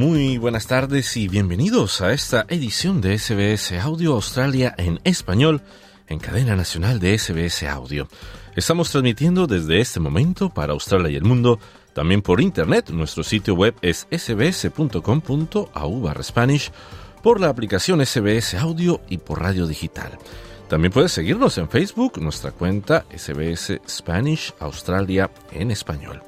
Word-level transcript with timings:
Muy 0.00 0.38
buenas 0.38 0.66
tardes 0.66 1.14
y 1.18 1.28
bienvenidos 1.28 2.00
a 2.00 2.14
esta 2.14 2.46
edición 2.48 3.02
de 3.02 3.18
SBS 3.18 3.72
Audio 3.82 4.14
Australia 4.14 4.74
en 4.78 4.98
español 5.04 5.60
en 6.06 6.18
cadena 6.18 6.56
nacional 6.56 6.98
de 6.98 7.18
SBS 7.18 7.64
Audio. 7.64 8.08
Estamos 8.56 8.90
transmitiendo 8.90 9.46
desde 9.46 9.78
este 9.78 10.00
momento 10.00 10.48
para 10.48 10.72
Australia 10.72 11.10
y 11.10 11.16
el 11.16 11.24
mundo, 11.24 11.58
también 11.92 12.22
por 12.22 12.40
internet. 12.40 12.88
Nuestro 12.88 13.22
sitio 13.22 13.54
web 13.54 13.74
es 13.82 14.06
sbs.com.au 14.10 16.00
barra 16.00 16.22
Spanish, 16.22 16.72
por 17.22 17.38
la 17.38 17.50
aplicación 17.50 18.00
SBS 18.00 18.54
Audio 18.54 19.02
y 19.10 19.18
por 19.18 19.42
radio 19.42 19.66
digital. 19.66 20.16
También 20.70 20.92
puedes 20.92 21.12
seguirnos 21.12 21.58
en 21.58 21.68
Facebook, 21.68 22.18
nuestra 22.22 22.52
cuenta 22.52 23.04
SBS 23.14 23.82
Spanish 23.86 24.54
Australia 24.60 25.30
en 25.52 25.70
español. 25.70 26.22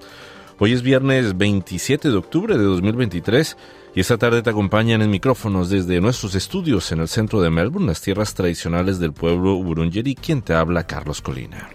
Hoy 0.64 0.74
es 0.74 0.82
viernes 0.82 1.36
27 1.36 2.08
de 2.08 2.16
octubre 2.16 2.56
de 2.56 2.62
2023 2.62 3.56
y 3.96 4.00
esta 4.00 4.16
tarde 4.16 4.42
te 4.42 4.50
acompañan 4.50 5.02
en 5.02 5.10
micrófonos 5.10 5.68
desde 5.70 6.00
nuestros 6.00 6.36
estudios 6.36 6.92
en 6.92 7.00
el 7.00 7.08
centro 7.08 7.40
de 7.40 7.50
Melbourne, 7.50 7.88
las 7.88 8.00
tierras 8.00 8.32
tradicionales 8.32 9.00
del 9.00 9.12
pueblo 9.12 9.56
Wurundjeri, 9.56 10.14
quien 10.14 10.40
te 10.40 10.54
habla 10.54 10.86
Carlos 10.86 11.20
Colina. 11.20 11.68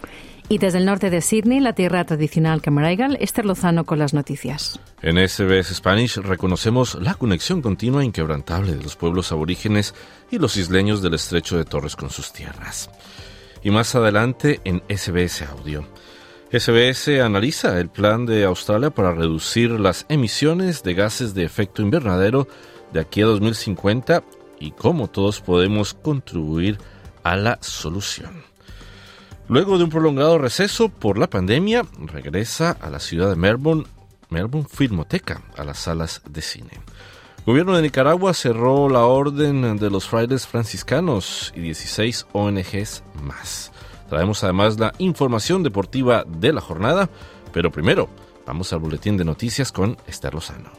Y 0.48 0.56
desde 0.56 0.78
el 0.78 0.86
norte 0.86 1.10
de 1.10 1.20
Sydney, 1.20 1.60
la 1.60 1.74
tierra 1.74 2.02
tradicional 2.04 2.62
Camaraigal, 2.62 3.18
Esther 3.20 3.44
Lozano 3.44 3.84
con 3.84 3.98
las 3.98 4.14
noticias. 4.14 4.80
En 5.02 5.18
SBS 5.18 5.74
Spanish 5.74 6.16
reconocemos 6.16 6.94
la 6.94 7.12
conexión 7.12 7.60
continua 7.60 8.00
e 8.00 8.06
inquebrantable 8.06 8.74
de 8.74 8.82
los 8.82 8.96
pueblos 8.96 9.32
aborígenes 9.32 9.94
y 10.30 10.38
los 10.38 10.56
isleños 10.56 11.02
del 11.02 11.12
estrecho 11.12 11.58
de 11.58 11.66
Torres 11.66 11.94
con 11.94 12.08
sus 12.08 12.32
tierras. 12.32 12.88
Y 13.62 13.70
más 13.70 13.94
adelante 13.94 14.62
en 14.64 14.82
SBS 14.88 15.42
Audio. 15.42 15.84
SBS 16.50 17.20
analiza 17.20 17.78
el 17.78 17.90
plan 17.90 18.24
de 18.24 18.44
Australia 18.44 18.88
para 18.88 19.12
reducir 19.12 19.70
las 19.72 20.06
emisiones 20.08 20.82
de 20.82 20.94
gases 20.94 21.34
de 21.34 21.44
efecto 21.44 21.82
invernadero 21.82 22.48
de 22.90 23.00
aquí 23.00 23.20
a 23.20 23.26
2050 23.26 24.24
y 24.58 24.70
cómo 24.70 25.08
todos 25.08 25.42
podemos 25.42 25.92
contribuir 25.92 26.78
a 27.22 27.36
la 27.36 27.58
solución. 27.60 28.44
Luego 29.46 29.76
de 29.76 29.84
un 29.84 29.90
prolongado 29.90 30.38
receso 30.38 30.88
por 30.88 31.18
la 31.18 31.28
pandemia, 31.28 31.82
regresa 31.98 32.70
a 32.80 32.88
la 32.88 32.98
ciudad 32.98 33.28
de 33.28 33.36
Melbourne, 33.36 33.84
Melbourne 34.30 34.68
Filmoteca, 34.72 35.42
a 35.54 35.64
las 35.64 35.80
salas 35.80 36.22
de 36.30 36.40
cine. 36.40 36.70
El 37.40 37.44
gobierno 37.44 37.76
de 37.76 37.82
Nicaragua 37.82 38.32
cerró 38.32 38.88
la 38.88 39.04
orden 39.04 39.76
de 39.76 39.90
los 39.90 40.08
frailes 40.08 40.46
franciscanos 40.46 41.52
y 41.54 41.60
16 41.60 42.26
ONGs 42.32 43.02
más. 43.22 43.70
Traemos 44.08 44.42
además 44.42 44.78
la 44.78 44.92
información 44.98 45.62
deportiva 45.62 46.24
de 46.26 46.52
la 46.52 46.60
jornada, 46.60 47.10
pero 47.52 47.70
primero 47.70 48.08
vamos 48.46 48.72
al 48.72 48.78
boletín 48.78 49.16
de 49.16 49.24
noticias 49.24 49.72
con 49.72 49.96
Esther 50.06 50.34
Lozano. 50.34 50.70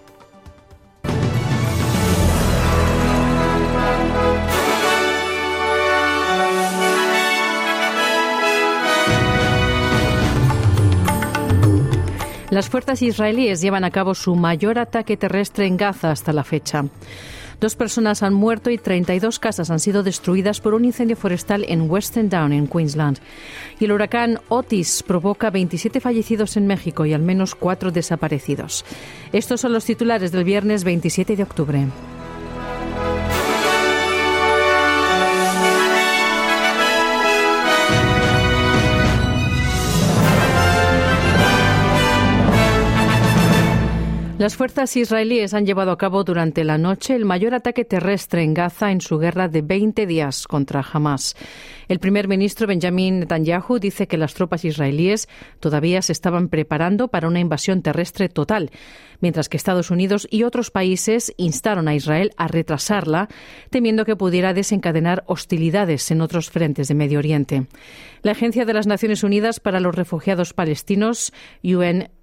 Las 12.49 12.67
fuerzas 12.67 13.03
israelíes 13.03 13.61
llevan 13.61 13.83
a 13.83 13.91
cabo 13.91 14.15
su 14.15 14.35
mayor 14.35 14.79
ataque 14.79 15.17
terrestre 15.17 15.67
en 15.67 15.77
Gaza 15.77 16.09
hasta 16.09 16.33
la 16.33 16.43
fecha. 16.43 16.83
Dos 17.59 17.75
personas 17.75 18.23
han 18.23 18.33
muerto 18.33 18.69
y 18.69 18.77
32 18.77 19.37
casas 19.37 19.69
han 19.69 19.79
sido 19.79 20.01
destruidas 20.01 20.61
por 20.61 20.73
un 20.73 20.85
incendio 20.85 21.17
forestal 21.17 21.65
en 21.67 21.89
Western 21.89 22.29
Down, 22.29 22.53
en 22.53 22.67
Queensland. 22.67 23.19
Y 23.79 23.85
el 23.85 23.91
huracán 23.91 24.39
Otis 24.47 25.03
provoca 25.03 25.49
27 25.49 25.99
fallecidos 25.99 26.55
en 26.55 26.67
México 26.67 27.05
y 27.05 27.13
al 27.13 27.21
menos 27.21 27.55
cuatro 27.55 27.91
desaparecidos. 27.91 28.85
Estos 29.33 29.61
son 29.61 29.73
los 29.73 29.83
titulares 29.83 30.31
del 30.31 30.45
viernes 30.45 30.85
27 30.85 31.35
de 31.35 31.43
octubre. 31.43 31.87
Las 44.39 44.55
fuerzas 44.55 44.95
israelíes 44.95 45.53
han 45.53 45.65
llevado 45.65 45.91
a 45.91 45.97
cabo 45.97 46.23
durante 46.23 46.63
la 46.63 46.77
noche 46.77 47.13
el 47.13 47.25
mayor 47.25 47.53
ataque 47.53 47.83
terrestre 47.83 48.41
en 48.41 48.53
Gaza 48.53 48.89
en 48.89 49.01
su 49.01 49.17
guerra 49.17 49.49
de 49.49 49.61
20 49.61 50.07
días 50.07 50.47
contra 50.47 50.79
Hamas. 50.79 51.35
El 51.89 51.99
primer 51.99 52.29
ministro 52.29 52.65
Benjamin 52.65 53.19
Netanyahu 53.19 53.79
dice 53.79 54.07
que 54.07 54.15
las 54.15 54.35
tropas 54.35 54.63
israelíes 54.63 55.27
todavía 55.59 56.01
se 56.01 56.13
estaban 56.13 56.47
preparando 56.47 57.09
para 57.09 57.27
una 57.27 57.41
invasión 57.41 57.81
terrestre 57.81 58.29
total, 58.29 58.71
mientras 59.19 59.49
que 59.49 59.57
Estados 59.57 59.91
Unidos 59.91 60.25
y 60.31 60.43
otros 60.43 60.71
países 60.71 61.33
instaron 61.35 61.89
a 61.89 61.95
Israel 61.95 62.31
a 62.37 62.47
retrasarla, 62.47 63.27
temiendo 63.71 64.05
que 64.05 64.15
pudiera 64.15 64.53
desencadenar 64.53 65.25
hostilidades 65.27 66.11
en 66.11 66.21
otros 66.21 66.49
frentes 66.49 66.87
de 66.87 66.95
Medio 66.95 67.19
Oriente. 67.19 67.67
La 68.21 68.31
Agencia 68.31 68.63
de 68.63 68.73
las 68.73 68.87
Naciones 68.87 69.21
Unidas 69.21 69.59
para 69.59 69.81
los 69.81 69.93
Refugiados 69.93 70.53
Palestinos, 70.53 71.33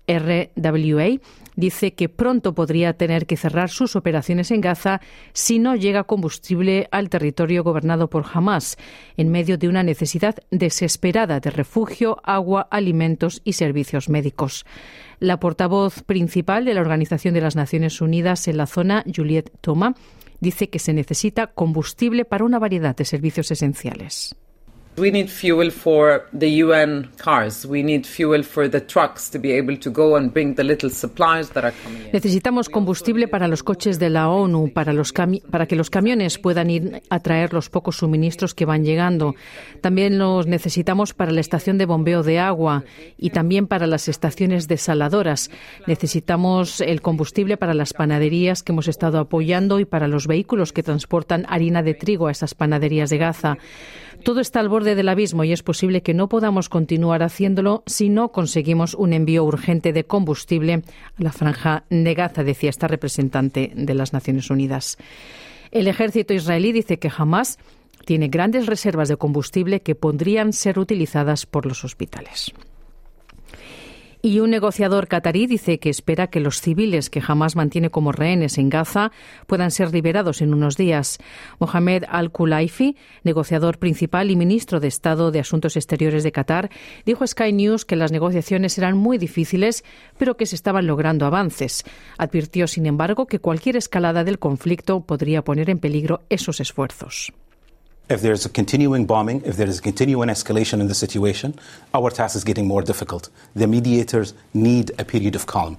UNRWA, 0.07 1.21
dice 1.57 1.95
que 1.95 2.09
pronto 2.09 2.55
podría 2.55 2.93
tener 2.93 3.27
que 3.27 3.37
cerrar 3.37 3.71
sus 3.71 3.97
operaciones 3.97 4.51
en 4.51 4.61
Gaza 4.61 5.01
si 5.33 5.59
no 5.59 5.75
llega 5.75 6.05
combustible 6.05 6.89
al 6.91 7.09
territorio 7.09 7.65
gobernado 7.65 8.09
por 8.09 8.25
Hamas, 8.33 8.77
en 9.17 9.31
medio 9.31 9.59
de 9.59 9.69
una 9.69 9.83
necesidad 9.83 10.37
desesperada 10.51 11.41
de 11.41 11.51
refugio, 11.51 12.19
agua, 12.23 12.69
alimentos 12.71 13.41
y 13.45 13.55
servicios 13.55 14.09
médicos. 14.09 14.65
La 15.19 15.41
portavoz 15.41 16.03
principal 16.03 16.65
de 16.65 16.75
la 16.75 16.83
Organización 16.83 17.35
de 17.35 17.41
las 17.41 17.57
Naciones 17.57 18.01
Unidas 18.01 18.49
en 18.49 18.59
la 18.59 18.67
zona, 18.67 19.05
Juliette 19.13 19.53
Thoma, 19.61 19.95
dice 20.41 20.69
que 20.69 20.79
se 20.79 20.93
necesita 20.93 21.49
combustible 21.49 22.25
para 22.27 22.45
una 22.45 22.59
variedad 22.59 22.95
de 22.95 23.07
servicios 23.07 23.51
esenciales. 23.51 24.37
We 24.99 25.11
need 25.11 25.29
fuel 25.29 25.71
for 25.71 26.27
the 26.33 26.63
UN 26.65 27.11
cars. 27.19 27.67
We 27.67 27.83
need 27.83 28.07
fuel 28.07 28.43
for 28.43 28.67
the 28.67 28.81
trucks 28.81 29.29
to 29.31 29.39
be 29.39 29.53
able 29.53 29.77
to 29.77 29.91
go 29.91 30.17
and 30.17 30.33
bring 30.33 30.55
the 30.55 30.65
little 30.65 30.89
supplies 30.89 31.51
that 31.51 31.65
are 31.65 31.75
coming 31.85 32.07
in. 32.07 32.13
Necesitamos 32.13 32.71
combustible 32.71 33.29
para 33.29 33.47
los 33.47 33.63
coches 33.63 33.99
de 33.99 34.09
la 34.09 34.31
ONU, 34.31 34.73
para 34.73 35.67
que 35.67 35.77
los 35.77 35.91
camiones 35.91 36.39
puedan 36.39 36.71
ir 36.71 37.03
a 37.11 37.21
traer 37.21 37.53
los 37.53 37.69
pocos 37.69 37.99
suministros 37.99 38.55
que 38.55 38.65
van 38.65 38.87
llegando. 38.87 39.35
También 39.83 40.17
los 40.17 40.47
necesitamos 40.47 41.13
para 41.13 41.31
la 41.31 41.41
estación 41.41 41.77
de 41.77 41.85
bombeo 41.85 42.23
de 42.23 42.39
agua 42.39 42.85
y 43.19 43.31
también 43.31 43.67
para 43.67 43.87
las 43.87 44.09
estaciones 44.09 44.67
desaladoras. 44.67 45.51
Necesitamos 45.87 46.81
el 46.81 47.03
combustible 47.03 47.59
para 47.59 47.75
las 47.75 47.93
panaderías 47.93 48.63
que 48.63 48.73
hemos 48.73 48.89
estado 48.89 49.19
apoyando 49.19 49.79
y 49.79 49.85
para 49.85 50.09
los 50.09 50.27
vehículos 50.27 50.73
que 50.73 50.83
transportan 50.83 51.45
harina 51.51 51.83
de 51.83 51.93
trigo 51.93 52.29
a 52.29 52.33
esas 52.33 52.55
panaderías 52.55 53.11
de 53.11 53.19
Gaza. 53.19 53.59
Todo 54.27 54.41
está 54.41 54.59
al 54.59 54.69
borde 54.69 54.97
del 54.97 55.09
abismo 55.09 55.45
y 55.45 55.53
es 55.53 55.63
posible 55.63 56.03
que 56.03 56.13
no 56.13 56.29
podamos 56.29 56.69
continuar 56.69 57.23
haciéndolo 57.23 57.85
si 57.87 58.09
no 58.09 58.33
conseguimos 58.33 58.95
un 58.95 59.13
envío 59.13 59.45
urgente 59.45 59.93
de 59.93 60.03
combustible 60.03 60.83
a 61.17 61.23
la 61.23 61.31
franja 61.31 61.85
de 61.91 62.13
Gaza, 62.13 62.43
decía 62.43 62.71
esta 62.71 62.89
representante 62.89 63.71
de 63.73 63.95
las 63.95 64.13
Naciones 64.13 64.51
Unidas. 64.51 64.99
El 65.71 65.87
ejército 65.87 66.35
israelí 66.35 66.73
dice 66.73 66.99
que 66.99 67.09
jamás 67.09 67.61
tiene 68.05 68.27
grandes 68.27 68.67
reservas 68.67 69.09
de 69.09 69.17
combustible 69.17 69.81
que 69.83 69.95
podrían 69.95 70.53
ser 70.53 70.81
utilizadas 70.81 71.47
por 71.47 71.65
los 71.65 71.85
hospitales. 71.85 72.53
Y 74.27 74.41
un 74.41 74.51
negociador 74.51 75.07
catarí 75.07 75.47
dice 75.47 75.79
que 75.79 75.89
espera 75.89 76.27
que 76.27 76.41
los 76.41 76.61
civiles 76.61 77.11
que 77.11 77.21
jamás 77.21 77.55
mantiene 77.55 77.91
como 77.91 78.11
rehenes 78.11 78.59
en 78.59 78.71
Gaza 78.71 79.13
puedan 79.47 79.71
ser 79.71 79.93
liberados 79.93 80.43
en 80.43 80.53
unos 80.53 80.77
días. 80.77 81.19
Mohamed 81.61 82.03
Al-Khulaifi, 82.09 82.97
negociador 83.23 83.79
principal 83.79 84.33
y 84.33 84.35
ministro 84.35 84.81
de 84.81 84.89
Estado 84.89 85.31
de 85.31 85.39
Asuntos 85.39 85.77
Exteriores 85.77 86.25
de 86.25 86.33
Qatar, 86.33 86.71
dijo 87.05 87.23
a 87.23 87.29
Sky 87.29 87.53
News 87.53 87.85
que 87.85 87.95
las 87.95 88.11
negociaciones 88.11 88.77
eran 88.79 88.97
muy 88.97 89.17
difíciles, 89.17 89.85
pero 90.19 90.37
que 90.37 90.47
se 90.47 90.57
estaban 90.57 90.89
logrando 90.89 91.25
avances. 91.25 91.85
Advirtió, 92.19 92.67
sin 92.67 92.87
embargo, 92.87 93.29
que 93.29 93.39
cualquier 93.39 93.77
escalada 93.77 94.25
del 94.25 94.41
conflicto 94.41 95.03
podría 95.03 95.45
poner 95.45 95.71
en 95.71 95.79
peligro 95.79 96.23
esos 96.31 96.59
esfuerzos. 96.59 97.33
If 98.09 98.23
a 98.25 98.49
continuing 98.49 99.05
bombing, 99.05 99.43
if 99.45 99.57
there 99.57 99.69
is 99.69 99.81
a 99.81 99.83
continuing 99.83 100.29
escalation 100.29 100.81
in 100.81 100.87
the 100.87 100.95
situation, 100.95 101.57
our 101.93 102.13
task 102.13 102.37
is 102.37 102.45
getting 102.45 102.69
more 102.69 102.85
difficult. 102.85 103.31
The 103.57 103.67
mediators 103.67 104.33
need 104.55 104.93
a 104.97 105.05
period 105.05 105.35
of 105.35 105.47
calm. 105.47 105.77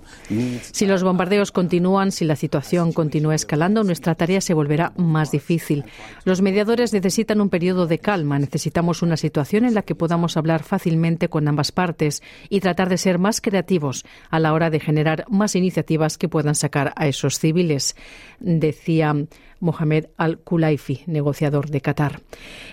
Si 0.73 0.85
los 0.85 1.03
bombardeos 1.03 1.53
continúan, 1.53 2.11
si 2.11 2.25
la 2.25 2.35
situación 2.35 2.91
continúa 2.91 3.33
escalando, 3.33 3.85
nuestra 3.85 4.13
tarea 4.15 4.41
se 4.41 4.53
volverá 4.53 4.91
más 4.97 5.31
difícil. 5.31 5.85
Los 6.25 6.41
mediadores 6.41 6.91
necesitan 6.91 7.39
un 7.39 7.47
periodo 7.47 7.87
de 7.87 7.99
calma. 7.99 8.37
Necesitamos 8.37 9.01
una 9.01 9.15
situación 9.15 9.63
en 9.63 9.73
la 9.73 9.83
que 9.83 9.95
podamos 9.95 10.35
hablar 10.35 10.63
fácilmente 10.63 11.29
con 11.29 11.47
ambas 11.47 11.71
partes 11.71 12.21
y 12.49 12.59
tratar 12.59 12.89
de 12.89 12.97
ser 12.97 13.19
más 13.19 13.39
creativos 13.39 14.03
a 14.29 14.41
la 14.41 14.51
hora 14.51 14.69
de 14.69 14.81
generar 14.81 15.23
más 15.29 15.55
iniciativas 15.55 16.17
que 16.17 16.27
puedan 16.27 16.55
sacar 16.55 16.91
a 16.97 17.07
esos 17.07 17.39
civiles, 17.39 17.95
decía 18.41 19.15
Mohamed 19.59 20.07
al-Kulaifi, 20.17 21.01
negociador 21.07 21.69
de 21.69 21.81
Qatar. 21.81 22.21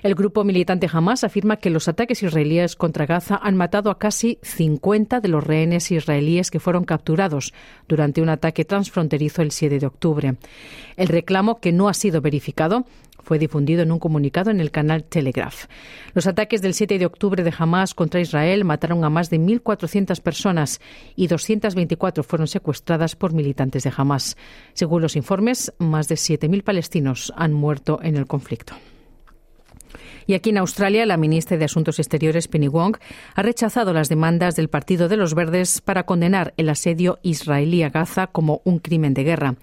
El 0.03 0.15
grupo 0.15 0.45
militante 0.45 0.89
Hamas 0.93 1.25
afirma 1.25 1.57
que 1.57 1.71
los 1.71 1.89
ataques 1.89 2.23
israelíes 2.23 2.77
contra 2.77 3.07
Gaza 3.07 3.41
han 3.43 3.57
matado 3.57 3.91
a 3.91 3.99
casi 3.99 4.39
50 4.43 5.21
de 5.21 5.29
los 5.29 5.45
rehenes 5.45 5.91
israelíes 5.91 6.51
que 6.51 6.61
fueron 6.61 6.85
capturados 6.85 7.53
durante 7.89 8.23
un 8.23 8.29
ataque 8.29 8.65
transfronterizo 8.65 9.43
el 9.43 9.51
7 9.51 9.79
de 9.79 9.87
octubre. 9.87 10.35
El 10.97 11.09
reclamo, 11.09 11.61
que 11.61 11.73
no 11.73 11.89
ha 11.89 11.95
sido 11.95 12.21
verificado, 12.21 12.85
fue 13.25 13.39
difundido 13.39 13.83
en 13.83 13.91
un 13.91 13.99
comunicado 13.99 14.51
en 14.51 14.61
el 14.61 14.71
canal 14.71 15.05
Telegraph. 15.05 15.65
Los 16.13 16.27
ataques 16.27 16.63
del 16.63 16.75
7 16.75 16.99
de 16.99 17.07
octubre 17.07 17.43
de 17.43 17.53
Hamas 17.57 17.95
contra 17.95 18.21
Israel 18.21 18.65
mataron 18.65 19.05
a 19.05 19.11
más 19.11 19.31
de 19.31 19.41
1.400 19.41 20.21
personas 20.21 20.81
y 21.17 21.27
224 21.27 22.23
fueron 22.23 22.47
secuestradas 22.47 23.17
por 23.17 23.33
militantes 23.33 23.85
de 23.85 23.93
Hamas. 23.97 24.37
Según 24.75 25.03
los 25.03 25.17
informes, 25.17 25.73
más 25.79 26.09
de 26.09 26.17
7.000 26.17 26.63
palestinos 26.63 27.33
han 27.37 27.53
muerto 27.53 27.99
en 28.03 28.17
el 28.17 28.27
conflicto. 28.27 28.75
Y 30.27 30.35
aquí 30.35 30.51
en 30.51 30.59
Australia, 30.59 31.07
la 31.07 31.17
ministra 31.17 31.57
de 31.57 31.65
Asuntos 31.65 31.99
Exteriores, 31.99 32.49
Penny 32.49 32.69
Wong, 32.69 32.97
ha 33.35 33.43
rechazado 33.43 33.93
las 33.93 34.09
demandas 34.09 34.57
del 34.57 34.69
Partido 34.69 35.09
de 35.09 35.17
los 35.17 35.35
Verdes 35.35 35.81
para 35.81 36.07
condenar 36.07 36.55
el 36.57 36.69
asedio 36.71 37.19
israelí 37.23 37.83
a 37.83 37.91
Gaza 37.91 38.27
como 38.29 38.63
un 38.65 38.79
crimen 38.79 39.15
de 39.15 39.25
guerra. 39.25 39.55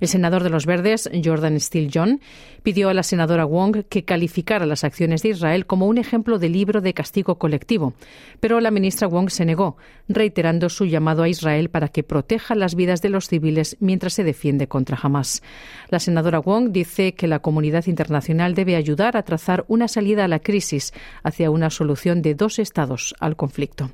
El 0.00 0.08
senador 0.08 0.42
de 0.42 0.50
los 0.50 0.66
Verdes, 0.66 1.10
Jordan 1.24 1.58
Steele 1.60 1.90
John, 1.92 2.20
pidió 2.62 2.88
a 2.88 2.94
la 2.94 3.02
senadora 3.02 3.44
Wong 3.44 3.84
que 3.88 4.04
calificara 4.04 4.66
las 4.66 4.84
acciones 4.84 5.22
de 5.22 5.30
Israel 5.30 5.66
como 5.66 5.86
un 5.86 5.98
ejemplo 5.98 6.38
de 6.38 6.48
libro 6.48 6.80
de 6.80 6.94
castigo 6.94 7.36
colectivo, 7.38 7.94
pero 8.40 8.60
la 8.60 8.70
ministra 8.70 9.08
Wong 9.08 9.30
se 9.30 9.44
negó, 9.44 9.76
reiterando 10.08 10.68
su 10.68 10.84
llamado 10.86 11.22
a 11.22 11.28
Israel 11.28 11.70
para 11.70 11.88
que 11.88 12.02
proteja 12.02 12.54
las 12.54 12.74
vidas 12.74 13.02
de 13.02 13.10
los 13.10 13.28
civiles 13.28 13.76
mientras 13.80 14.14
se 14.14 14.24
defiende 14.24 14.66
contra 14.68 14.98
Hamas. 15.00 15.42
La 15.88 16.00
senadora 16.00 16.40
Wong 16.40 16.70
dice 16.70 17.14
que 17.14 17.28
la 17.28 17.38
comunidad 17.38 17.86
internacional 17.86 18.54
debe 18.54 18.76
ayudar 18.76 19.16
a 19.16 19.22
trazar 19.22 19.64
una 19.68 19.88
salida 19.88 20.24
a 20.24 20.28
la 20.28 20.40
crisis 20.40 20.92
hacia 21.22 21.50
una 21.50 21.70
solución 21.70 22.22
de 22.22 22.34
dos 22.34 22.58
estados 22.58 23.14
al 23.20 23.36
conflicto. 23.36 23.90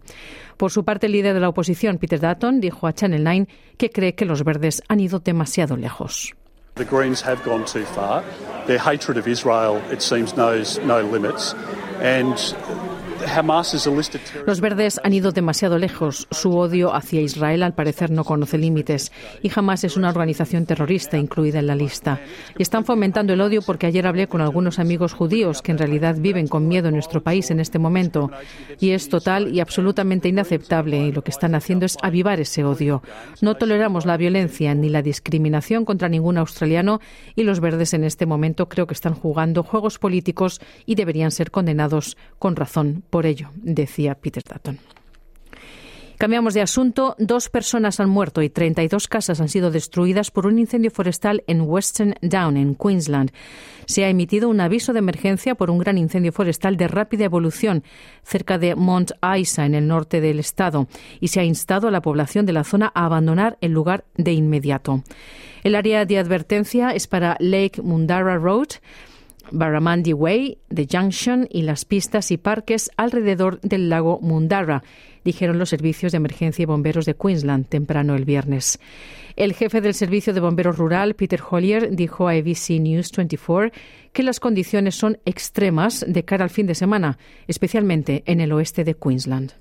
Por 0.63 0.71
su 0.71 0.85
parte, 0.85 1.07
el 1.07 1.13
líder 1.13 1.35
de 1.35 1.41
la 1.41 1.49
oposición, 1.49 1.99
Peter 1.99 2.21
Dutton, 2.21 2.61
dijo 2.61 2.87
a 2.87 2.93
Channel 2.93 3.25
9 3.25 3.49
que 3.77 3.91
cree 3.91 4.15
que 4.15 4.25
los 4.25 4.45
verdes 4.45 4.81
han 4.87 5.01
ido 5.01 5.19
demasiado 5.19 5.77
lejos. 5.77 6.37
The 6.75 6.85
Greens 6.85 7.21
have 7.27 7.43
gone 7.45 7.65
too 7.65 7.85
far. 7.85 8.23
Their 8.69 8.79
hatred 8.79 9.19
of 9.19 9.27
Israel, 9.27 9.83
it 9.93 10.01
seems, 10.01 10.35
knows 10.35 10.79
no 10.87 11.01
limits. 11.01 11.57
And 12.01 12.37
los 14.47 14.61
verdes 14.61 15.01
han 15.03 15.13
ido 15.13 15.33
demasiado 15.33 15.79
lejos. 15.79 16.27
Su 16.31 16.57
odio 16.57 16.95
hacia 16.95 17.21
Israel 17.21 17.63
al 17.63 17.75
parecer 17.75 18.11
no 18.11 18.25
conoce 18.25 18.59
límites. 18.59 19.13
Y 19.43 19.51
Hamas 19.55 19.85
es 19.85 19.97
una 19.97 20.09
organización 20.09 20.67
terrorista 20.67 21.19
incluida 21.19 21.59
en 21.59 21.67
la 21.67 21.75
lista. 21.75 22.21
Y 22.59 22.63
están 22.63 22.85
fomentando 22.85 23.33
el 23.33 23.41
odio 23.41 23.63
porque 23.63 23.87
ayer 23.87 24.07
hablé 24.07 24.29
con 24.29 24.41
algunos 24.41 24.79
amigos 24.79 25.13
judíos 25.13 25.63
que 25.63 25.73
en 25.73 25.79
realidad 25.79 26.17
viven 26.19 26.49
con 26.49 26.69
miedo 26.69 26.89
en 26.89 26.95
nuestro 26.95 27.23
país 27.23 27.51
en 27.51 27.61
este 27.61 27.79
momento. 27.79 28.31
Y 28.81 28.91
es 28.91 29.09
total 29.09 29.55
y 29.55 29.61
absolutamente 29.61 30.29
inaceptable. 30.29 31.07
Y 31.07 31.13
lo 31.13 31.23
que 31.23 31.31
están 31.31 31.55
haciendo 31.55 31.87
es 31.87 31.97
avivar 32.03 32.41
ese 32.41 32.65
odio. 32.65 33.03
No 33.41 33.55
toleramos 33.55 34.07
la 34.07 34.17
violencia 34.17 34.75
ni 34.75 34.89
la 34.89 35.03
discriminación 35.03 35.85
contra 35.85 36.09
ningún 36.09 36.39
australiano 36.39 37.01
y 37.35 37.45
los 37.45 37.61
verdes 37.61 37.95
en 37.95 38.05
este 38.05 38.27
momento 38.27 38.69
creo 38.69 38.87
que 38.87 38.95
están 38.95 39.15
jugando 39.15 39.63
juegos 39.63 39.99
políticos 39.99 40.61
y 40.87 40.95
deberían 40.95 41.31
ser 41.31 41.51
condenados 41.51 42.17
con 42.39 42.57
razón 42.57 43.03
por 43.13 43.27
ello, 43.27 43.51
decía 43.57 44.15
Peter 44.15 44.43
Dutton. 44.43 44.79
Cambiamos 46.17 46.55
de 46.55 46.63
asunto. 46.63 47.15
Dos 47.19 47.51
personas 47.51 48.01
han 48.01 48.09
muerto 48.09 48.41
y 48.41 48.49
32 48.49 49.07
casas 49.07 49.39
han 49.43 49.51
sido 49.51 49.71
destruidas 49.71 50.31
por 50.31 50.47
un 50.47 50.59
incendio 50.59 50.91
forestal 50.91 51.45
en 51.47 51.61
Western 51.61 52.15
Down, 52.23 52.57
en 52.57 52.75
Queensland. 52.75 53.31
Se 53.85 54.05
ha 54.05 54.09
emitido 54.09 54.49
un 54.49 54.63
aviso 54.63 54.95
de 54.95 55.01
emergencia 55.01 55.55
por 55.55 55.69
un 55.69 55.79
gran 55.79 55.99
incendio 55.99 56.33
forestal 56.33 56.79
de 56.79 56.89
rápida 56.89 57.27
evolución 57.27 57.85
cerca 58.23 58.57
de 58.57 58.77
Mount 58.77 59.11
Isa, 59.37 59.67
en 59.67 59.75
el 59.75 59.87
norte 59.87 60.23
del 60.23 60.39
estado, 60.39 60.89
y 61.21 61.29
se 61.29 61.41
ha 61.41 61.45
instado 61.45 61.89
a 61.89 61.91
la 61.91 62.01
población 62.01 62.47
de 62.47 62.55
la 62.55 62.65
zona 62.65 62.93
a 62.95 63.05
abandonar 63.05 63.59
el 63.61 63.73
lugar 63.73 64.05
de 64.17 64.33
inmediato. 64.33 65.03
El 65.65 65.75
área 65.75 66.07
de 66.07 66.17
advertencia 66.17 66.93
es 66.93 67.09
para 67.09 67.37
Lake 67.41 67.83
Mundara 67.83 68.39
Road, 68.39 68.69
Barramundi 69.53 70.13
Way, 70.13 70.59
The 70.75 70.87
Junction 70.91 71.47
y 71.51 71.63
las 71.63 71.85
pistas 71.85 72.31
y 72.31 72.37
parques 72.37 72.91
alrededor 72.97 73.61
del 73.61 73.89
lago 73.89 74.19
Mundarra, 74.21 74.83
dijeron 75.25 75.59
los 75.59 75.69
servicios 75.69 76.13
de 76.13 76.17
emergencia 76.17 76.63
y 76.63 76.67
bomberos 76.67 77.07
de 77.07 77.15
Queensland 77.15 77.67
temprano 77.67 78.15
el 78.15 78.25
viernes. 78.25 78.81
El 79.37 79.55
jefe 79.55 79.81
del 79.81 79.95
Servicio 79.95 80.35
de 80.35 80.41
Bomberos 80.41 80.77
Rural, 80.77 81.15
Peter 81.15 81.41
Hollier, 81.49 81.95
dijo 81.95 82.29
a 82.29 82.33
ABC 82.33 82.81
News 82.81 83.11
24 83.17 83.71
que 84.13 84.23
las 84.23 84.41
condiciones 84.41 84.95
son 84.95 85.19
extremas 85.25 86.05
de 86.07 86.25
cara 86.25 86.45
al 86.45 86.51
fin 86.51 86.67
de 86.67 86.75
semana, 86.75 87.19
especialmente 87.47 88.23
en 88.27 88.41
el 88.41 88.53
oeste 88.53 88.85
de 88.85 88.95
Queensland. 88.95 89.53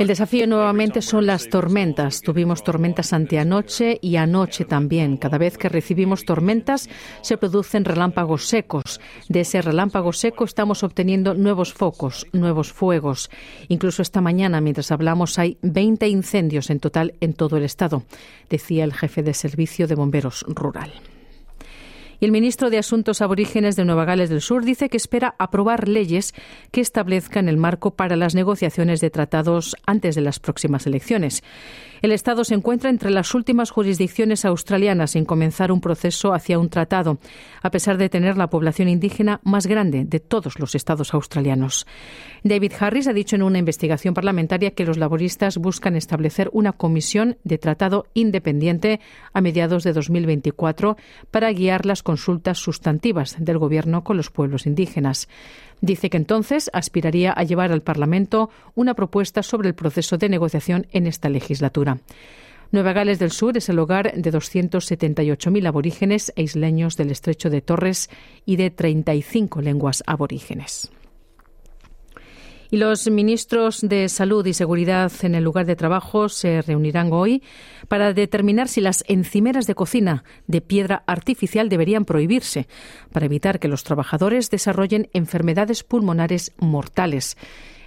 El 0.00 0.06
desafío 0.08 0.46
nuevamente 0.48 1.00
son 1.00 1.26
las 1.26 1.48
tormentas. 1.48 2.22
Tuvimos 2.22 2.64
tormentas 2.64 3.12
anteanoche 3.12 4.00
y 4.02 4.16
anoche 4.16 4.64
también. 4.64 5.16
Cada 5.16 5.38
vez 5.38 5.58
que 5.58 5.68
recibimos 5.68 6.24
tormentas 6.24 6.90
se 7.20 7.36
producen 7.36 7.84
relámpagos 7.84 8.48
secos. 8.48 9.00
De 9.28 9.42
ese 9.42 9.62
relámpago 9.62 10.12
seco 10.12 10.44
estamos 10.44 10.82
obteniendo 10.82 11.34
nuevos 11.34 11.72
focos, 11.72 12.26
nuevos 12.32 12.72
fuegos. 12.72 13.30
Incluso 13.68 14.02
esta 14.02 14.20
mañana, 14.20 14.60
mientras 14.60 14.90
hablamos, 14.90 15.38
hay 15.38 15.56
20 15.62 16.08
incendios 16.08 16.68
en 16.68 16.80
total 16.80 17.14
en 17.20 17.34
todo 17.34 17.58
el 17.58 17.62
estado, 17.62 18.02
decía 18.50 18.82
el 18.82 18.92
jefe 18.92 19.22
de 19.22 19.34
servicio 19.34 19.86
de 19.86 19.94
bomberos 19.94 20.44
rural. 20.48 20.90
Y 22.20 22.24
el 22.24 22.32
ministro 22.32 22.70
de 22.70 22.78
Asuntos 22.78 23.20
Aborígenes 23.20 23.76
de 23.76 23.84
Nueva 23.84 24.04
Gales 24.04 24.30
del 24.30 24.40
Sur 24.40 24.64
dice 24.64 24.88
que 24.88 24.96
espera 24.96 25.34
aprobar 25.38 25.88
leyes 25.88 26.34
que 26.70 26.80
establezcan 26.80 27.48
el 27.48 27.56
marco 27.56 27.92
para 27.92 28.16
las 28.16 28.34
negociaciones 28.34 29.00
de 29.00 29.10
tratados 29.10 29.76
antes 29.86 30.14
de 30.14 30.22
las 30.22 30.40
próximas 30.40 30.86
elecciones. 30.86 31.42
El 32.02 32.12
Estado 32.12 32.44
se 32.44 32.54
encuentra 32.54 32.90
entre 32.90 33.10
las 33.10 33.34
últimas 33.34 33.70
jurisdicciones 33.70 34.44
australianas 34.44 35.16
en 35.16 35.24
comenzar 35.24 35.72
un 35.72 35.80
proceso 35.80 36.34
hacia 36.34 36.58
un 36.58 36.68
tratado, 36.68 37.18
a 37.62 37.70
pesar 37.70 37.96
de 37.96 38.08
tener 38.08 38.36
la 38.36 38.50
población 38.50 38.88
indígena 38.88 39.40
más 39.44 39.66
grande 39.66 40.04
de 40.04 40.20
todos 40.20 40.58
los 40.58 40.74
estados 40.74 41.14
australianos. 41.14 41.86
David 42.44 42.72
Harris 42.78 43.08
ha 43.08 43.12
dicho 43.12 43.36
en 43.36 43.42
una 43.42 43.58
investigación 43.58 44.14
parlamentaria 44.14 44.72
que 44.72 44.84
los 44.84 44.98
laboristas 44.98 45.58
buscan 45.58 45.96
establecer 45.96 46.50
una 46.52 46.72
comisión 46.72 47.38
de 47.44 47.58
tratado 47.58 48.06
independiente 48.14 49.00
a 49.32 49.40
mediados 49.40 49.82
de 49.82 49.92
2024 49.92 50.96
para 51.30 51.52
guiar 51.52 51.86
las 51.86 52.02
consultas 52.06 52.58
sustantivas 52.58 53.34
del 53.36 53.58
Gobierno 53.58 54.04
con 54.04 54.16
los 54.16 54.30
pueblos 54.30 54.64
indígenas. 54.64 55.28
Dice 55.80 56.08
que 56.08 56.16
entonces 56.16 56.70
aspiraría 56.72 57.32
a 57.32 57.42
llevar 57.42 57.72
al 57.72 57.82
Parlamento 57.82 58.48
una 58.76 58.94
propuesta 58.94 59.42
sobre 59.42 59.68
el 59.68 59.74
proceso 59.74 60.16
de 60.16 60.28
negociación 60.28 60.86
en 60.92 61.08
esta 61.08 61.28
legislatura. 61.28 61.98
Nueva 62.70 62.92
Gales 62.92 63.18
del 63.18 63.32
Sur 63.32 63.56
es 63.56 63.68
el 63.68 63.80
hogar 63.80 64.12
de 64.14 64.32
278.000 64.32 65.66
aborígenes 65.66 66.32
e 66.36 66.42
isleños 66.44 66.96
del 66.96 67.10
estrecho 67.10 67.50
de 67.50 67.60
Torres 67.60 68.08
y 68.44 68.54
de 68.54 68.70
35 68.70 69.60
lenguas 69.60 70.04
aborígenes. 70.06 70.92
Y 72.70 72.78
los 72.78 73.08
ministros 73.08 73.80
de 73.82 74.08
Salud 74.08 74.44
y 74.44 74.52
Seguridad 74.52 75.12
en 75.22 75.34
el 75.34 75.44
lugar 75.44 75.66
de 75.66 75.76
trabajo 75.76 76.28
se 76.28 76.62
reunirán 76.62 77.12
hoy 77.12 77.42
para 77.88 78.12
determinar 78.12 78.68
si 78.68 78.80
las 78.80 79.04
encimeras 79.06 79.66
de 79.66 79.74
cocina 79.74 80.24
de 80.46 80.60
piedra 80.60 81.04
artificial 81.06 81.68
deberían 81.68 82.04
prohibirse 82.04 82.66
para 83.12 83.26
evitar 83.26 83.60
que 83.60 83.68
los 83.68 83.84
trabajadores 83.84 84.50
desarrollen 84.50 85.08
enfermedades 85.12 85.84
pulmonares 85.84 86.52
mortales. 86.58 87.36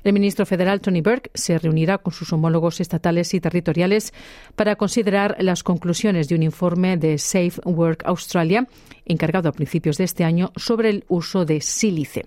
El 0.03 0.13
ministro 0.13 0.45
federal 0.45 0.79
Tony 0.79 1.01
Burke 1.01 1.29
se 1.33 1.59
reunirá 1.59 1.97
con 1.97 2.13
sus 2.13 2.31
homólogos 2.31 2.79
estatales 2.79 3.33
y 3.33 3.41
territoriales 3.41 4.13
para 4.55 4.77
considerar 4.77 5.35
las 5.39 5.61
conclusiones 5.63 6.29
de 6.29 6.35
un 6.35 6.43
informe 6.43 6.95
de 6.95 7.17
Safe 7.17 7.59
Work 7.65 8.03
Australia, 8.05 8.65
encargado 9.05 9.49
a 9.49 9.51
principios 9.51 9.97
de 9.97 10.05
este 10.05 10.23
año, 10.23 10.53
sobre 10.55 10.89
el 10.89 11.05
uso 11.09 11.43
de 11.43 11.59
sílice. 11.59 12.25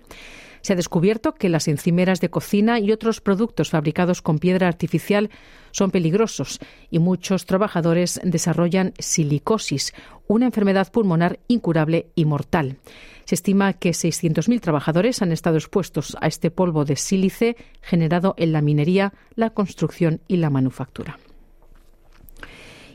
Se 0.63 0.71
ha 0.71 0.77
descubierto 0.77 1.33
que 1.33 1.49
las 1.49 1.67
encimeras 1.67 2.21
de 2.21 2.29
cocina 2.29 2.79
y 2.79 2.93
otros 2.93 3.19
productos 3.19 3.69
fabricados 3.69 4.21
con 4.21 4.39
piedra 4.39 4.69
artificial 4.69 5.29
son 5.71 5.91
peligrosos 5.91 6.59
y 6.89 6.99
muchos 6.99 7.45
trabajadores 7.45 8.21
desarrollan 8.23 8.93
silicosis, 8.97 9.93
una 10.25 10.45
enfermedad 10.45 10.89
pulmonar 10.89 11.41
incurable 11.49 12.07
y 12.15 12.23
mortal. 12.23 12.77
Se 13.25 13.35
estima 13.35 13.73
que 13.73 13.89
600.000 13.89 14.61
trabajadores 14.61 15.21
han 15.21 15.33
estado 15.33 15.57
expuestos 15.57 16.15
a 16.21 16.27
este 16.27 16.49
polvo 16.49 16.85
de 16.85 16.95
sílice 16.95 17.57
generado 17.81 18.33
en 18.37 18.53
la 18.53 18.61
minería, 18.61 19.13
la 19.35 19.49
construcción 19.49 20.21
y 20.29 20.37
la 20.37 20.49
manufactura. 20.49 21.19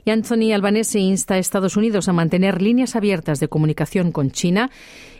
Y 0.08 0.10
Anthony 0.10 0.54
Albanese 0.54 1.00
insta 1.00 1.34
a 1.34 1.38
Estados 1.38 1.76
Unidos 1.76 2.08
a 2.08 2.14
mantener 2.14 2.62
líneas 2.62 2.96
abiertas 2.96 3.40
de 3.40 3.48
comunicación 3.48 4.10
con 4.10 4.30
China 4.30 4.70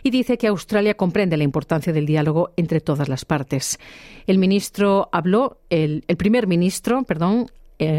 y 0.01 0.09
dice 0.09 0.39
que 0.39 0.47
Australia 0.47 0.95
comprende 0.95 1.37
la 1.37 1.43
importancia 1.43 1.93
del 1.93 2.07
diálogo 2.07 2.53
entre 2.57 2.81
todas 2.81 3.07
las 3.07 3.23
partes. 3.23 3.77
El 4.25 4.39
ministro 4.39 5.07
habló, 5.11 5.59
el, 5.69 6.03
primer 6.17 6.47
ministro, 6.47 7.03
perdón, 7.03 7.51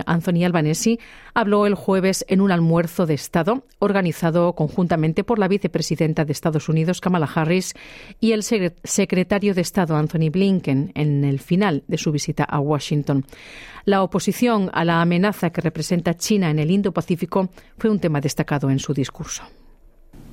Anthony 0.07 0.45
Albanese, 0.45 0.99
habló 1.35 1.67
el 1.67 1.75
jueves 1.75 2.25
en 2.29 2.41
un 2.41 2.53
almuerzo 2.53 3.07
de 3.07 3.15
Estado 3.15 3.65
organizado 3.79 4.55
conjuntamente 4.55 5.25
por 5.25 5.39
la 5.39 5.49
vicepresidenta 5.49 6.25
de 6.25 6.33
Estados 6.33 6.69
Unidos, 6.69 7.01
Kamala 7.01 7.29
Harris, 7.35 7.75
y 8.21 8.33
el 8.33 8.43
secretario 8.43 9.55
de 9.55 9.61
Estado, 9.61 9.97
Anthony 9.97 10.31
Blinken, 10.31 10.93
en 10.95 11.25
el 11.25 11.39
final 11.39 11.83
de 11.89 11.99
su 11.99 12.13
visita 12.13 12.45
a 12.45 12.61
Washington. 12.61 13.25
La 13.85 14.03
oposición 14.03 14.71
a 14.73 14.85
la 14.85 15.01
amenaza 15.01 15.51
que 15.51 15.61
representa 15.61 16.15
China 16.15 16.51
en 16.51 16.59
el 16.59 16.71
Indo-Pacífico 16.71 17.51
fue 17.79 17.91
un 17.91 17.99
tema 17.99 18.21
destacado 18.21 18.71
en 18.71 18.79
su 18.79 18.93
discurso. 18.93 19.43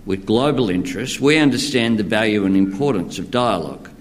With 0.06 0.25
global 0.25 0.72
interests, 0.72 1.20
we 1.20 1.42
understand 1.42 1.98
the 1.98 2.04
value 2.04 2.46
and 2.46 2.56
importance 2.56 3.22
of 3.22 3.30
dialogue. 3.30 3.97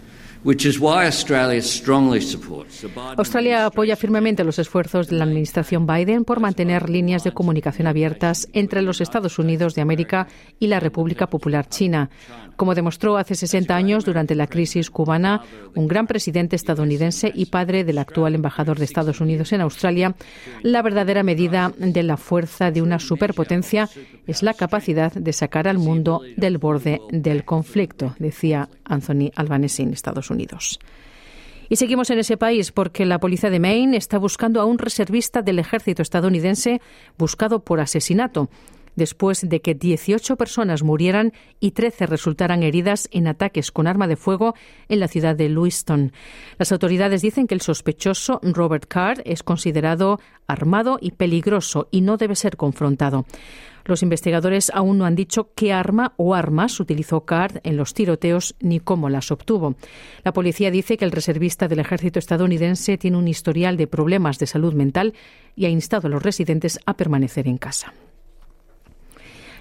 Australia 3.16 3.66
apoya 3.66 3.96
firmemente 3.96 4.44
los 4.44 4.58
esfuerzos 4.58 5.08
de 5.08 5.16
la 5.16 5.24
administración 5.24 5.86
Biden 5.86 6.24
por 6.24 6.40
mantener 6.40 6.88
líneas 6.88 7.24
de 7.24 7.32
comunicación 7.32 7.86
abiertas 7.86 8.48
entre 8.52 8.82
los 8.82 9.00
Estados 9.00 9.38
Unidos 9.38 9.74
de 9.74 9.82
América 9.82 10.28
y 10.58 10.68
la 10.68 10.80
República 10.80 11.28
Popular 11.28 11.68
China. 11.68 12.10
Como 12.56 12.74
demostró 12.74 13.18
hace 13.18 13.34
60 13.34 13.76
años 13.76 14.04
durante 14.04 14.34
la 14.34 14.46
crisis 14.46 14.90
cubana, 14.90 15.42
un 15.74 15.86
gran 15.86 16.06
presidente 16.06 16.56
estadounidense 16.56 17.30
y 17.34 17.46
padre 17.46 17.84
del 17.84 17.98
actual 17.98 18.34
embajador 18.34 18.78
de 18.78 18.86
Estados 18.86 19.20
Unidos 19.20 19.52
en 19.52 19.60
Australia, 19.60 20.14
la 20.62 20.82
verdadera 20.82 21.22
medida 21.22 21.72
de 21.76 22.02
la 22.02 22.16
fuerza 22.16 22.70
de 22.70 22.80
una 22.80 22.98
superpotencia 22.98 23.90
es 24.26 24.42
la 24.42 24.54
capacidad 24.54 25.12
de 25.12 25.32
sacar 25.32 25.68
al 25.68 25.78
mundo 25.78 26.22
del 26.36 26.56
borde 26.56 27.00
del 27.10 27.44
conflicto, 27.44 28.14
decía 28.18 28.70
Anthony 28.84 29.30
Albanese 29.34 29.82
en 29.82 29.92
Estados 29.92 30.30
Unidos. 30.30 30.78
Y 31.68 31.76
seguimos 31.76 32.10
en 32.10 32.20
ese 32.20 32.36
país 32.36 32.72
porque 32.72 33.04
la 33.04 33.18
policía 33.18 33.50
de 33.50 33.58
Maine 33.58 33.96
está 33.96 34.18
buscando 34.18 34.60
a 34.60 34.64
un 34.64 34.78
reservista 34.78 35.42
del 35.42 35.58
ejército 35.58 36.00
estadounidense 36.00 36.80
buscado 37.18 37.60
por 37.60 37.80
asesinato 37.80 38.48
después 38.96 39.48
de 39.48 39.60
que 39.60 39.74
18 39.74 40.36
personas 40.36 40.82
murieran 40.82 41.32
y 41.60 41.70
13 41.70 42.06
resultaran 42.06 42.62
heridas 42.62 43.08
en 43.12 43.28
ataques 43.28 43.70
con 43.70 43.86
arma 43.86 44.08
de 44.08 44.16
fuego 44.16 44.54
en 44.88 45.00
la 45.00 45.08
ciudad 45.08 45.36
de 45.36 45.48
Lewiston. 45.48 46.12
Las 46.58 46.72
autoridades 46.72 47.22
dicen 47.22 47.46
que 47.46 47.54
el 47.54 47.60
sospechoso, 47.60 48.40
Robert 48.42 48.86
Card, 48.88 49.20
es 49.24 49.42
considerado 49.42 50.18
armado 50.46 50.98
y 51.00 51.12
peligroso 51.12 51.88
y 51.90 52.00
no 52.00 52.16
debe 52.16 52.34
ser 52.34 52.56
confrontado. 52.56 53.26
Los 53.86 54.02
investigadores 54.02 54.72
aún 54.74 54.98
no 54.98 55.06
han 55.06 55.14
dicho 55.14 55.52
qué 55.54 55.72
arma 55.72 56.12
o 56.16 56.34
armas 56.34 56.80
utilizó 56.80 57.24
Card 57.24 57.58
en 57.62 57.76
los 57.76 57.94
tiroteos 57.94 58.56
ni 58.58 58.80
cómo 58.80 59.08
las 59.08 59.30
obtuvo. 59.30 59.76
La 60.24 60.32
policía 60.32 60.72
dice 60.72 60.96
que 60.96 61.04
el 61.04 61.12
reservista 61.12 61.68
del 61.68 61.78
ejército 61.78 62.18
estadounidense 62.18 62.98
tiene 62.98 63.16
un 63.16 63.28
historial 63.28 63.76
de 63.76 63.86
problemas 63.86 64.38
de 64.40 64.46
salud 64.46 64.74
mental 64.74 65.14
y 65.54 65.66
ha 65.66 65.68
instado 65.68 66.08
a 66.08 66.10
los 66.10 66.22
residentes 66.22 66.80
a 66.84 66.94
permanecer 66.94 67.46
en 67.46 67.58
casa. 67.58 67.94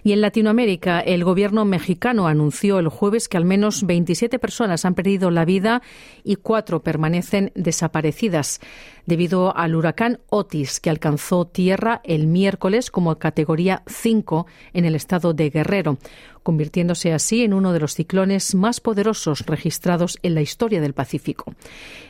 Y 0.06 0.14
en 0.14 0.22
Latinoamérica, 0.22 1.00
el 1.00 1.24
gobierno 1.24 1.66
mexicano 1.66 2.28
anunció 2.28 2.78
el 2.78 2.90
jueves 2.90 3.28
que 3.28 3.38
al 3.38 3.46
menos 3.46 3.88
27 3.88 4.38
personas 4.38 4.86
han 4.86 4.94
perdido 4.94 5.32
la 5.32 5.46
vida 5.46 5.82
y 6.24 6.36
cuatro 6.36 6.84
permanecen 6.84 7.52
desaparecidas 7.56 8.60
debido 9.06 9.56
al 9.56 9.76
huracán 9.76 10.20
Otis, 10.30 10.80
que 10.80 10.90
alcanzó 10.90 11.46
tierra 11.46 12.02
el 12.04 12.28
miércoles 12.28 12.92
como 12.92 13.18
categoría 13.18 13.84
5 13.88 14.46
en 14.74 14.86
el 14.86 14.96
estado 14.96 15.34
de 15.34 15.50
Guerrero, 15.50 15.98
convirtiéndose 16.46 17.12
así 17.12 17.44
en 17.44 17.56
uno 17.56 17.74
de 17.74 17.80
los 17.80 17.96
ciclones 17.96 18.54
más 18.54 18.80
poderosos 18.80 19.48
registrados 19.48 20.20
en 20.22 20.36
la 20.36 20.42
historia 20.42 20.80
del 20.80 20.94
Pacífico. 20.94 21.56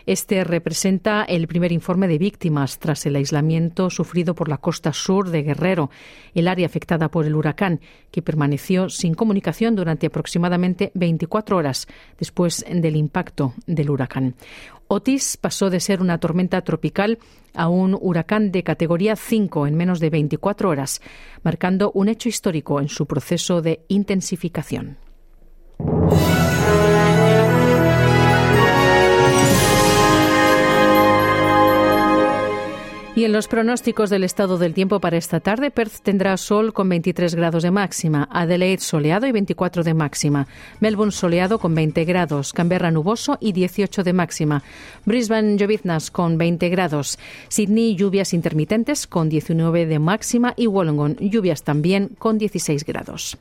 Este 0.06 0.44
representa 0.44 1.24
el 1.24 1.48
primer 1.48 1.72
informe 1.72 2.10
de 2.10 2.18
víctimas 2.18 2.78
tras 2.78 3.06
el 3.06 3.16
aislamiento 3.16 3.90
sufrido 3.90 4.36
por 4.36 4.50
la 4.50 4.58
costa 4.58 4.92
sur 4.92 5.30
de 5.30 5.44
Guerrero, 5.44 5.90
el 6.34 6.50
área 6.50 6.66
afectada 6.66 7.10
por 7.10 7.26
el 7.26 7.34
huracán, 7.34 7.80
que 8.12 8.22
permaneció 8.22 8.90
sin 8.90 9.14
comunicación 9.14 9.74
durante 9.74 10.08
aproximadamente 10.08 10.92
24 10.96 11.56
horas 11.56 11.88
después 12.20 12.66
del 12.70 12.98
impacto 12.98 13.54
del 13.66 13.90
huracán. 13.90 14.36
Otis 14.88 15.38
pasó 15.38 15.70
de 15.70 15.80
ser 15.80 16.02
una 16.02 16.20
tormenta 16.20 16.62
tropical 16.62 17.18
a 17.54 17.70
un 17.70 17.98
huracán 18.00 18.52
de 18.52 18.64
categoría 18.64 19.16
5 19.16 19.68
en 19.68 19.76
menos 19.76 20.00
de 20.00 20.10
24 20.10 20.70
horas, 20.70 21.02
marcando 21.44 21.92
un 21.94 22.10
hecho 22.10 22.30
histórico 22.30 22.80
en 22.80 22.90
su 22.90 23.08
proceso 23.08 23.62
de 23.62 23.84
intensificación. 23.88 24.98
Y 33.16 33.24
en 33.24 33.32
los 33.32 33.48
pronósticos 33.48 34.10
del 34.10 34.26
estado 34.26 34.58
del 34.58 34.74
tiempo 34.74 35.00
para 35.00 35.16
esta 35.16 35.40
tarde, 35.40 35.72
Perth 35.72 36.02
tendrá 36.04 36.36
sol 36.36 36.74
con 36.74 36.90
23 36.90 37.34
grados 37.36 37.64
de 37.64 37.72
máxima, 37.72 38.28
Adelaide 38.30 38.82
soleado 38.82 39.26
y 39.26 39.32
24 39.32 39.84
de 39.84 39.94
máxima, 39.94 40.48
Melbourne 40.82 41.14
soleado 41.14 41.58
con 41.58 41.74
20 41.74 42.04
grados, 42.04 42.52
Canberra 42.52 42.92
nuboso 42.92 43.38
y 43.40 43.54
18 43.54 44.04
de 44.04 44.12
máxima, 44.12 44.64
Brisbane 45.06 45.56
lloviznas 45.56 46.12
con 46.12 46.38
20 46.38 46.68
grados, 46.68 47.18
Sydney 47.48 47.96
lluvias 47.96 48.34
intermitentes 48.34 49.08
con 49.08 49.30
19 49.30 49.86
de 49.86 50.00
máxima 50.00 50.54
y 50.58 50.68
Wollongong 50.68 51.16
lluvias 51.20 51.64
también 51.64 52.10
con 52.20 52.38
16 52.38 52.84
grados. 52.84 53.38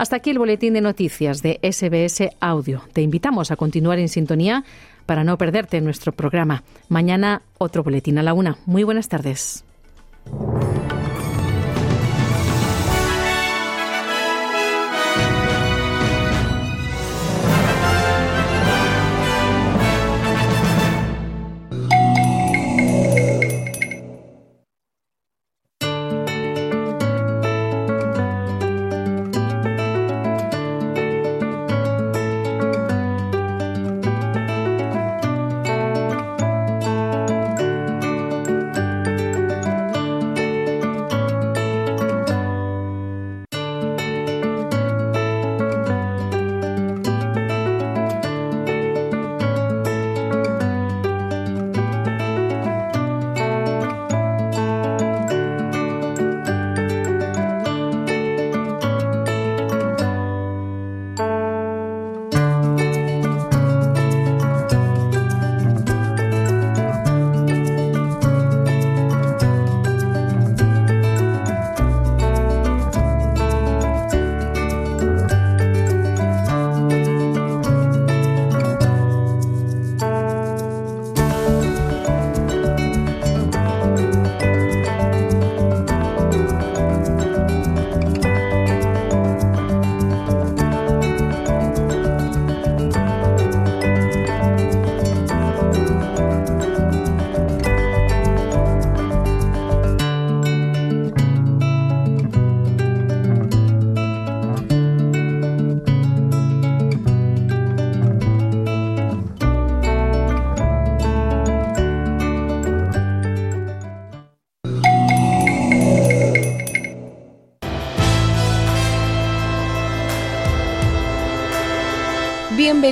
Hasta 0.00 0.16
aquí 0.16 0.30
el 0.30 0.38
boletín 0.38 0.72
de 0.72 0.80
noticias 0.80 1.42
de 1.42 1.58
SBS 1.62 2.30
Audio. 2.40 2.80
Te 2.94 3.02
invitamos 3.02 3.50
a 3.50 3.56
continuar 3.56 3.98
en 3.98 4.08
sintonía 4.08 4.64
para 5.10 5.24
no 5.24 5.36
perderte 5.36 5.80
nuestro 5.80 6.12
programa. 6.12 6.62
Mañana 6.88 7.42
otro 7.58 7.82
boletín 7.82 8.18
a 8.18 8.22
la 8.22 8.32
una. 8.32 8.58
Muy 8.64 8.84
buenas 8.84 9.08
tardes. 9.08 9.64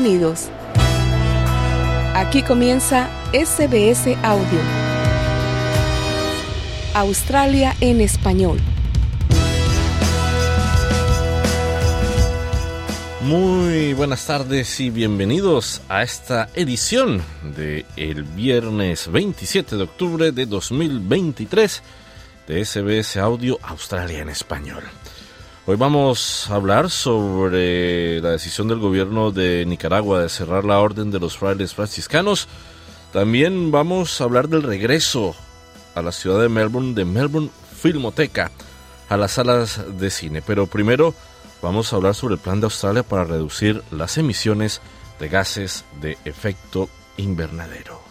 Bienvenidos. 0.01 0.49
Aquí 2.15 2.43
comienza 2.43 3.11
SBS 3.33 4.17
Audio. 4.23 4.61
Australia 6.95 7.75
en 7.81 8.01
español. 8.01 8.61
Muy 13.23 13.93
buenas 13.95 14.25
tardes 14.25 14.79
y 14.79 14.91
bienvenidos 14.91 15.83
a 15.89 16.05
esta 16.05 16.49
edición 16.55 17.21
de 17.57 17.85
el 17.97 18.23
viernes 18.23 19.11
27 19.11 19.75
de 19.75 19.83
octubre 19.83 20.31
de 20.31 20.47
2023 20.47 21.83
de 22.47 22.65
SBS 22.65 23.17
Audio 23.17 23.59
Australia 23.63 24.21
en 24.21 24.29
español. 24.29 24.85
Hoy 25.71 25.77
vamos 25.77 26.49
a 26.49 26.55
hablar 26.55 26.89
sobre 26.89 28.23
la 28.23 28.31
decisión 28.31 28.69
del 28.69 28.79
gobierno 28.79 29.33
de 29.33 29.67
Nicaragua 29.67 30.23
de 30.23 30.31
cerrar 30.31 30.65
la 30.65 30.81
orden 30.81 31.11
de 31.11 31.21
los 31.21 31.37
frailes 31.37 31.75
franciscanos. 31.75 32.49
También 33.13 33.71
vamos 33.71 34.19
a 34.19 34.25
hablar 34.25 34.49
del 34.49 34.63
regreso 34.63 35.37
a 35.95 36.01
la 36.01 36.11
ciudad 36.11 36.41
de 36.41 36.49
Melbourne 36.49 36.95
de 36.95 37.05
Melbourne 37.05 37.51
Filmoteca 37.83 38.51
a 39.11 39.19
las 39.19 39.33
salas 39.33 39.83
de 39.99 40.09
cine. 40.09 40.41
Pero 40.41 40.67
primero 40.69 41.13
vamos 41.61 41.93
a 41.93 41.97
hablar 41.97 42.15
sobre 42.15 42.37
el 42.37 42.41
plan 42.41 42.61
de 42.61 42.65
Australia 42.65 43.03
para 43.03 43.25
reducir 43.25 43.83
las 43.91 44.17
emisiones 44.17 44.81
de 45.21 45.29
gases 45.29 45.85
de 46.01 46.17
efecto 46.25 46.89
invernadero. 47.19 48.08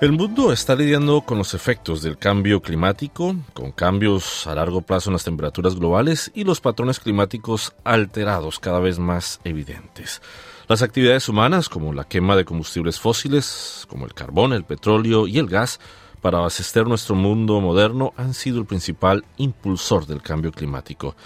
El 0.00 0.12
mundo 0.12 0.52
está 0.52 0.76
lidiando 0.76 1.22
con 1.22 1.38
los 1.38 1.54
efectos 1.54 2.02
del 2.02 2.16
cambio 2.16 2.62
climático, 2.62 3.34
con 3.52 3.72
cambios 3.72 4.46
a 4.46 4.54
largo 4.54 4.80
plazo 4.80 5.10
en 5.10 5.14
las 5.14 5.24
temperaturas 5.24 5.74
globales 5.74 6.30
y 6.36 6.44
los 6.44 6.60
patrones 6.60 7.00
climáticos 7.00 7.74
alterados 7.82 8.60
cada 8.60 8.78
vez 8.78 9.00
más 9.00 9.40
evidentes. 9.42 10.22
Las 10.68 10.82
actividades 10.82 11.28
humanas, 11.28 11.68
como 11.68 11.92
la 11.92 12.04
quema 12.04 12.36
de 12.36 12.44
combustibles 12.44 13.00
fósiles, 13.00 13.86
como 13.88 14.06
el 14.06 14.14
carbón, 14.14 14.52
el 14.52 14.62
petróleo 14.62 15.26
y 15.26 15.38
el 15.38 15.48
gas, 15.48 15.80
para 16.20 16.38
abastecer 16.38 16.86
nuestro 16.86 17.16
mundo 17.16 17.60
moderno 17.60 18.12
han 18.16 18.34
sido 18.34 18.60
el 18.60 18.66
principal 18.66 19.24
impulsor 19.36 20.06
del 20.06 20.22
cambio 20.22 20.52
climático. 20.52 21.16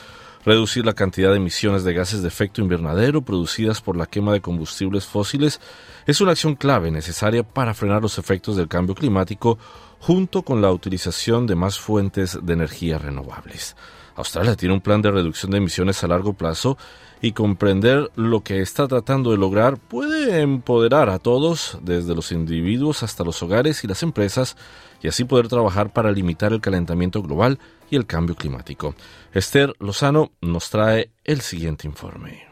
Reducir 0.45 0.85
la 0.85 0.95
cantidad 0.95 1.31
de 1.31 1.37
emisiones 1.37 1.85
de 1.85 1.95
gases 1.95 2.21
de 2.21 2.29
efecto 2.29 2.61
invernadero 2.61 3.23
producidas 3.23 3.81
por 3.81 3.97
la 3.97 4.07
quema 4.07 4.33
de 4.33 4.41
combustibles 4.41 5.07
fósiles 5.07 5.61
es 6.05 6.21
una 6.21 6.33
acción 6.33 6.57
clave 6.57 6.91
necesaria 6.91 7.45
para 7.45 7.75
frenar 7.75 8.03
los 8.03 8.19
efectos 8.19 8.57
del 8.57 8.67
cambio 8.67 8.97
climático 8.97 9.57
junto 10.03 10.43
con 10.43 10.61
la 10.61 10.73
utilización 10.73 11.47
de 11.47 11.55
más 11.55 11.79
fuentes 11.79 12.37
de 12.43 12.53
energía 12.55 12.99
renovables. 12.99 13.77
Australia 14.17 14.57
tiene 14.57 14.75
un 14.75 14.81
plan 14.81 15.01
de 15.01 15.13
reducción 15.13 15.53
de 15.53 15.59
emisiones 15.59 16.03
a 16.03 16.09
largo 16.09 16.33
plazo 16.33 16.77
y 17.21 17.31
comprender 17.31 18.11
lo 18.17 18.43
que 18.43 18.61
está 18.63 18.89
tratando 18.89 19.31
de 19.31 19.37
lograr 19.37 19.79
puede 19.79 20.41
empoderar 20.41 21.09
a 21.09 21.21
todos, 21.21 21.79
desde 21.83 22.17
los 22.17 22.33
individuos 22.33 23.05
hasta 23.05 23.23
los 23.23 23.45
hogares 23.45 23.85
y 23.85 23.87
las 23.87 24.03
empresas, 24.03 24.57
y 25.05 25.07
así 25.07 25.23
poder 25.23 25.47
trabajar 25.47 25.93
para 25.93 26.11
limitar 26.11 26.53
el 26.53 26.61
calentamiento 26.61 27.23
global 27.23 27.61
y 27.89 27.95
el 27.95 28.05
cambio 28.05 28.35
climático. 28.35 28.97
Esther 29.33 29.73
Lozano 29.79 30.33
nos 30.41 30.69
trae 30.69 31.13
el 31.23 31.43
siguiente 31.43 31.87
informe. 31.87 32.52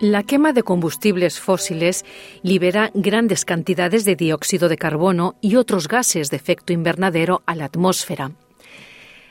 La 0.00 0.22
quema 0.22 0.54
de 0.54 0.62
combustibles 0.62 1.40
fósiles 1.40 2.06
libera 2.42 2.90
grandes 2.94 3.44
cantidades 3.44 4.06
de 4.06 4.16
dióxido 4.16 4.70
de 4.70 4.78
carbono 4.78 5.34
y 5.42 5.56
otros 5.56 5.88
gases 5.88 6.30
de 6.30 6.38
efecto 6.38 6.72
invernadero 6.72 7.42
a 7.44 7.54
la 7.54 7.66
atmósfera. 7.66 8.32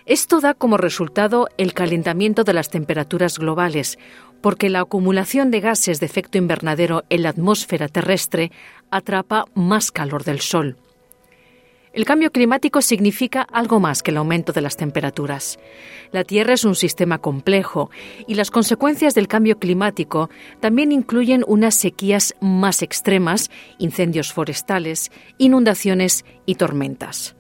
Esto 0.06 0.40
da 0.42 0.54
como 0.54 0.78
resultado 0.78 1.48
el 1.58 1.74
calentamiento 1.74 2.44
de 2.44 2.54
las 2.54 2.70
temperaturas 2.70 3.40
globales, 3.40 3.98
porque 4.42 4.70
la 4.70 4.82
acumulación 4.82 5.50
de 5.50 5.60
gases 5.60 6.00
de 6.00 6.06
efecto 6.06 6.38
invernadero 6.38 7.04
en 7.10 7.24
la 7.24 7.30
atmósfera 7.30 7.88
terrestre 7.88 8.52
atrapa 8.92 9.46
más 9.56 9.90
calor 9.90 10.24
del 10.24 10.40
Sol. 10.40 10.78
El 11.91 12.06
cambio 12.06 12.32
climático 12.32 12.82
significa 12.82 13.41
algo 13.41 13.80
más 13.80 14.04
que 14.04 14.12
el 14.12 14.17
aumento 14.17 14.54
de 14.54 14.62
las 14.62 14.78
temperaturas. 14.78 15.58
La 16.12 16.23
Tierra 16.23 16.54
es 16.54 16.63
un 16.63 16.75
sistema 16.75 17.17
complejo 17.17 17.89
y 18.28 18.36
las 18.36 18.52
consecuencias 18.52 19.15
del 19.15 19.28
cambio 19.28 19.58
climático 19.58 20.30
también 20.60 20.91
incluyen 20.91 21.43
unas 21.47 21.73
sequías 21.73 22.36
más 22.41 22.84
extremas, 22.84 23.49
incendios 23.80 24.32
forestales, 24.32 25.12
inundaciones 25.39 26.25
y 26.45 26.56
tormentas. 26.56 27.36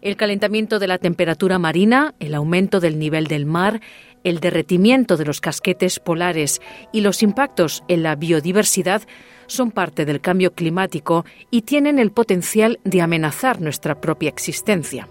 El 0.00 0.16
calentamiento 0.16 0.80
de 0.80 0.86
la 0.88 0.98
temperatura 0.98 1.58
marina, 1.58 2.14
el 2.18 2.34
aumento 2.34 2.80
del 2.80 2.98
nivel 2.98 3.26
del 3.26 3.46
mar, 3.46 3.80
el 4.24 4.40
derretimiento 4.40 5.16
de 5.16 5.24
los 5.24 5.40
casquetes 5.40 6.00
polares 6.00 6.60
y 6.92 7.00
los 7.00 7.22
impactos 7.22 7.84
en 7.88 8.02
la 8.02 8.16
biodiversidad 8.16 9.02
son 9.48 9.72
parte 9.72 10.04
del 10.04 10.20
cambio 10.20 10.54
climático 10.54 11.24
y 11.50 11.62
tienen 11.62 11.98
el 11.98 12.12
potencial 12.12 12.78
de 12.84 13.02
amenazar 13.02 13.60
nuestra 13.60 14.00
propia 14.00 14.28
existencia. 14.28 15.08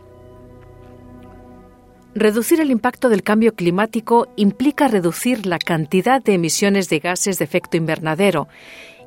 Reducir 2.16 2.62
el 2.62 2.72
impacto 2.72 3.10
del 3.10 3.22
cambio 3.22 3.54
climático 3.54 4.30
implica 4.38 4.88
reducir 4.88 5.46
la 5.46 5.60
cantidad 5.60 6.24
de 6.24 6.34
emisiones 6.34 6.90
de 6.90 7.00
gases 7.00 7.38
de 7.38 7.46
efecto 7.46 7.78
invernadero 7.78 8.48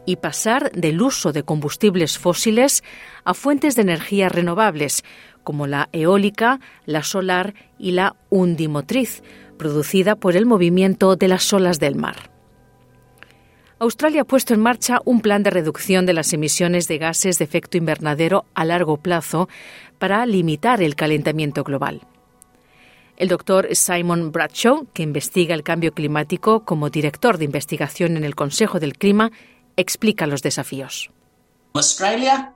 y 0.06 0.16
pasar 0.16 0.70
del 0.72 1.02
uso 1.02 1.32
de 1.32 1.42
combustibles 1.42 2.18
fósiles 2.18 2.84
a 3.24 3.34
fuentes 3.34 3.74
de 3.74 3.82
energía 3.82 4.28
renovables, 4.28 5.04
como 5.42 5.66
la 5.66 5.88
eólica, 5.92 6.60
la 6.86 7.02
solar 7.02 7.54
y 7.78 7.92
la 7.92 8.14
undimotriz, 8.28 9.22
producida 9.58 10.14
por 10.14 10.36
el 10.36 10.46
movimiento 10.46 11.16
de 11.16 11.28
las 11.28 11.52
olas 11.52 11.80
del 11.80 11.96
mar. 11.96 12.29
Australia 13.82 14.20
ha 14.20 14.24
puesto 14.26 14.52
en 14.52 14.60
marcha 14.60 15.00
un 15.06 15.22
plan 15.22 15.42
de 15.42 15.48
reducción 15.48 16.04
de 16.04 16.12
las 16.12 16.34
emisiones 16.34 16.86
de 16.86 16.98
gases 16.98 17.38
de 17.38 17.46
efecto 17.46 17.78
invernadero 17.78 18.44
a 18.52 18.66
largo 18.66 18.98
plazo 18.98 19.48
para 19.98 20.26
limitar 20.26 20.82
el 20.82 20.96
calentamiento 20.96 21.64
global. 21.64 22.02
El 23.16 23.28
doctor 23.28 23.74
Simon 23.74 24.32
Bradshaw, 24.32 24.86
que 24.92 25.02
investiga 25.02 25.54
el 25.54 25.62
cambio 25.62 25.94
climático 25.94 26.66
como 26.66 26.90
director 26.90 27.38
de 27.38 27.46
investigación 27.46 28.18
en 28.18 28.24
el 28.24 28.34
Consejo 28.34 28.80
del 28.80 28.98
Clima, 28.98 29.32
explica 29.76 30.26
los 30.26 30.42
desafíos. 30.42 31.10
Australia, 31.72 32.52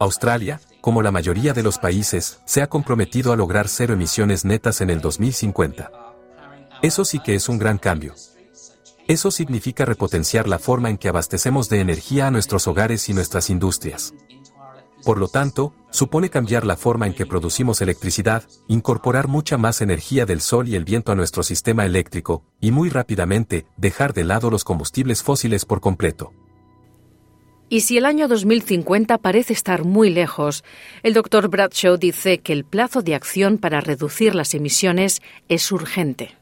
Australia, 0.00 0.60
como 0.80 1.02
la 1.02 1.12
mayoría 1.12 1.52
de 1.52 1.62
los 1.62 1.78
países, 1.78 2.40
se 2.46 2.62
ha 2.62 2.66
comprometido 2.66 3.32
a 3.32 3.36
lograr 3.36 3.68
cero 3.68 3.94
emisiones 3.94 4.44
netas 4.44 4.80
en 4.80 4.90
el 4.90 5.00
2050. 5.00 6.09
Eso 6.82 7.04
sí 7.04 7.20
que 7.20 7.34
es 7.34 7.50
un 7.50 7.58
gran 7.58 7.76
cambio. 7.76 8.14
Eso 9.06 9.30
significa 9.30 9.84
repotenciar 9.84 10.48
la 10.48 10.58
forma 10.58 10.88
en 10.88 10.96
que 10.96 11.08
abastecemos 11.08 11.68
de 11.68 11.80
energía 11.80 12.28
a 12.28 12.30
nuestros 12.30 12.66
hogares 12.66 13.08
y 13.10 13.12
nuestras 13.12 13.50
industrias. 13.50 14.14
Por 15.04 15.18
lo 15.18 15.28
tanto, 15.28 15.74
supone 15.90 16.30
cambiar 16.30 16.64
la 16.64 16.76
forma 16.76 17.06
en 17.06 17.12
que 17.12 17.26
producimos 17.26 17.82
electricidad, 17.82 18.44
incorporar 18.66 19.28
mucha 19.28 19.58
más 19.58 19.82
energía 19.82 20.24
del 20.24 20.40
sol 20.40 20.68
y 20.68 20.74
el 20.74 20.84
viento 20.84 21.12
a 21.12 21.14
nuestro 21.14 21.42
sistema 21.42 21.84
eléctrico, 21.84 22.44
y 22.60 22.70
muy 22.70 22.88
rápidamente, 22.88 23.66
dejar 23.76 24.14
de 24.14 24.24
lado 24.24 24.50
los 24.50 24.64
combustibles 24.64 25.22
fósiles 25.22 25.66
por 25.66 25.80
completo. 25.80 26.32
Y 27.68 27.82
si 27.82 27.98
el 27.98 28.06
año 28.06 28.26
2050 28.26 29.18
parece 29.18 29.52
estar 29.52 29.84
muy 29.84 30.10
lejos, 30.10 30.64
el 31.02 31.12
doctor 31.12 31.48
Bradshaw 31.48 31.98
dice 31.98 32.38
que 32.38 32.54
el 32.54 32.64
plazo 32.64 33.02
de 33.02 33.14
acción 33.14 33.58
para 33.58 33.80
reducir 33.82 34.34
las 34.34 34.54
emisiones 34.54 35.20
es 35.48 35.70
urgente. 35.72 36.39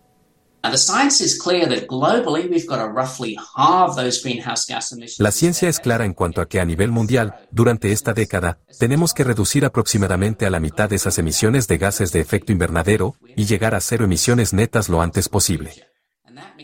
La 5.18 5.30
ciencia 5.30 5.68
es 5.68 5.80
clara 5.80 6.04
en 6.04 6.14
cuanto 6.14 6.40
a 6.40 6.46
que 6.46 6.60
a 6.60 6.64
nivel 6.64 6.90
mundial, 6.90 7.34
durante 7.50 7.92
esta 7.92 8.12
década, 8.12 8.58
tenemos 8.78 9.14
que 9.14 9.24
reducir 9.24 9.64
aproximadamente 9.64 10.46
a 10.46 10.50
la 10.50 10.60
mitad 10.60 10.92
esas 10.92 11.18
emisiones 11.18 11.68
de 11.68 11.78
gases 11.78 12.12
de 12.12 12.20
efecto 12.20 12.52
invernadero 12.52 13.16
y 13.36 13.46
llegar 13.46 13.74
a 13.74 13.80
cero 13.80 14.04
emisiones 14.04 14.52
netas 14.52 14.88
lo 14.88 15.00
antes 15.02 15.28
posible. 15.28 15.72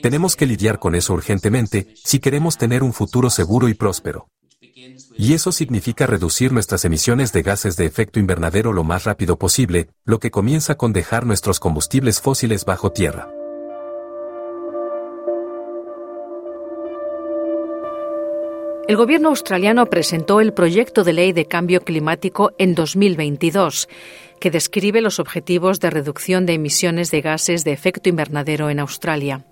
Tenemos 0.02 0.36
que 0.36 0.46
lidiar 0.46 0.78
con 0.78 0.94
eso 0.94 1.14
urgentemente 1.14 1.94
si 2.02 2.18
queremos 2.18 2.58
tener 2.58 2.82
un 2.82 2.92
futuro 2.92 3.30
seguro 3.30 3.68
y 3.68 3.74
próspero. 3.74 4.28
Y 5.16 5.32
eso 5.32 5.52
significa 5.52 6.06
reducir 6.06 6.52
nuestras 6.52 6.84
emisiones 6.84 7.32
de 7.32 7.42
gases 7.42 7.76
de 7.76 7.86
efecto 7.86 8.18
invernadero 8.18 8.72
lo 8.72 8.84
más 8.84 9.04
rápido 9.04 9.38
posible, 9.38 9.88
lo 10.04 10.18
que 10.18 10.30
comienza 10.30 10.74
con 10.74 10.92
dejar 10.92 11.26
nuestros 11.26 11.60
combustibles 11.60 12.20
fósiles 12.20 12.64
bajo 12.64 12.92
tierra. 12.92 13.28
El 18.86 18.96
gobierno 18.96 19.30
australiano 19.30 19.86
presentó 19.86 20.42
el 20.42 20.52
proyecto 20.52 21.04
de 21.04 21.14
ley 21.14 21.32
de 21.32 21.46
cambio 21.46 21.80
climático 21.80 22.52
en 22.58 22.74
2022, 22.74 23.88
que 24.40 24.50
describe 24.50 25.00
los 25.00 25.18
objetivos 25.18 25.80
de 25.80 25.88
reducción 25.88 26.44
de 26.44 26.52
emisiones 26.52 27.10
de 27.10 27.22
gases 27.22 27.64
de 27.64 27.72
efecto 27.72 28.10
invernadero 28.10 28.68
en 28.68 28.80
Australia. 28.80 29.46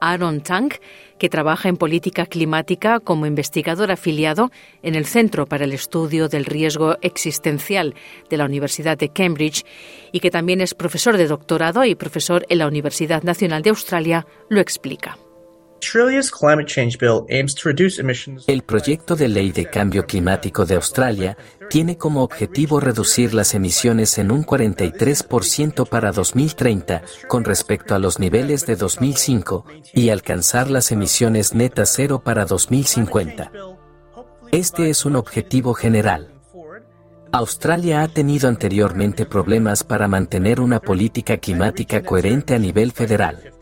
Aaron 0.00 0.40
Tang, 0.40 0.72
que 1.16 1.28
trabaja 1.28 1.68
en 1.68 1.76
política 1.76 2.26
climática 2.26 2.98
como 2.98 3.26
investigador 3.26 3.92
afiliado 3.92 4.50
en 4.82 4.96
el 4.96 5.06
Centro 5.06 5.46
para 5.46 5.64
el 5.64 5.72
Estudio 5.72 6.28
del 6.28 6.44
Riesgo 6.44 6.96
Existencial 7.02 7.94
de 8.28 8.36
la 8.36 8.46
Universidad 8.46 8.98
de 8.98 9.10
Cambridge 9.10 9.64
y 10.10 10.18
que 10.18 10.32
también 10.32 10.60
es 10.60 10.74
profesor 10.74 11.16
de 11.16 11.28
doctorado 11.28 11.84
y 11.84 11.94
profesor 11.94 12.44
en 12.48 12.58
la 12.58 12.66
Universidad 12.66 13.22
Nacional 13.22 13.62
de 13.62 13.70
Australia, 13.70 14.26
lo 14.48 14.60
explica. 14.60 15.16
El 18.46 18.62
proyecto 18.62 19.16
de 19.16 19.28
ley 19.28 19.52
de 19.52 19.66
cambio 19.66 20.06
climático 20.06 20.64
de 20.64 20.76
Australia 20.76 21.36
tiene 21.68 21.96
como 21.98 22.22
objetivo 22.22 22.80
reducir 22.80 23.34
las 23.34 23.54
emisiones 23.54 24.18
en 24.18 24.30
un 24.30 24.44
43% 24.44 25.88
para 25.88 26.12
2030 26.12 27.02
con 27.28 27.44
respecto 27.44 27.94
a 27.94 27.98
los 27.98 28.18
niveles 28.18 28.66
de 28.66 28.76
2005 28.76 29.64
y 29.92 30.08
alcanzar 30.10 30.70
las 30.70 30.92
emisiones 30.92 31.54
netas 31.54 31.92
cero 31.94 32.22
para 32.24 32.44
2050. 32.44 33.50
Este 34.52 34.90
es 34.90 35.04
un 35.04 35.16
objetivo 35.16 35.74
general. 35.74 36.30
Australia 37.32 38.02
ha 38.02 38.08
tenido 38.08 38.48
anteriormente 38.48 39.26
problemas 39.26 39.82
para 39.82 40.06
mantener 40.06 40.60
una 40.60 40.78
política 40.80 41.38
climática 41.38 42.02
coherente 42.02 42.54
a 42.54 42.58
nivel 42.58 42.92
federal. 42.92 43.53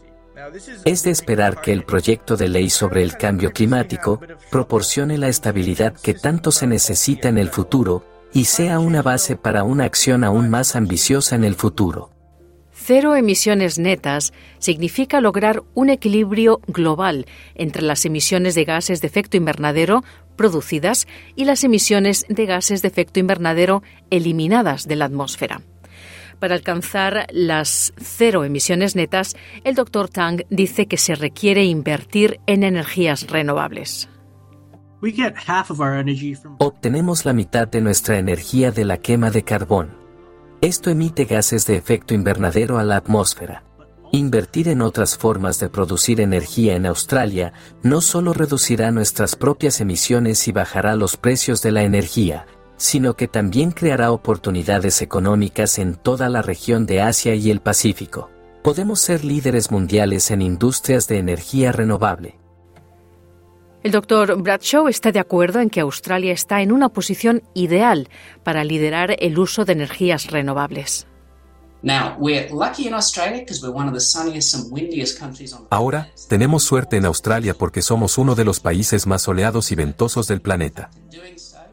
Es 0.84 1.02
de 1.02 1.10
esperar 1.10 1.60
que 1.60 1.72
el 1.72 1.84
proyecto 1.84 2.36
de 2.36 2.48
ley 2.48 2.70
sobre 2.70 3.02
el 3.02 3.16
cambio 3.16 3.52
climático 3.52 4.20
proporcione 4.50 5.18
la 5.18 5.28
estabilidad 5.28 5.94
que 5.94 6.14
tanto 6.14 6.52
se 6.52 6.66
necesita 6.66 7.28
en 7.28 7.38
el 7.38 7.50
futuro 7.50 8.04
y 8.32 8.44
sea 8.46 8.78
una 8.78 9.02
base 9.02 9.36
para 9.36 9.62
una 9.62 9.84
acción 9.84 10.24
aún 10.24 10.48
más 10.48 10.74
ambiciosa 10.74 11.36
en 11.36 11.44
el 11.44 11.54
futuro. 11.54 12.10
Cero 12.74 13.14
emisiones 13.14 13.78
netas 13.78 14.32
significa 14.58 15.20
lograr 15.20 15.62
un 15.74 15.90
equilibrio 15.90 16.60
global 16.66 17.26
entre 17.54 17.82
las 17.82 18.04
emisiones 18.04 18.54
de 18.54 18.64
gases 18.64 19.00
de 19.00 19.06
efecto 19.06 19.36
invernadero 19.36 20.02
producidas 20.36 21.06
y 21.36 21.44
las 21.44 21.62
emisiones 21.62 22.24
de 22.28 22.46
gases 22.46 22.82
de 22.82 22.88
efecto 22.88 23.20
invernadero 23.20 23.82
eliminadas 24.10 24.88
de 24.88 24.96
la 24.96 25.04
atmósfera. 25.04 25.62
Para 26.42 26.56
alcanzar 26.56 27.28
las 27.30 27.94
cero 27.98 28.42
emisiones 28.42 28.96
netas, 28.96 29.36
el 29.62 29.76
Dr. 29.76 30.08
Tang 30.08 30.42
dice 30.50 30.86
que 30.86 30.96
se 30.96 31.14
requiere 31.14 31.62
invertir 31.62 32.40
en 32.48 32.64
energías 32.64 33.28
renovables. 33.28 34.08
Obtenemos 36.58 37.24
la 37.24 37.32
mitad 37.32 37.68
de 37.68 37.80
nuestra 37.80 38.18
energía 38.18 38.72
de 38.72 38.84
la 38.84 38.96
quema 38.96 39.30
de 39.30 39.44
carbón. 39.44 39.96
Esto 40.60 40.90
emite 40.90 41.26
gases 41.26 41.64
de 41.68 41.76
efecto 41.76 42.12
invernadero 42.12 42.80
a 42.80 42.82
la 42.82 42.96
atmósfera. 42.96 43.62
Invertir 44.10 44.66
en 44.66 44.82
otras 44.82 45.16
formas 45.16 45.60
de 45.60 45.68
producir 45.68 46.20
energía 46.20 46.74
en 46.74 46.86
Australia 46.86 47.52
no 47.84 48.00
solo 48.00 48.32
reducirá 48.32 48.90
nuestras 48.90 49.36
propias 49.36 49.80
emisiones 49.80 50.48
y 50.48 50.50
bajará 50.50 50.96
los 50.96 51.16
precios 51.16 51.62
de 51.62 51.70
la 51.70 51.84
energía, 51.84 52.46
sino 52.82 53.14
que 53.14 53.28
también 53.28 53.70
creará 53.70 54.10
oportunidades 54.10 55.02
económicas 55.02 55.78
en 55.78 55.94
toda 55.94 56.28
la 56.28 56.42
región 56.42 56.84
de 56.84 57.00
Asia 57.00 57.36
y 57.36 57.48
el 57.48 57.60
Pacífico. 57.60 58.28
Podemos 58.64 58.98
ser 58.98 59.24
líderes 59.24 59.70
mundiales 59.70 60.32
en 60.32 60.42
industrias 60.42 61.06
de 61.06 61.18
energía 61.18 61.70
renovable. 61.70 62.40
El 63.84 63.92
doctor 63.92 64.36
Bradshaw 64.42 64.88
está 64.88 65.12
de 65.12 65.20
acuerdo 65.20 65.60
en 65.60 65.70
que 65.70 65.78
Australia 65.78 66.32
está 66.32 66.60
en 66.60 66.72
una 66.72 66.88
posición 66.88 67.44
ideal 67.54 68.08
para 68.42 68.64
liderar 68.64 69.14
el 69.20 69.38
uso 69.38 69.64
de 69.64 69.74
energías 69.74 70.26
renovables. 70.32 71.06
Ahora, 75.70 76.08
tenemos 76.28 76.64
suerte 76.64 76.96
en 76.96 77.04
Australia 77.06 77.54
porque 77.54 77.82
somos 77.82 78.18
uno 78.18 78.34
de 78.34 78.44
los 78.44 78.58
países 78.58 79.06
más 79.06 79.22
soleados 79.22 79.70
y 79.70 79.76
ventosos 79.76 80.26
del 80.26 80.40
planeta. 80.40 80.90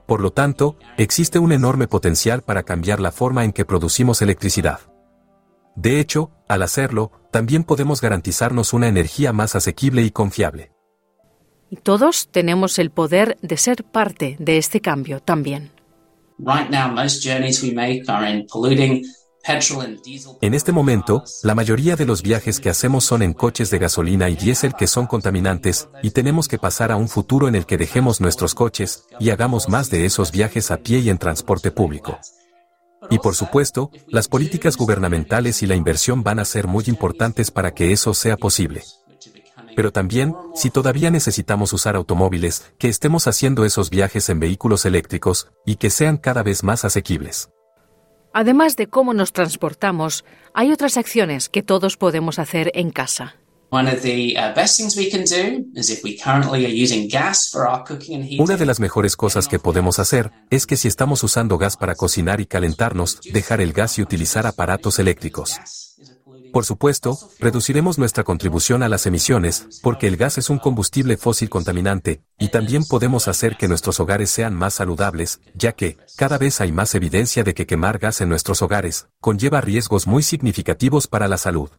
Por 0.09 0.21
lo 0.21 0.31
tanto, 0.31 0.75
existe 0.97 1.37
un 1.37 1.51
enorme 1.51 1.87
potencial 1.87 2.41
para 2.41 2.63
cambiar 2.63 2.99
la 2.99 3.11
forma 3.11 3.45
en 3.45 3.51
que 3.51 3.63
producimos 3.63 4.23
electricidad. 4.23 4.79
De 5.75 5.99
hecho, 5.99 6.31
al 6.47 6.63
hacerlo, 6.63 7.11
también 7.31 7.63
podemos 7.63 8.01
garantizarnos 8.01 8.73
una 8.73 8.87
energía 8.87 9.33
más 9.33 9.55
asequible 9.55 10.01
y 10.01 10.09
confiable. 10.09 10.71
Y 11.69 11.75
todos 11.75 12.27
tenemos 12.31 12.79
el 12.79 12.89
poder 12.89 13.37
de 13.43 13.57
ser 13.57 13.83
parte 13.83 14.35
de 14.39 14.57
este 14.57 14.81
cambio 14.81 15.19
también. 15.19 15.69
En 20.41 20.53
este 20.53 20.71
momento, 20.71 21.23
la 21.43 21.55
mayoría 21.55 21.95
de 21.95 22.05
los 22.05 22.21
viajes 22.21 22.59
que 22.59 22.69
hacemos 22.69 23.05
son 23.05 23.21
en 23.21 23.33
coches 23.33 23.69
de 23.69 23.79
gasolina 23.79 24.29
y 24.29 24.35
diésel 24.35 24.73
que 24.73 24.87
son 24.87 25.07
contaminantes, 25.07 25.89
y 26.03 26.11
tenemos 26.11 26.47
que 26.47 26.59
pasar 26.59 26.91
a 26.91 26.97
un 26.97 27.07
futuro 27.07 27.47
en 27.47 27.55
el 27.55 27.65
que 27.65 27.77
dejemos 27.77 28.21
nuestros 28.21 28.53
coches 28.53 29.05
y 29.19 29.29
hagamos 29.29 29.69
más 29.69 29.89
de 29.89 30.05
esos 30.05 30.31
viajes 30.31 30.71
a 30.71 30.77
pie 30.77 30.99
y 30.99 31.09
en 31.09 31.17
transporte 31.17 31.71
público. 31.71 32.19
Y 33.09 33.19
por 33.19 33.35
supuesto, 33.35 33.91
las 34.07 34.27
políticas 34.27 34.77
gubernamentales 34.77 35.63
y 35.63 35.67
la 35.67 35.75
inversión 35.75 36.21
van 36.21 36.39
a 36.39 36.45
ser 36.45 36.67
muy 36.67 36.83
importantes 36.87 37.49
para 37.49 37.73
que 37.73 37.91
eso 37.91 38.13
sea 38.13 38.37
posible. 38.37 38.83
Pero 39.75 39.91
también, 39.91 40.35
si 40.53 40.69
todavía 40.69 41.09
necesitamos 41.09 41.71
usar 41.73 41.95
automóviles, 41.95 42.71
que 42.77 42.89
estemos 42.89 43.27
haciendo 43.27 43.63
esos 43.65 43.89
viajes 43.89 44.29
en 44.29 44.39
vehículos 44.39 44.85
eléctricos, 44.85 45.47
y 45.65 45.77
que 45.77 45.89
sean 45.89 46.17
cada 46.17 46.43
vez 46.43 46.63
más 46.63 46.83
asequibles. 46.83 47.49
Además 48.33 48.75
de 48.75 48.87
cómo 48.87 49.13
nos 49.13 49.33
transportamos, 49.33 50.25
hay 50.53 50.71
otras 50.71 50.97
acciones 50.97 51.49
que 51.49 51.63
todos 51.63 51.97
podemos 51.97 52.39
hacer 52.39 52.71
en 52.75 52.91
casa. 52.91 53.35
Una 53.71 53.93
de 58.57 58.65
las 58.65 58.79
mejores 58.79 59.15
cosas 59.15 59.47
que 59.47 59.59
podemos 59.59 59.99
hacer 59.99 60.31
es 60.49 60.65
que 60.65 60.75
si 60.75 60.87
estamos 60.87 61.23
usando 61.23 61.59
gas 61.59 61.77
para 61.77 61.93
cocinar 61.93 62.41
y 62.41 62.47
calentarnos, 62.47 63.19
dejar 63.31 63.61
el 63.61 63.73
gas 63.73 63.99
y 63.99 64.01
utilizar 64.01 64.47
aparatos 64.47 64.97
eléctricos. 64.97 65.88
Por 66.51 66.65
supuesto, 66.65 67.17
reduciremos 67.39 67.99
nuestra 67.99 68.23
contribución 68.23 68.81
a 68.81 68.89
las 68.89 69.05
emisiones, 69.05 69.79
porque 69.83 70.07
el 70.07 70.17
gas 70.17 70.37
es 70.37 70.49
un 70.49 70.57
combustible 70.57 71.15
fósil 71.17 71.49
contaminante, 71.49 72.21
y 72.39 72.49
también 72.49 72.83
podemos 72.83 73.27
hacer 73.27 73.55
que 73.55 73.67
nuestros 73.67 73.99
hogares 73.99 74.29
sean 74.29 74.55
más 74.55 74.75
saludables, 74.75 75.41
ya 75.53 75.73
que, 75.73 75.97
cada 76.17 76.37
vez 76.37 76.59
hay 76.61 76.71
más 76.71 76.95
evidencia 76.95 77.43
de 77.43 77.53
que 77.53 77.67
quemar 77.67 77.99
gas 77.99 78.21
en 78.21 78.29
nuestros 78.29 78.61
hogares, 78.61 79.07
conlleva 79.21 79.61
riesgos 79.61 80.07
muy 80.07 80.23
significativos 80.23 81.07
para 81.07 81.27
la 81.27 81.37
salud. 81.37 81.69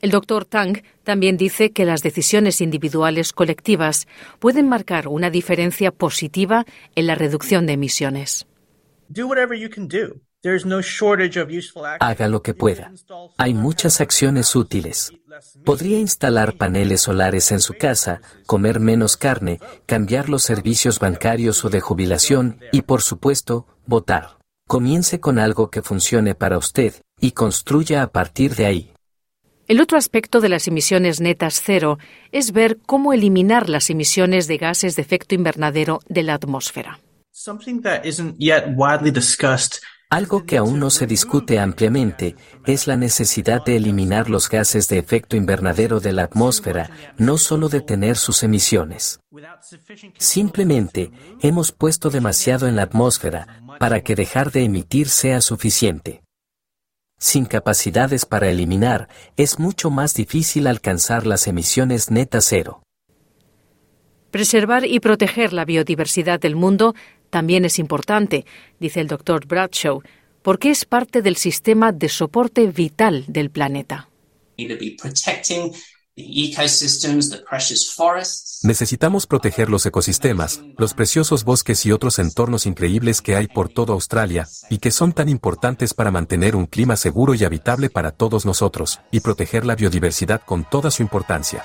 El 0.00 0.10
doctor 0.10 0.44
Tang 0.44 0.82
también 1.04 1.36
dice 1.36 1.72
que 1.72 1.84
las 1.84 2.02
decisiones 2.02 2.60
individuales 2.60 3.32
colectivas 3.32 4.08
pueden 4.38 4.68
marcar 4.68 5.08
una 5.08 5.30
diferencia 5.30 5.92
positiva 5.92 6.64
en 6.94 7.06
la 7.06 7.14
reducción 7.14 7.66
de 7.66 7.74
emisiones. 7.74 8.46
Haga 12.00 12.28
lo 12.28 12.42
que 12.42 12.54
pueda. 12.54 12.92
Hay 13.36 13.52
muchas 13.52 14.00
acciones 14.00 14.56
útiles. 14.56 15.12
Podría 15.64 15.98
instalar 15.98 16.56
paneles 16.56 17.02
solares 17.02 17.52
en 17.52 17.60
su 17.60 17.74
casa, 17.74 18.22
comer 18.46 18.80
menos 18.80 19.18
carne, 19.18 19.60
cambiar 19.86 20.30
los 20.30 20.42
servicios 20.42 20.98
bancarios 20.98 21.64
o 21.64 21.68
de 21.68 21.80
jubilación 21.80 22.58
y, 22.72 22.82
por 22.82 23.02
supuesto, 23.02 23.66
votar. 23.86 24.38
Comience 24.66 25.20
con 25.20 25.38
algo 25.38 25.70
que 25.70 25.82
funcione 25.82 26.34
para 26.34 26.56
usted 26.56 26.94
y 27.20 27.32
construya 27.32 28.02
a 28.02 28.06
partir 28.06 28.54
de 28.54 28.66
ahí. 28.66 28.92
El 29.68 29.80
otro 29.80 29.98
aspecto 29.98 30.40
de 30.40 30.48
las 30.48 30.66
emisiones 30.66 31.20
netas 31.20 31.60
cero 31.64 31.98
es 32.32 32.52
ver 32.52 32.78
cómo 32.86 33.12
eliminar 33.12 33.68
las 33.68 33.90
emisiones 33.90 34.48
de 34.48 34.56
gases 34.56 34.96
de 34.96 35.02
efecto 35.02 35.34
invernadero 35.34 36.00
de 36.08 36.22
la 36.22 36.34
atmósfera. 36.34 36.98
Algo 40.10 40.44
que 40.44 40.56
aún 40.56 40.80
no 40.80 40.90
se 40.90 41.06
discute 41.06 41.60
ampliamente 41.60 42.34
es 42.66 42.88
la 42.88 42.96
necesidad 42.96 43.64
de 43.64 43.76
eliminar 43.76 44.28
los 44.28 44.48
gases 44.48 44.88
de 44.88 44.98
efecto 44.98 45.36
invernadero 45.36 46.00
de 46.00 46.12
la 46.12 46.24
atmósfera, 46.24 46.90
no 47.16 47.38
solo 47.38 47.68
detener 47.68 48.16
sus 48.16 48.42
emisiones. 48.42 49.20
Simplemente 50.18 51.12
hemos 51.40 51.70
puesto 51.70 52.10
demasiado 52.10 52.66
en 52.66 52.74
la 52.74 52.82
atmósfera 52.82 53.62
para 53.78 54.00
que 54.00 54.16
dejar 54.16 54.50
de 54.50 54.64
emitir 54.64 55.08
sea 55.08 55.40
suficiente. 55.40 56.24
Sin 57.16 57.44
capacidades 57.44 58.26
para 58.26 58.48
eliminar, 58.48 59.08
es 59.36 59.60
mucho 59.60 59.90
más 59.90 60.14
difícil 60.14 60.66
alcanzar 60.66 61.24
las 61.24 61.46
emisiones 61.46 62.10
netas 62.10 62.46
cero. 62.48 62.82
Preservar 64.30 64.86
y 64.86 65.00
proteger 65.00 65.52
la 65.52 65.64
biodiversidad 65.64 66.38
del 66.40 66.54
mundo 66.54 66.94
también 67.30 67.64
es 67.64 67.78
importante, 67.78 68.44
dice 68.78 69.00
el 69.00 69.08
doctor 69.08 69.46
Bradshaw, 69.46 70.02
porque 70.42 70.70
es 70.70 70.84
parte 70.84 71.22
del 71.22 71.36
sistema 71.36 71.92
de 71.92 72.08
soporte 72.08 72.66
vital 72.66 73.24
del 73.28 73.50
planeta. 73.50 74.08
Necesitamos 78.62 79.26
proteger 79.26 79.70
los 79.70 79.86
ecosistemas, 79.86 80.60
los 80.76 80.94
preciosos 80.94 81.44
bosques 81.44 81.86
y 81.86 81.92
otros 81.92 82.18
entornos 82.18 82.66
increíbles 82.66 83.22
que 83.22 83.36
hay 83.36 83.46
por 83.46 83.68
toda 83.68 83.94
Australia, 83.94 84.46
y 84.68 84.78
que 84.78 84.90
son 84.90 85.12
tan 85.12 85.28
importantes 85.28 85.94
para 85.94 86.10
mantener 86.10 86.56
un 86.56 86.66
clima 86.66 86.96
seguro 86.96 87.34
y 87.34 87.44
habitable 87.44 87.90
para 87.90 88.10
todos 88.10 88.44
nosotros, 88.44 89.00
y 89.10 89.20
proteger 89.20 89.64
la 89.64 89.76
biodiversidad 89.76 90.42
con 90.44 90.68
toda 90.68 90.90
su 90.90 91.02
importancia. 91.02 91.64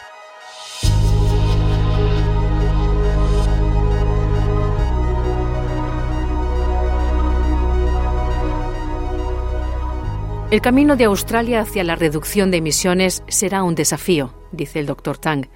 El 10.52 10.62
camino 10.62 10.96
de 10.96 11.06
Australia 11.06 11.62
hacia 11.62 11.84
la 11.84 11.96
reducción 11.96 12.52
de 12.52 12.58
emisiones 12.58 13.24
será 13.28 13.64
un 13.64 13.74
desafío, 13.74 14.36
dice 14.52 14.80
el 14.80 14.86
Dr. 14.86 15.18
Tang, 15.18 15.48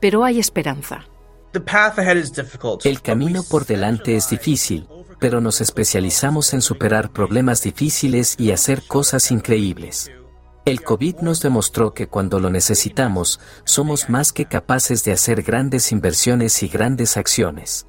pero 0.00 0.22
hay 0.22 0.38
esperanza. 0.38 1.04
El 2.84 3.02
camino 3.02 3.42
por 3.42 3.66
delante 3.66 4.14
es 4.14 4.30
difícil, 4.30 4.86
pero 5.18 5.40
nos 5.40 5.60
especializamos 5.60 6.54
en 6.54 6.62
superar 6.62 7.12
problemas 7.12 7.62
difíciles 7.62 8.36
y 8.38 8.52
hacer 8.52 8.84
cosas 8.86 9.32
increíbles. 9.32 10.12
El 10.64 10.82
COVID 10.82 11.16
nos 11.22 11.42
demostró 11.42 11.92
que 11.92 12.06
cuando 12.06 12.38
lo 12.38 12.48
necesitamos, 12.48 13.40
somos 13.64 14.08
más 14.08 14.32
que 14.32 14.46
capaces 14.46 15.02
de 15.02 15.12
hacer 15.12 15.42
grandes 15.42 15.90
inversiones 15.90 16.62
y 16.62 16.68
grandes 16.68 17.16
acciones. 17.16 17.86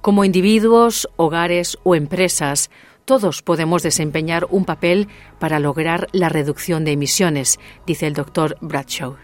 Como 0.00 0.24
individuos, 0.24 1.08
hogares 1.16 1.78
o 1.82 1.94
empresas, 1.94 2.70
todos 3.04 3.42
podemos 3.42 3.82
desempeñar 3.82 4.46
un 4.50 4.64
papel 4.64 5.08
para 5.38 5.58
lograr 5.58 6.08
la 6.12 6.28
reducción 6.28 6.84
de 6.84 6.92
emisiones, 6.92 7.58
dice 7.86 8.06
el 8.06 8.14
doctor 8.14 8.56
Bradshaw. 8.60 9.16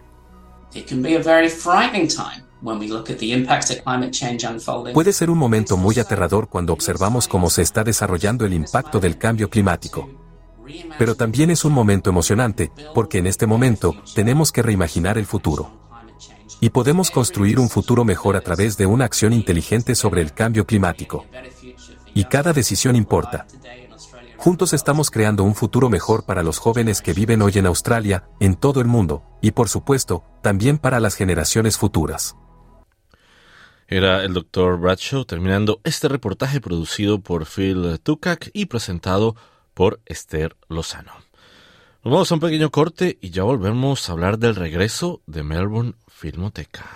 Puede 4.92 5.12
ser 5.12 5.30
un 5.30 5.38
momento 5.38 5.76
muy 5.76 5.98
aterrador 5.98 6.48
cuando 6.48 6.72
observamos 6.72 7.26
cómo 7.26 7.48
se 7.48 7.62
está 7.62 7.84
desarrollando 7.84 8.44
el 8.44 8.52
impacto 8.52 9.00
del 9.00 9.16
cambio 9.16 9.48
climático. 9.48 10.08
Pero 10.98 11.14
también 11.14 11.50
es 11.50 11.64
un 11.64 11.72
momento 11.72 12.10
emocionante, 12.10 12.70
porque 12.94 13.18
en 13.18 13.26
este 13.26 13.46
momento 13.46 13.94
tenemos 14.14 14.52
que 14.52 14.62
reimaginar 14.62 15.18
el 15.18 15.26
futuro. 15.26 15.70
Y 16.60 16.70
podemos 16.70 17.10
construir 17.10 17.58
un 17.58 17.70
futuro 17.70 18.04
mejor 18.04 18.36
a 18.36 18.42
través 18.42 18.76
de 18.76 18.84
una 18.84 19.06
acción 19.06 19.32
inteligente 19.32 19.94
sobre 19.94 20.20
el 20.20 20.34
cambio 20.34 20.66
climático. 20.66 21.24
Y 22.14 22.24
cada 22.24 22.52
decisión 22.52 22.96
importa. 22.96 23.46
Juntos 24.36 24.72
estamos 24.72 25.10
creando 25.10 25.44
un 25.44 25.54
futuro 25.54 25.90
mejor 25.90 26.24
para 26.24 26.42
los 26.42 26.58
jóvenes 26.58 27.02
que 27.02 27.12
viven 27.12 27.42
hoy 27.42 27.52
en 27.56 27.66
Australia, 27.66 28.24
en 28.40 28.54
todo 28.54 28.80
el 28.80 28.86
mundo, 28.86 29.22
y 29.42 29.50
por 29.50 29.68
supuesto, 29.68 30.24
también 30.42 30.78
para 30.78 30.98
las 30.98 31.14
generaciones 31.14 31.76
futuras. 31.76 32.36
Era 33.86 34.24
el 34.24 34.32
Dr. 34.32 34.78
Bradshaw 34.78 35.24
terminando 35.24 35.80
este 35.84 36.08
reportaje 36.08 36.60
producido 36.60 37.20
por 37.20 37.44
Phil 37.44 37.98
Tukak 38.02 38.50
y 38.54 38.66
presentado 38.66 39.36
por 39.74 40.00
Esther 40.06 40.56
Lozano. 40.68 41.12
Nos 42.02 42.12
vamos 42.12 42.30
a 42.30 42.34
un 42.34 42.40
pequeño 42.40 42.70
corte 42.70 43.18
y 43.20 43.30
ya 43.30 43.42
volvemos 43.42 44.08
a 44.08 44.12
hablar 44.12 44.38
del 44.38 44.54
regreso 44.54 45.20
de 45.26 45.42
Melbourne 45.42 45.94
Filmoteca. 46.08 46.86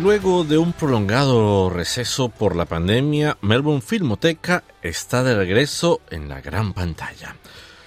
Luego 0.00 0.44
de 0.44 0.58
un 0.58 0.72
prolongado 0.72 1.70
receso 1.70 2.28
por 2.28 2.54
la 2.54 2.66
pandemia, 2.66 3.36
Melbourne 3.42 3.82
Filmoteca 3.82 4.62
está 4.80 5.24
de 5.24 5.34
regreso 5.34 6.00
en 6.10 6.28
la 6.28 6.40
gran 6.40 6.72
pantalla. 6.72 7.34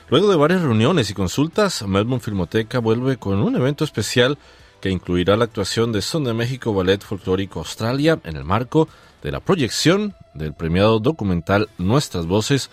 Luego 0.09 0.29
de 0.29 0.35
varias 0.35 0.61
reuniones 0.61 1.09
y 1.09 1.13
consultas, 1.13 1.81
Melbourne 1.87 2.19
Filmoteca 2.19 2.79
vuelve 2.79 3.15
con 3.15 3.39
un 3.39 3.55
evento 3.55 3.85
especial 3.85 4.37
que 4.81 4.89
incluirá 4.89 5.37
la 5.37 5.45
actuación 5.45 5.93
de 5.93 6.01
Son 6.01 6.25
de 6.25 6.33
México 6.33 6.73
Ballet 6.73 7.01
Folclórico 7.01 7.59
Australia 7.59 8.19
en 8.25 8.35
el 8.35 8.43
marco 8.43 8.89
de 9.23 9.31
la 9.31 9.39
proyección 9.39 10.13
del 10.33 10.53
premiado 10.53 10.99
documental 10.99 11.69
Nuestras 11.77 12.25
Voces, 12.25 12.69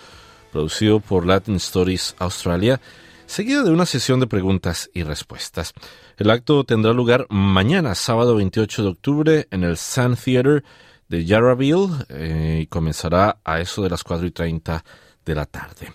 producido 0.50 0.98
por 0.98 1.24
Latin 1.24 1.56
Stories 1.56 2.16
Australia, 2.18 2.80
seguida 3.26 3.62
de 3.62 3.70
una 3.70 3.86
sesión 3.86 4.18
de 4.18 4.26
preguntas 4.26 4.90
y 4.94 5.04
respuestas. 5.04 5.74
El 6.18 6.30
acto 6.30 6.64
tendrá 6.64 6.92
lugar 6.92 7.28
mañana, 7.30 7.94
sábado 7.94 8.34
28 8.34 8.82
de 8.82 8.88
octubre, 8.88 9.48
en 9.52 9.62
el 9.62 9.76
Sun 9.76 10.16
Theatre 10.16 10.64
de 11.06 11.24
Yarraville 11.24 11.90
eh, 12.08 12.58
y 12.62 12.66
comenzará 12.66 13.38
a 13.44 13.60
eso 13.60 13.84
de 13.84 13.90
las 13.90 14.02
4 14.02 14.26
y 14.26 14.32
30 14.32 14.84
de 15.24 15.34
la 15.36 15.46
tarde. 15.46 15.92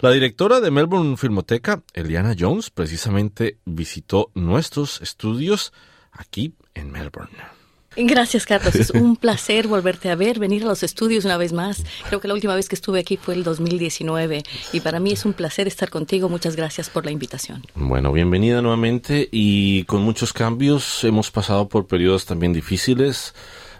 La 0.00 0.10
directora 0.10 0.60
de 0.60 0.70
Melbourne 0.70 1.16
Filmoteca, 1.16 1.82
Eliana 1.94 2.36
Jones, 2.38 2.68
precisamente 2.68 3.60
visitó 3.64 4.30
nuestros 4.34 5.00
estudios 5.00 5.72
aquí 6.12 6.54
en 6.74 6.90
Melbourne. 6.90 7.61
Gracias, 7.96 8.46
Carlos. 8.46 8.74
Es 8.74 8.90
un 8.90 9.16
placer 9.22 9.68
volverte 9.68 10.10
a 10.10 10.14
ver, 10.14 10.38
venir 10.38 10.62
a 10.62 10.66
los 10.66 10.82
estudios 10.82 11.24
una 11.24 11.36
vez 11.36 11.52
más. 11.52 11.84
Creo 12.08 12.20
que 12.20 12.28
la 12.28 12.34
última 12.34 12.54
vez 12.54 12.68
que 12.68 12.74
estuve 12.74 13.00
aquí 13.00 13.16
fue 13.16 13.34
el 13.34 13.44
2019 13.44 14.42
y 14.72 14.80
para 14.80 14.98
mí 14.98 15.12
es 15.12 15.24
un 15.24 15.34
placer 15.34 15.66
estar 15.66 15.90
contigo. 15.90 16.28
Muchas 16.28 16.56
gracias 16.56 16.88
por 16.88 17.04
la 17.04 17.10
invitación. 17.10 17.62
Bueno, 17.74 18.12
bienvenida 18.12 18.62
nuevamente 18.62 19.28
y 19.30 19.84
con 19.84 20.02
muchos 20.02 20.32
cambios. 20.32 21.04
Hemos 21.04 21.30
pasado 21.30 21.68
por 21.68 21.86
periodos 21.86 22.24
también 22.24 22.52
difíciles, 22.52 23.34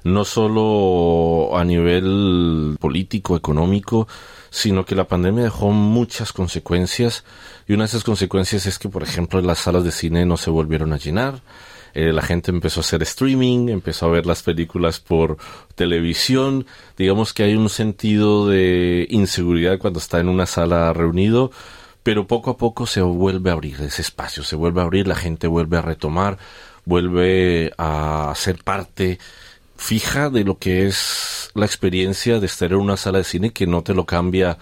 no 0.05 0.25
solo 0.25 1.57
a 1.57 1.65
nivel 1.65 2.77
político, 2.81 3.37
económico, 3.37 4.09
sino 4.51 4.85
que 4.85 4.95
la 4.95 5.09
pandemia 5.09 5.45
dejó 5.45 5.71
muchas 5.71 6.35
consecuencias 6.35 7.25
y 7.67 7.73
una 7.73 7.85
de 7.85 7.89
esas 7.89 8.05
consecuencias 8.05 8.67
es 8.67 8.79
que, 8.79 8.91
por 8.91 9.03
ejemplo, 9.03 9.41
las 9.41 9.61
salas 9.61 9.85
de 9.85 9.93
cine 9.93 10.27
no 10.27 10.37
se 10.37 10.51
volvieron 10.51 10.93
a 10.93 10.99
llenar 10.99 11.41
eh, 11.95 12.13
la 12.13 12.23
gente 12.23 12.51
empezó 12.51 12.81
a 12.81 12.83
hacer 12.83 13.03
streaming, 13.03 13.69
empezó 13.69 14.07
a 14.07 14.11
ver 14.11 14.27
las 14.27 14.43
películas 14.43 15.01
por 15.01 15.37
televisión, 15.75 16.67
digamos 16.97 17.35
que 17.35 17.43
hay 17.43 17.55
un 17.55 17.69
sentido 17.69 18.49
de 18.49 19.07
inseguridad 19.11 19.79
cuando 19.79 19.99
está 19.99 20.21
en 20.21 20.29
una 20.29 20.47
sala 20.47 20.93
reunido, 20.93 21.51
pero 22.03 22.27
poco 22.27 22.51
a 22.51 22.57
poco 22.57 22.87
se 22.87 23.03
vuelve 23.03 23.51
a 23.51 23.53
abrir 23.53 23.81
ese 23.81 24.03
espacio, 24.03 24.43
se 24.43 24.57
vuelve 24.57 24.81
a 24.81 24.85
abrir, 24.85 25.07
la 25.07 25.15
gente 25.15 25.47
vuelve 25.47 25.77
a 25.77 25.83
retomar, 25.83 26.39
vuelve 26.85 27.73
a 27.79 28.33
ser 28.37 28.63
parte 28.65 29.19
fija 29.77 30.31
de 30.31 30.45
lo 30.45 30.59
que 30.59 30.87
es 30.87 31.51
la 31.55 31.67
experiencia 31.67 32.41
de 32.41 32.47
estar 32.47 32.73
en 32.73 32.79
una 32.79 32.97
sala 32.97 33.19
de 33.19 33.25
cine 33.25 33.53
que 33.53 33.67
no 33.67 33.83
te 33.83 33.95
lo 33.95 34.07
cambia 34.07 34.57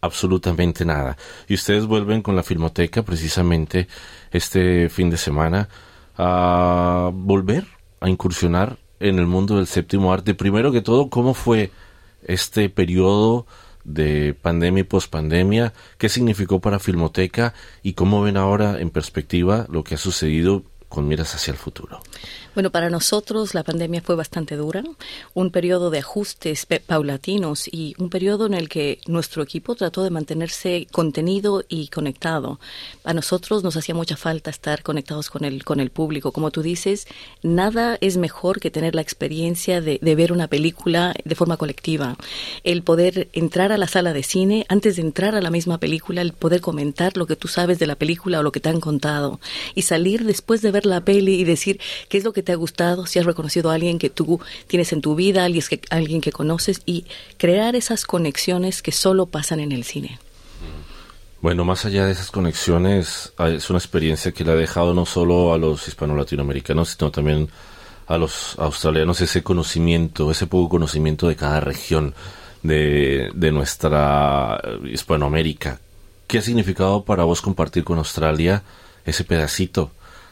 absolutamente 0.00 0.84
nada. 0.84 1.16
Y 1.48 1.54
ustedes 1.54 1.86
vuelven 1.86 2.22
con 2.22 2.36
la 2.36 2.42
Filmoteca 2.42 3.02
precisamente 3.02 3.88
este 4.30 4.88
fin 4.88 5.10
de 5.10 5.16
semana 5.16 5.68
a 6.16 7.10
volver 7.12 7.66
a 8.00 8.08
incursionar 8.08 8.78
en 9.00 9.18
el 9.18 9.26
mundo 9.26 9.56
del 9.56 9.66
séptimo 9.66 10.12
arte. 10.12 10.34
Primero 10.34 10.72
que 10.72 10.80
todo, 10.80 11.10
¿cómo 11.10 11.34
fue 11.34 11.70
este 12.26 12.68
periodo 12.68 13.46
de 13.84 14.34
pandemia 14.34 14.82
y 14.82 14.84
pospandemia? 14.84 15.72
¿Qué 15.98 16.08
significó 16.08 16.60
para 16.60 16.78
Filmoteca? 16.78 17.54
¿Y 17.82 17.94
cómo 17.94 18.22
ven 18.22 18.36
ahora 18.36 18.80
en 18.80 18.90
perspectiva 18.90 19.66
lo 19.68 19.84
que 19.84 19.94
ha 19.94 19.98
sucedido 19.98 20.62
con 20.88 21.08
miras 21.08 21.34
hacia 21.34 21.52
el 21.52 21.58
futuro? 21.58 22.00
Bueno, 22.54 22.70
para 22.70 22.88
nosotros 22.88 23.52
la 23.52 23.64
pandemia 23.64 24.00
fue 24.00 24.14
bastante 24.14 24.54
dura, 24.54 24.84
un 25.34 25.50
periodo 25.50 25.90
de 25.90 25.98
ajustes 25.98 26.66
paulatinos 26.86 27.66
y 27.66 27.96
un 27.98 28.10
periodo 28.10 28.46
en 28.46 28.54
el 28.54 28.68
que 28.68 29.00
nuestro 29.08 29.42
equipo 29.42 29.74
trató 29.74 30.04
de 30.04 30.10
mantenerse 30.10 30.86
contenido 30.92 31.64
y 31.68 31.88
conectado. 31.88 32.60
A 33.02 33.12
nosotros 33.12 33.64
nos 33.64 33.76
hacía 33.76 33.96
mucha 33.96 34.16
falta 34.16 34.50
estar 34.50 34.84
conectados 34.84 35.30
con 35.30 35.44
el, 35.44 35.64
con 35.64 35.80
el 35.80 35.90
público. 35.90 36.30
Como 36.30 36.52
tú 36.52 36.62
dices, 36.62 37.08
nada 37.42 37.98
es 38.00 38.18
mejor 38.18 38.60
que 38.60 38.70
tener 38.70 38.94
la 38.94 39.02
experiencia 39.02 39.80
de, 39.80 39.98
de 40.00 40.14
ver 40.14 40.30
una 40.30 40.46
película 40.46 41.12
de 41.24 41.34
forma 41.34 41.56
colectiva. 41.56 42.16
El 42.62 42.84
poder 42.84 43.30
entrar 43.32 43.72
a 43.72 43.78
la 43.78 43.88
sala 43.88 44.12
de 44.12 44.22
cine, 44.22 44.64
antes 44.68 44.94
de 44.94 45.02
entrar 45.02 45.34
a 45.34 45.40
la 45.40 45.50
misma 45.50 45.78
película, 45.78 46.22
el 46.22 46.32
poder 46.32 46.60
comentar 46.60 47.16
lo 47.16 47.26
que 47.26 47.34
tú 47.34 47.48
sabes 47.48 47.80
de 47.80 47.88
la 47.88 47.96
película 47.96 48.38
o 48.38 48.42
lo 48.44 48.52
que 48.52 48.60
te 48.60 48.68
han 48.68 48.78
contado 48.78 49.40
y 49.74 49.82
salir 49.82 50.24
después 50.24 50.62
de 50.62 50.70
ver 50.70 50.86
la 50.86 51.00
peli 51.00 51.34
y 51.34 51.42
decir 51.42 51.80
qué 52.08 52.18
es 52.18 52.22
lo 52.22 52.32
que 52.32 52.43
te 52.44 52.52
ha 52.52 52.56
gustado, 52.56 53.06
si 53.06 53.18
has 53.18 53.26
reconocido 53.26 53.70
a 53.70 53.74
alguien 53.74 53.98
que 53.98 54.10
tú 54.10 54.40
tienes 54.66 54.92
en 54.92 55.00
tu 55.00 55.14
vida, 55.14 55.44
alguien 55.44 55.64
que, 55.68 55.80
alguien 55.90 56.20
que 56.20 56.32
conoces 56.32 56.82
y 56.86 57.06
crear 57.36 57.74
esas 57.74 58.04
conexiones 58.04 58.82
que 58.82 58.92
solo 58.92 59.26
pasan 59.26 59.60
en 59.60 59.72
el 59.72 59.84
cine. 59.84 60.18
Bueno, 61.40 61.64
más 61.64 61.84
allá 61.84 62.06
de 62.06 62.12
esas 62.12 62.30
conexiones, 62.30 63.32
ah, 63.36 63.50
es 63.50 63.68
una 63.68 63.78
experiencia 63.78 64.32
que 64.32 64.44
le 64.44 64.52
ha 64.52 64.56
dejado 64.56 64.94
no 64.94 65.04
solo 65.04 65.52
a 65.52 65.58
los 65.58 65.88
hispano-latinoamericanos, 65.88 66.90
sino 66.90 67.10
también 67.10 67.50
a 68.06 68.16
los 68.16 68.58
australianos 68.58 69.20
ese 69.20 69.42
conocimiento, 69.42 70.30
ese 70.30 70.46
poco 70.46 70.70
conocimiento 70.70 71.28
de 71.28 71.36
cada 71.36 71.60
región 71.60 72.14
de, 72.62 73.30
de 73.34 73.52
nuestra 73.52 74.60
Hispanoamérica. 74.90 75.80
¿Qué 76.26 76.38
ha 76.38 76.42
significado 76.42 77.04
para 77.04 77.24
vos 77.24 77.42
compartir 77.42 77.84
con 77.84 77.98
Australia 77.98 78.62
ese 79.04 79.24
pedacito 79.24 79.90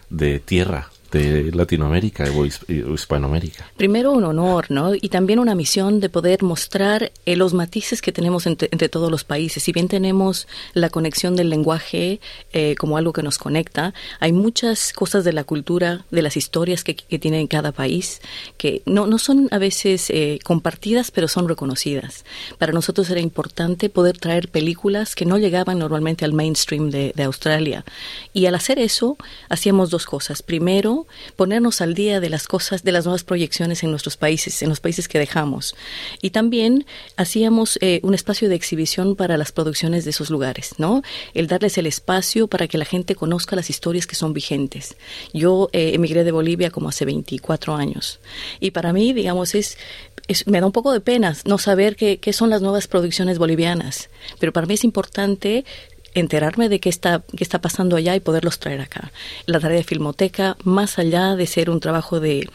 de 0.08 0.40
tierra 0.40 0.91
de 1.12 1.52
Latinoamérica 1.52 2.24
o 2.34 2.44
Hispanoamérica. 2.46 3.70
Primero 3.76 4.12
un 4.12 4.24
honor, 4.24 4.70
¿no? 4.70 4.94
Y 4.94 5.08
también 5.10 5.38
una 5.38 5.54
misión 5.54 6.00
de 6.00 6.08
poder 6.08 6.42
mostrar 6.42 7.12
eh, 7.26 7.36
los 7.36 7.52
matices 7.52 8.00
que 8.00 8.12
tenemos 8.12 8.46
entre, 8.46 8.88
todos 8.88 9.10
los 9.10 9.22
países. 9.22 9.62
Si 9.62 9.72
bien 9.72 9.88
tenemos 9.88 10.48
la 10.72 10.88
conexión 10.88 11.36
del 11.36 11.50
lenguaje 11.50 12.20
eh, 12.52 12.74
como 12.76 12.96
algo 12.96 13.12
que 13.12 13.22
nos 13.22 13.38
conecta, 13.38 13.92
hay 14.20 14.32
muchas 14.32 14.92
cosas 14.92 15.24
de 15.24 15.32
la 15.32 15.44
cultura, 15.44 16.04
de 16.10 16.22
las 16.22 16.36
historias 16.36 16.82
que, 16.82 16.96
que 16.96 17.18
tiene 17.18 17.46
cada 17.46 17.72
país, 17.72 18.20
que 18.56 18.82
no, 18.86 19.06
no 19.06 19.18
son 19.18 19.48
a 19.50 19.58
veces 19.58 20.08
eh, 20.08 20.38
compartidas, 20.42 21.10
pero 21.10 21.28
son 21.28 21.46
reconocidas. 21.46 22.24
Para 22.58 22.72
nosotros 22.72 23.10
era 23.10 23.20
importante 23.20 23.90
poder 23.90 24.16
traer 24.18 24.48
películas 24.48 25.14
que 25.14 25.26
no 25.26 25.36
llegaban 25.36 25.78
normalmente 25.78 26.24
al 26.24 26.32
mainstream 26.32 26.90
de 26.90 27.22
Australia. 27.22 27.84
Y 28.32 28.46
al 28.46 28.54
hacer 28.54 28.78
eso, 28.78 29.18
hacíamos 29.50 29.90
dos 29.90 30.06
cosas. 30.06 30.42
Primero, 30.42 31.01
ponernos 31.36 31.80
al 31.80 31.94
día 31.94 32.20
de 32.20 32.30
las 32.30 32.46
cosas, 32.46 32.84
de 32.84 32.92
las 32.92 33.04
nuevas 33.04 33.24
proyecciones 33.24 33.82
en 33.82 33.90
nuestros 33.90 34.16
países, 34.16 34.62
en 34.62 34.68
los 34.68 34.80
países 34.80 35.08
que 35.08 35.18
dejamos. 35.18 35.74
Y 36.20 36.30
también 36.30 36.86
hacíamos 37.16 37.78
eh, 37.80 38.00
un 38.02 38.14
espacio 38.14 38.48
de 38.48 38.54
exhibición 38.54 39.16
para 39.16 39.36
las 39.36 39.52
producciones 39.52 40.04
de 40.04 40.10
esos 40.10 40.30
lugares, 40.30 40.74
¿no? 40.78 41.02
El 41.34 41.46
darles 41.46 41.78
el 41.78 41.86
espacio 41.86 42.46
para 42.48 42.68
que 42.68 42.78
la 42.78 42.84
gente 42.84 43.14
conozca 43.14 43.56
las 43.56 43.70
historias 43.70 44.06
que 44.06 44.14
son 44.14 44.32
vigentes. 44.32 44.96
Yo 45.32 45.68
eh, 45.72 45.92
emigré 45.94 46.24
de 46.24 46.32
Bolivia 46.32 46.70
como 46.70 46.88
hace 46.88 47.04
24 47.04 47.74
años. 47.74 48.20
Y 48.60 48.70
para 48.70 48.92
mí, 48.92 49.12
digamos, 49.12 49.54
es 49.54 49.76
me 50.46 50.60
da 50.60 50.66
un 50.66 50.72
poco 50.72 50.92
de 50.92 51.00
pena 51.00 51.36
no 51.44 51.58
saber 51.58 51.96
qué, 51.96 52.32
son 52.32 52.50
las 52.50 52.62
nuevas 52.62 52.86
producciones 52.86 53.38
bolivianas, 53.38 54.08
pero 54.38 54.52
para 54.52 54.66
mí 54.66 54.74
es 54.74 54.84
importante 54.84 55.64
enterarme 56.14 56.68
de 56.68 56.80
qué 56.80 56.88
está, 56.88 57.22
qué 57.36 57.44
está 57.44 57.60
pasando 57.60 57.96
allá 57.96 58.14
y 58.14 58.20
poderlos 58.20 58.58
traer 58.58 58.80
acá. 58.80 59.12
La 59.46 59.60
tarea 59.60 59.78
de 59.78 59.84
Filmoteca, 59.84 60.56
más 60.64 60.98
allá 60.98 61.36
de 61.36 61.46
ser 61.46 61.70
un 61.70 61.80
trabajo 61.80 62.20
de, 62.20 62.48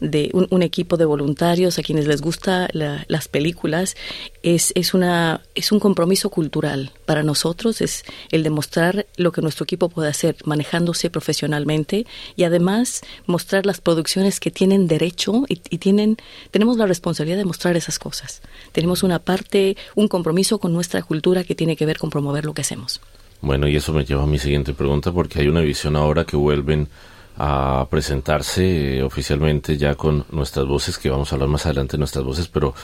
de 0.00 0.30
un, 0.32 0.62
equipo 0.62 0.96
de 0.96 1.04
voluntarios 1.04 1.78
a 1.78 1.82
quienes 1.82 2.06
les 2.06 2.20
gusta 2.22 2.68
las 2.72 3.28
películas, 3.28 3.96
es, 4.42 4.72
es, 4.74 4.94
una, 4.94 5.42
es 5.54 5.72
un 5.72 5.80
compromiso 5.80 6.30
cultural. 6.30 6.90
Para 7.06 7.22
nosotros 7.22 7.80
es 7.80 8.04
el 8.30 8.42
demostrar 8.42 9.06
lo 9.16 9.32
que 9.32 9.42
nuestro 9.42 9.64
equipo 9.64 9.88
puede 9.88 10.08
hacer 10.08 10.36
manejándose 10.44 11.10
profesionalmente 11.10 12.06
y 12.36 12.44
además 12.44 13.02
mostrar 13.26 13.66
las 13.66 13.80
producciones 13.80 14.40
que 14.40 14.50
tienen 14.50 14.86
derecho 14.86 15.44
y, 15.48 15.60
y 15.70 15.78
tienen, 15.78 16.16
tenemos 16.50 16.76
la 16.76 16.86
responsabilidad 16.86 17.38
de 17.38 17.44
mostrar 17.44 17.76
esas 17.76 17.98
cosas. 17.98 18.42
Tenemos 18.72 19.02
una 19.02 19.18
parte, 19.18 19.76
un 19.94 20.08
compromiso 20.08 20.58
con 20.58 20.72
nuestra 20.72 21.02
cultura 21.02 21.44
que 21.44 21.54
tiene 21.54 21.76
que 21.76 21.86
ver 21.86 21.98
con 21.98 22.10
promover 22.10 22.44
lo 22.44 22.54
que 22.54 22.62
hacemos. 22.62 23.00
Bueno, 23.40 23.68
y 23.68 23.76
eso 23.76 23.92
me 23.92 24.04
lleva 24.04 24.22
a 24.22 24.26
mi 24.26 24.38
siguiente 24.38 24.72
pregunta 24.72 25.12
porque 25.12 25.40
hay 25.40 25.48
una 25.48 25.60
visión 25.60 25.96
ahora 25.96 26.24
que 26.24 26.34
vuelven 26.34 26.88
a 27.36 27.86
presentarse 27.90 28.98
eh, 28.98 29.02
oficialmente 29.02 29.76
ya 29.76 29.94
con 29.94 30.24
nuestras 30.30 30.66
voces, 30.66 30.98
que 30.98 31.10
vamos 31.10 31.32
a 31.32 31.36
hablar 31.36 31.48
más 31.48 31.66
adelante 31.66 31.92
de 31.92 31.98
nuestras 31.98 32.24
voces, 32.24 32.48
pero 32.48 32.74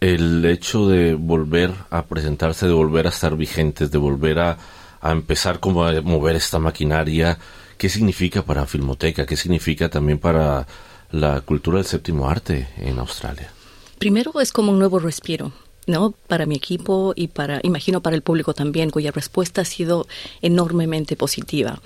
el 0.00 0.44
hecho 0.44 0.88
de 0.88 1.14
volver 1.14 1.72
a 1.90 2.04
presentarse, 2.06 2.66
de 2.66 2.72
volver 2.72 3.06
a 3.06 3.10
estar 3.10 3.36
vigentes, 3.36 3.90
de 3.90 3.98
volver 3.98 4.38
a, 4.38 4.58
a 5.00 5.12
empezar 5.12 5.60
como 5.60 5.84
a 5.84 6.00
mover 6.00 6.36
esta 6.36 6.58
maquinaria, 6.58 7.38
¿qué 7.78 7.88
significa 7.88 8.42
para 8.42 8.66
Filmoteca? 8.66 9.26
¿Qué 9.26 9.36
significa 9.36 9.88
también 9.88 10.18
para 10.18 10.66
la 11.10 11.40
cultura 11.42 11.78
del 11.78 11.86
séptimo 11.86 12.28
arte 12.28 12.68
en 12.76 12.98
Australia? 12.98 13.50
Primero 13.98 14.40
es 14.40 14.52
como 14.52 14.72
un 14.72 14.78
nuevo 14.78 14.98
respiro. 14.98 15.52
¿No? 15.86 16.14
Para 16.26 16.46
mi 16.46 16.56
equipo 16.56 17.12
y 17.14 17.28
para, 17.28 17.60
imagino, 17.62 18.00
para 18.00 18.16
el 18.16 18.22
público 18.22 18.54
también, 18.54 18.90
cuya 18.90 19.10
respuesta 19.10 19.62
ha 19.62 19.64
sido 19.64 20.06
enormemente 20.42 21.16
positiva. 21.16 21.80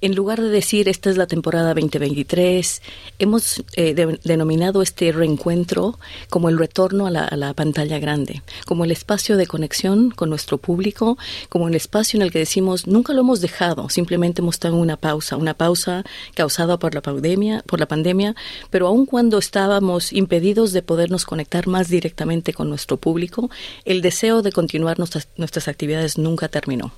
En 0.00 0.14
lugar 0.14 0.40
de 0.40 0.48
decir 0.48 0.88
esta 0.88 1.10
es 1.10 1.16
la 1.16 1.26
temporada 1.26 1.74
2023, 1.74 2.82
hemos 3.18 3.62
eh, 3.76 3.94
denominado 4.24 4.82
este 4.82 5.12
reencuentro 5.12 5.98
como 6.30 6.48
el 6.48 6.58
retorno 6.58 7.06
a 7.06 7.10
la, 7.10 7.52
pantalla 7.54 7.98
grande, 7.98 8.42
como 8.64 8.84
el 8.84 8.90
espacio 8.90 9.36
de 9.36 9.46
conexión 9.46 10.10
con 10.10 10.30
nuestro 10.30 10.56
público, 10.56 11.18
como 11.50 11.68
el 11.68 11.74
espacio 11.74 12.16
en 12.16 12.22
el 12.22 12.32
que 12.32 12.38
decimos 12.38 12.86
nunca 12.86 13.12
lo 13.12 13.20
hemos 13.20 13.40
dejado, 13.40 13.88
simplemente 13.90 14.40
hemos 14.40 14.58
en 14.64 14.74
una 14.74 14.96
pausa, 14.96 15.36
una 15.36 15.54
pausa 15.54 16.04
causada 16.34 16.78
por 16.78 16.94
la 16.94 17.00
pandemia, 17.00 17.62
por 17.66 17.80
la 17.80 17.86
pandemia, 17.86 18.34
pero 18.70 18.86
aun 18.86 19.06
cuando 19.06 19.38
estábamos 19.38 20.12
impedidos 20.12 20.72
de 20.72 20.82
podernos 20.82 21.24
conectar 21.24 21.66
más 21.66 21.88
directamente 21.88 22.52
con 22.52 22.68
nuestro 22.68 22.96
público, 22.96 23.41
el 23.84 24.02
deseo 24.02 24.42
de 24.42 24.52
continuar 24.52 24.98
nuestras, 24.98 25.28
nuestras 25.36 25.68
actividades 25.68 26.18
nunca 26.18 26.48
terminó. 26.48 26.92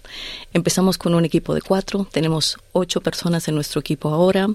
Empezamos 0.52 0.98
con 0.98 1.14
un 1.14 1.24
equipo 1.24 1.54
de 1.54 1.62
cuatro, 1.62 2.07
tenemos 2.11 2.59
ocho 2.72 3.00
personas 3.00 3.48
en 3.48 3.54
nuestro 3.54 3.80
equipo 3.80 4.11
ahora, 4.11 4.48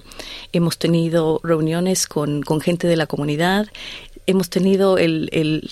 hemos 0.52 0.78
tenido 0.78 1.40
reuniones 1.42 2.06
con, 2.06 2.42
con 2.42 2.60
gente 2.60 2.86
de 2.86 2.96
la 2.96 3.06
comunidad, 3.06 3.68
hemos 4.26 4.50
tenido 4.50 4.98
el, 4.98 5.28
el, 5.32 5.70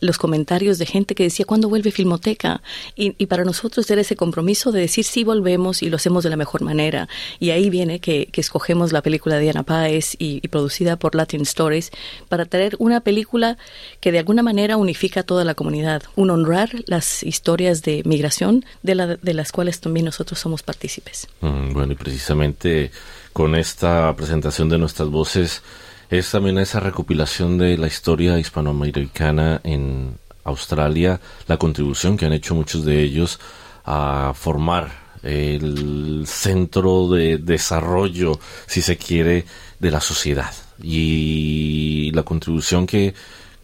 los 0.00 0.18
comentarios 0.18 0.78
de 0.78 0.86
gente 0.86 1.14
que 1.14 1.24
decía, 1.24 1.44
¿cuándo 1.46 1.68
vuelve 1.68 1.90
Filmoteca? 1.90 2.62
Y, 2.94 3.14
y, 3.18 3.26
para 3.26 3.44
nosotros 3.44 3.90
era 3.90 4.00
ese 4.00 4.16
compromiso 4.16 4.72
de 4.72 4.80
decir, 4.80 5.04
sí, 5.04 5.24
volvemos 5.24 5.82
y 5.82 5.90
lo 5.90 5.96
hacemos 5.96 6.24
de 6.24 6.30
la 6.30 6.36
mejor 6.36 6.62
manera. 6.62 7.08
Y 7.38 7.50
ahí 7.50 7.70
viene 7.70 8.00
que, 8.00 8.26
que 8.26 8.40
escogemos 8.40 8.92
la 8.92 9.02
película 9.02 9.36
de 9.36 9.42
Diana 9.42 9.62
Páez 9.62 10.14
y, 10.18 10.40
y, 10.42 10.48
producida 10.48 10.96
por 10.96 11.14
Latin 11.14 11.42
Stories 11.42 11.90
para 12.28 12.44
traer 12.44 12.76
una 12.78 13.00
película 13.00 13.58
que 14.00 14.12
de 14.12 14.18
alguna 14.18 14.42
manera 14.42 14.76
unifica 14.76 15.20
a 15.20 15.22
toda 15.22 15.44
la 15.44 15.54
comunidad, 15.54 16.02
un 16.14 16.30
honrar 16.30 16.70
las 16.86 17.22
historias 17.22 17.82
de 17.82 18.02
migración 18.04 18.64
de, 18.82 18.94
la, 18.94 19.06
de 19.16 19.34
las 19.34 19.52
cuales 19.52 19.80
también 19.80 20.06
nosotros 20.06 20.38
somos 20.38 20.62
partícipes. 20.62 21.28
Mm, 21.40 21.72
bueno, 21.72 21.92
y 21.92 21.96
precisamente 21.96 22.90
con 23.32 23.54
esta 23.54 24.14
presentación 24.16 24.68
de 24.68 24.78
nuestras 24.78 25.08
voces, 25.08 25.62
es 26.10 26.30
también 26.30 26.58
esa 26.58 26.80
recopilación 26.80 27.58
de 27.58 27.76
la 27.76 27.86
historia 27.86 28.38
hispanoamericana 28.38 29.60
en 29.64 30.18
Australia, 30.44 31.20
la 31.48 31.56
contribución 31.56 32.16
que 32.16 32.26
han 32.26 32.32
hecho 32.32 32.54
muchos 32.54 32.84
de 32.84 33.02
ellos 33.02 33.40
a 33.84 34.32
formar 34.34 35.06
el 35.22 36.24
centro 36.26 37.08
de 37.08 37.38
desarrollo, 37.38 38.38
si 38.66 38.82
se 38.82 38.96
quiere, 38.96 39.44
de 39.80 39.90
la 39.90 40.00
sociedad. 40.00 40.52
Y 40.80 42.12
la 42.12 42.22
contribución 42.22 42.86
que, 42.86 43.14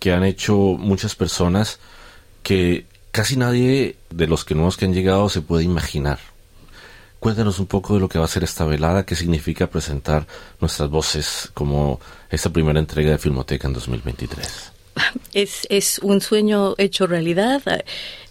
que 0.01 0.12
han 0.12 0.24
hecho 0.24 0.57
muchas 0.57 1.14
personas 1.14 1.78
que 2.43 2.86
casi 3.12 3.36
nadie 3.36 3.97
de 4.11 4.26
los 4.26 4.45
que 4.45 4.57
nuevos 4.57 4.76
que 4.76 4.86
han 4.86 4.95
llegado 4.95 5.28
se 5.28 5.43
puede 5.43 5.62
imaginar 5.62 6.32
Cuéntanos 7.23 7.61
un 7.61 7.66
poco 7.66 7.95
de 7.95 8.01
lo 8.01 8.09
que 8.09 8.18
va 8.18 8.25
a 8.25 8.29
ser 8.29 8.43
esta 8.43 8.64
velada, 8.64 9.07
qué 9.07 9.14
significa 9.14 9.68
presentar 9.68 10.27
nuestras 10.61 10.91
voces 10.91 11.53
como 11.55 12.01
esta 12.29 12.51
primera 12.51 12.81
entrega 12.81 13.12
de 13.12 13.18
Filmoteca 13.18 13.68
en 13.68 13.75
2023. 13.75 14.73
Es, 15.33 15.64
es 15.70 16.01
un 16.01 16.20
sueño 16.20 16.75
hecho 16.79 17.07
realidad. 17.07 17.62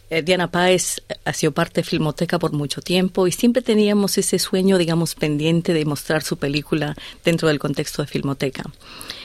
Eh, 0.10 0.22
Diana 0.24 0.52
Páez 0.52 1.02
ha 1.24 1.32
sido 1.32 1.54
parte 1.54 1.80
de 1.80 1.88
Filmoteca 1.88 2.38
por 2.38 2.52
mucho 2.52 2.82
tiempo 2.82 3.28
y 3.28 3.32
siempre 3.32 3.62
teníamos 3.62 4.18
ese 4.18 4.38
sueño, 4.40 4.78
digamos, 4.78 5.16
pendiente 5.16 5.74
de 5.74 5.86
mostrar 5.86 6.22
su 6.22 6.36
película 6.36 6.94
dentro 7.24 7.48
del 7.48 7.60
contexto 7.60 8.02
de 8.02 8.10
Filmoteca. 8.10 8.64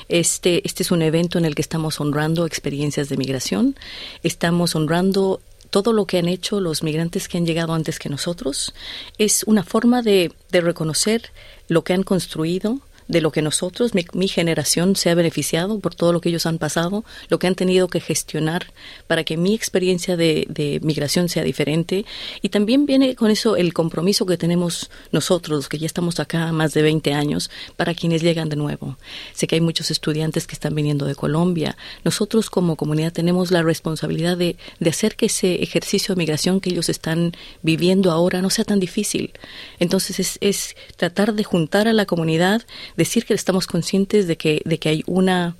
Este, 0.09 0.64
este 0.64 0.85
es 0.85 0.93
un 0.93 1.03
evento 1.03 1.39
en 1.39 1.45
el 1.45 1.57
que 1.57 1.62
estamos 1.62 2.01
honrando 2.01 2.47
experiencias 2.47 3.09
de 3.09 3.17
migración, 3.17 3.75
estamos 4.23 4.77
honrando 4.77 5.41
todo 5.71 5.93
lo 5.93 6.07
que 6.07 6.19
han 6.19 6.29
hecho 6.29 6.61
los 6.61 6.83
migrantes 6.83 7.29
que 7.29 7.39
han 7.39 7.47
llegado 7.47 7.75
antes 7.75 7.99
que 7.99 8.09
nosotros. 8.09 8.75
Es 9.19 9.45
una 9.45 9.64
forma 9.64 10.03
de, 10.03 10.33
de 10.51 10.61
reconocer 10.61 11.33
lo 11.69 11.85
que 11.85 11.93
han 11.93 12.03
construido, 12.03 12.81
de 13.09 13.20
lo 13.20 13.30
que 13.30 13.42
nosotros, 13.42 13.92
mi, 13.94 14.28
generación, 14.28 14.96
se 14.96 15.11
ha 15.11 15.14
beneficiado 15.14 15.78
por 15.78 15.94
todo 15.94 16.12
lo 16.12 16.20
que 16.20 16.28
ellos 16.28 16.46
han 16.46 16.59
pasado, 16.59 17.04
lo 17.28 17.38
que 17.38 17.46
han 17.46 17.54
tenido 17.54 17.88
que 17.88 18.00
gestionar 18.00 18.72
para 19.07 19.24
que 19.24 19.36
mi 19.36 19.54
experiencia 19.54 20.16
de, 20.16 20.80
migración 20.82 21.28
sea 21.28 21.44
diferente. 21.44 22.04
Y 22.42 22.48
también 22.48 22.86
viene 22.86 23.14
con 23.14 23.30
eso 23.30 23.57
el 23.57 23.72
compromiso 23.72 24.26
que 24.26 24.36
tenemos 24.36 24.90
nosotros, 25.12 25.57
los 25.57 25.68
que 25.68 25.78
ya 25.78 25.86
estamos 25.86 26.20
acá 26.20 26.52
más 26.52 26.74
de 26.74 26.82
20 26.82 27.12
años, 27.14 27.50
para 27.76 27.94
quienes 27.94 28.22
llegan 28.22 28.48
de 28.48 28.57
nuevo. 28.57 28.96
Sé 29.32 29.46
que 29.46 29.57
hay 29.57 29.61
muchos 29.61 29.90
estudiantes 29.90 30.46
que 30.46 30.54
están 30.54 30.74
viniendo 30.74 31.07
de 31.07 31.14
Colombia. 31.14 31.76
Nosotros 32.04 32.50
como 32.50 32.76
comunidad 32.76 33.12
tenemos 33.12 33.50
la 33.50 33.62
responsabilidad 33.62 34.36
de, 34.36 34.57
de 34.80 34.90
hacer 34.90 35.16
que 35.16 35.26
ese 35.26 35.62
ejercicio 35.62 36.14
de 36.14 36.18
migración 36.18 36.61
que 36.61 36.70
ellos 36.70 36.88
están 36.88 37.32
viviendo 37.62 38.11
ahora 38.11 38.42
no 38.42 38.50
sea 38.50 38.64
tan 38.64 38.80
difícil. 38.80 39.32
Entonces 39.78 40.20
es, 40.20 40.38
es 40.40 40.76
tratar 40.96 41.34
de 41.34 41.44
juntar 41.44 41.88
a 41.88 41.92
la 41.92 42.07
comunidad, 42.07 42.62
decir 42.97 43.24
que 43.24 43.34
estamos 43.34 43.66
conscientes 43.66 44.26
de 44.26 44.36
que, 44.36 44.62
de 44.64 44.78
que 44.78 44.88
hay 44.88 45.03
una, 45.07 45.57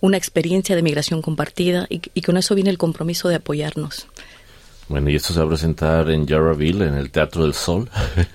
una 0.00 0.16
experiencia 0.16 0.76
de 0.76 0.82
migración 0.82 1.22
compartida 1.22 1.86
y, 1.88 2.02
y 2.14 2.22
con 2.22 2.36
eso 2.36 2.54
viene 2.54 2.70
el 2.70 2.78
compromiso 2.78 3.28
de 3.28 3.36
apoyarnos. 3.36 4.06
Bueno, 4.88 5.10
y 5.10 5.16
esto 5.16 5.32
se 5.32 5.40
va 5.40 5.46
a 5.46 5.48
presentar 5.48 6.10
en 6.10 6.26
Yarraville, 6.26 6.86
en 6.86 6.94
el 6.94 7.10
Teatro 7.10 7.44
del 7.44 7.54
Sol, 7.54 7.88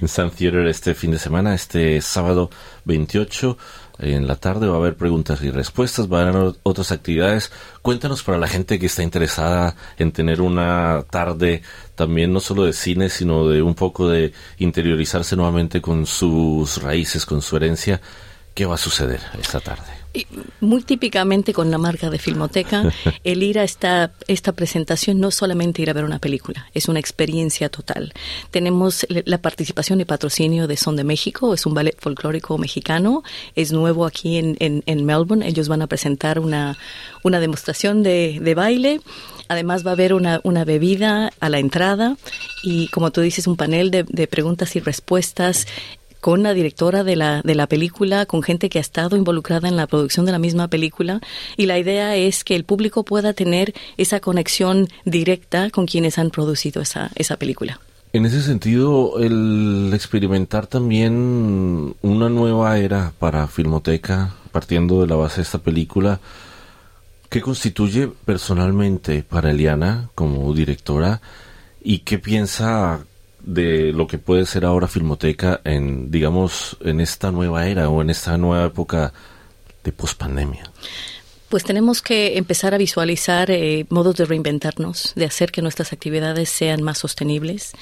en 0.00 0.08
Sun 0.08 0.30
Theater 0.30 0.66
este 0.66 0.94
fin 0.94 1.12
de 1.12 1.18
semana, 1.18 1.54
este 1.54 2.00
sábado 2.00 2.50
28 2.84 3.56
en 3.98 4.26
la 4.26 4.36
tarde 4.36 4.66
va 4.66 4.74
a 4.74 4.78
haber 4.78 4.96
preguntas 4.96 5.42
y 5.42 5.50
respuestas, 5.50 6.12
va 6.12 6.20
a 6.20 6.28
haber 6.28 6.54
otras 6.62 6.90
actividades. 6.90 7.52
Cuéntanos 7.80 8.22
para 8.22 8.38
la 8.38 8.48
gente 8.48 8.78
que 8.78 8.86
está 8.86 9.02
interesada 9.02 9.76
en 9.98 10.12
tener 10.12 10.40
una 10.40 11.04
tarde 11.10 11.62
también 11.94 12.32
no 12.32 12.40
solo 12.40 12.64
de 12.64 12.72
cine, 12.72 13.08
sino 13.08 13.48
de 13.48 13.62
un 13.62 13.74
poco 13.74 14.08
de 14.08 14.32
interiorizarse 14.58 15.36
nuevamente 15.36 15.80
con 15.80 16.06
sus 16.06 16.82
raíces, 16.82 17.24
con 17.24 17.40
su 17.40 17.56
herencia. 17.56 18.00
¿Qué 18.52 18.66
va 18.66 18.74
a 18.74 18.78
suceder 18.78 19.20
esta 19.38 19.60
tarde? 19.60 20.03
Muy 20.60 20.82
típicamente 20.82 21.52
con 21.52 21.70
la 21.70 21.78
marca 21.78 22.10
de 22.10 22.18
Filmoteca, 22.18 22.92
el 23.24 23.42
ir 23.42 23.58
a 23.58 23.64
esta, 23.64 24.12
esta 24.28 24.52
presentación 24.52 25.20
no 25.20 25.30
solamente 25.30 25.82
ir 25.82 25.90
a 25.90 25.92
ver 25.92 26.04
una 26.04 26.18
película, 26.18 26.66
es 26.74 26.88
una 26.88 27.00
experiencia 27.00 27.68
total. 27.68 28.12
Tenemos 28.50 29.06
la 29.08 29.38
participación 29.38 30.00
y 30.00 30.04
patrocinio 30.04 30.66
de 30.66 30.76
Son 30.76 30.96
de 30.96 31.04
México, 31.04 31.54
es 31.54 31.66
un 31.66 31.74
ballet 31.74 31.96
folclórico 31.98 32.56
mexicano, 32.58 33.22
es 33.54 33.72
nuevo 33.72 34.06
aquí 34.06 34.38
en, 34.38 34.56
en, 34.58 35.04
Melbourne, 35.04 35.46
ellos 35.46 35.68
van 35.68 35.82
a 35.82 35.86
presentar 35.86 36.38
una, 36.38 36.78
una 37.22 37.40
demostración 37.40 38.02
de, 38.02 38.38
de 38.40 38.54
baile. 38.54 39.00
Además 39.46 39.84
va 39.84 39.90
a 39.90 39.92
haber 39.92 40.14
una, 40.14 40.40
una, 40.42 40.64
bebida 40.64 41.30
a 41.38 41.50
la 41.50 41.58
entrada 41.58 42.16
y, 42.62 42.88
como 42.88 43.10
tú 43.10 43.20
dices, 43.20 43.46
un 43.46 43.56
panel 43.56 43.90
de, 43.90 44.04
de 44.04 44.26
preguntas 44.26 44.74
y 44.74 44.80
respuestas 44.80 45.66
con 46.24 46.42
la 46.42 46.54
directora 46.54 47.04
de 47.04 47.16
la, 47.16 47.42
de 47.42 47.54
la 47.54 47.66
película, 47.66 48.24
con 48.24 48.42
gente 48.42 48.70
que 48.70 48.78
ha 48.78 48.80
estado 48.80 49.14
involucrada 49.14 49.68
en 49.68 49.76
la 49.76 49.86
producción 49.86 50.24
de 50.24 50.32
la 50.32 50.38
misma 50.38 50.68
película. 50.68 51.20
Y 51.58 51.66
la 51.66 51.78
idea 51.78 52.16
es 52.16 52.44
que 52.44 52.56
el 52.56 52.64
público 52.64 53.02
pueda 53.02 53.34
tener 53.34 53.74
esa 53.98 54.20
conexión 54.20 54.88
directa 55.04 55.68
con 55.68 55.84
quienes 55.84 56.16
han 56.18 56.30
producido 56.30 56.80
esa, 56.80 57.10
esa 57.16 57.36
película. 57.36 57.78
En 58.14 58.24
ese 58.24 58.40
sentido, 58.40 59.18
el 59.18 59.90
experimentar 59.92 60.66
también 60.66 61.94
una 62.00 62.30
nueva 62.30 62.78
era 62.78 63.12
para 63.18 63.46
Filmoteca, 63.46 64.34
partiendo 64.50 65.02
de 65.02 65.08
la 65.08 65.16
base 65.16 65.36
de 65.36 65.42
esta 65.42 65.58
película, 65.58 66.20
¿qué 67.28 67.42
constituye 67.42 68.08
personalmente 68.24 69.24
para 69.24 69.50
Eliana 69.50 70.08
como 70.14 70.54
directora 70.54 71.20
y 71.82 71.98
qué 71.98 72.18
piensa 72.18 73.04
de 73.44 73.92
lo 73.92 74.06
que 74.06 74.18
puede 74.18 74.46
ser 74.46 74.64
ahora 74.64 74.88
Filmoteca 74.88 75.60
en, 75.64 76.10
digamos, 76.10 76.76
en 76.80 77.00
esta 77.00 77.30
nueva 77.30 77.66
era 77.66 77.88
o 77.88 78.02
en 78.02 78.10
esta 78.10 78.36
nueva 78.38 78.66
época 78.66 79.12
de 79.82 79.92
pospandemia? 79.92 80.70
Pues 81.54 81.62
tenemos 81.62 82.02
que 82.02 82.36
empezar 82.36 82.74
a 82.74 82.78
visualizar 82.78 83.48
eh, 83.50 83.86
modos 83.88 84.16
de 84.16 84.24
reinventarnos, 84.24 85.12
de 85.14 85.24
hacer 85.24 85.52
que 85.52 85.62
nuestras 85.62 85.92
actividades 85.92 86.48
sean 86.48 86.82
más 86.82 86.98
sostenibles, 86.98 87.74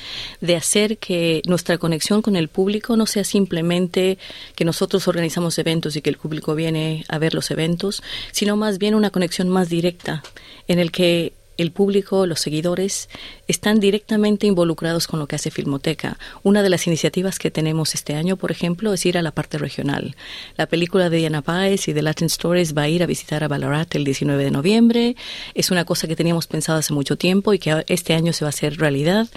de 0.43 0.57
hacer 0.57 0.99
que 0.99 1.41
nuestra 1.47 1.79
conexión 1.79 2.21
con 2.21 2.37
el 2.37 2.49
público 2.49 2.99
no 2.99 3.07
sea 3.07 3.25
simplemente 3.25 4.19
que 4.57 4.67
nosotros 4.67 5.09
organizamos 5.09 5.59
eventos 5.59 5.97
y 5.97 6.03
que 6.03 6.11
el 6.11 6.19
público 6.19 6.55
viene 6.55 7.07
a 7.09 7.17
ver 7.17 7.33
los 7.33 7.51
eventos, 7.51 8.03
sino 8.31 8.59
más 8.59 8.77
bien 8.77 8.95
una 8.95 9.09
conexión 9.09 9.49
más 9.49 9.71
directa 9.71 10.23
en 10.69 10.79
el 10.79 10.91
que 10.93 11.33
el 11.57 11.73
público, 11.73 12.27
los 12.27 12.41
seguidores, 12.41 13.09
están 13.47 13.81
directamente 13.81 14.47
involucrados 14.47 15.07
con 15.07 15.21
lo 15.21 15.27
que 15.27 15.37
hace 15.37 15.51
Filmoteca. 15.51 16.19
Una 16.43 16.63
de 16.63 16.71
las 16.71 16.87
iniciativas 16.87 17.39
que 17.39 17.51
tenemos 17.51 17.95
este 17.95 18.15
año, 18.15 18.37
por 18.37 18.51
ejemplo, 18.51 18.93
es 18.93 19.05
ir 19.05 19.19
a 19.19 19.23
la 19.23 19.33
parte 19.33 19.59
regional. 19.59 20.17
La 20.57 20.67
película 20.67 21.11
de 21.11 21.19
Diana 21.19 21.43
Páez 21.43 21.89
y 21.89 21.93
de 21.93 22.03
Latin 22.03 22.27
Stories 22.27 22.77
va 22.77 22.83
a 22.83 22.89
ir 22.89 23.03
a 23.03 23.07
visitar 23.07 23.45
a 23.45 23.49
Ballarat 23.49 23.95
el 23.95 24.05
19 24.05 24.45
de 24.45 24.51
noviembre. 24.51 25.17
Es 25.55 25.71
una 25.71 25.85
cosa 25.85 26.09
que 26.09 26.17
teníamos 26.17 26.47
pensado 26.47 26.79
hace 26.79 26.95
mucho 26.95 27.17
tiempo 27.17 27.53
y 27.53 27.59
que 27.59 27.85
este 27.89 28.15
año 28.15 28.33
se 28.33 28.45
va 28.45 28.49
a 28.49 28.51
hacer 28.51 28.79
realidad. 28.79 29.29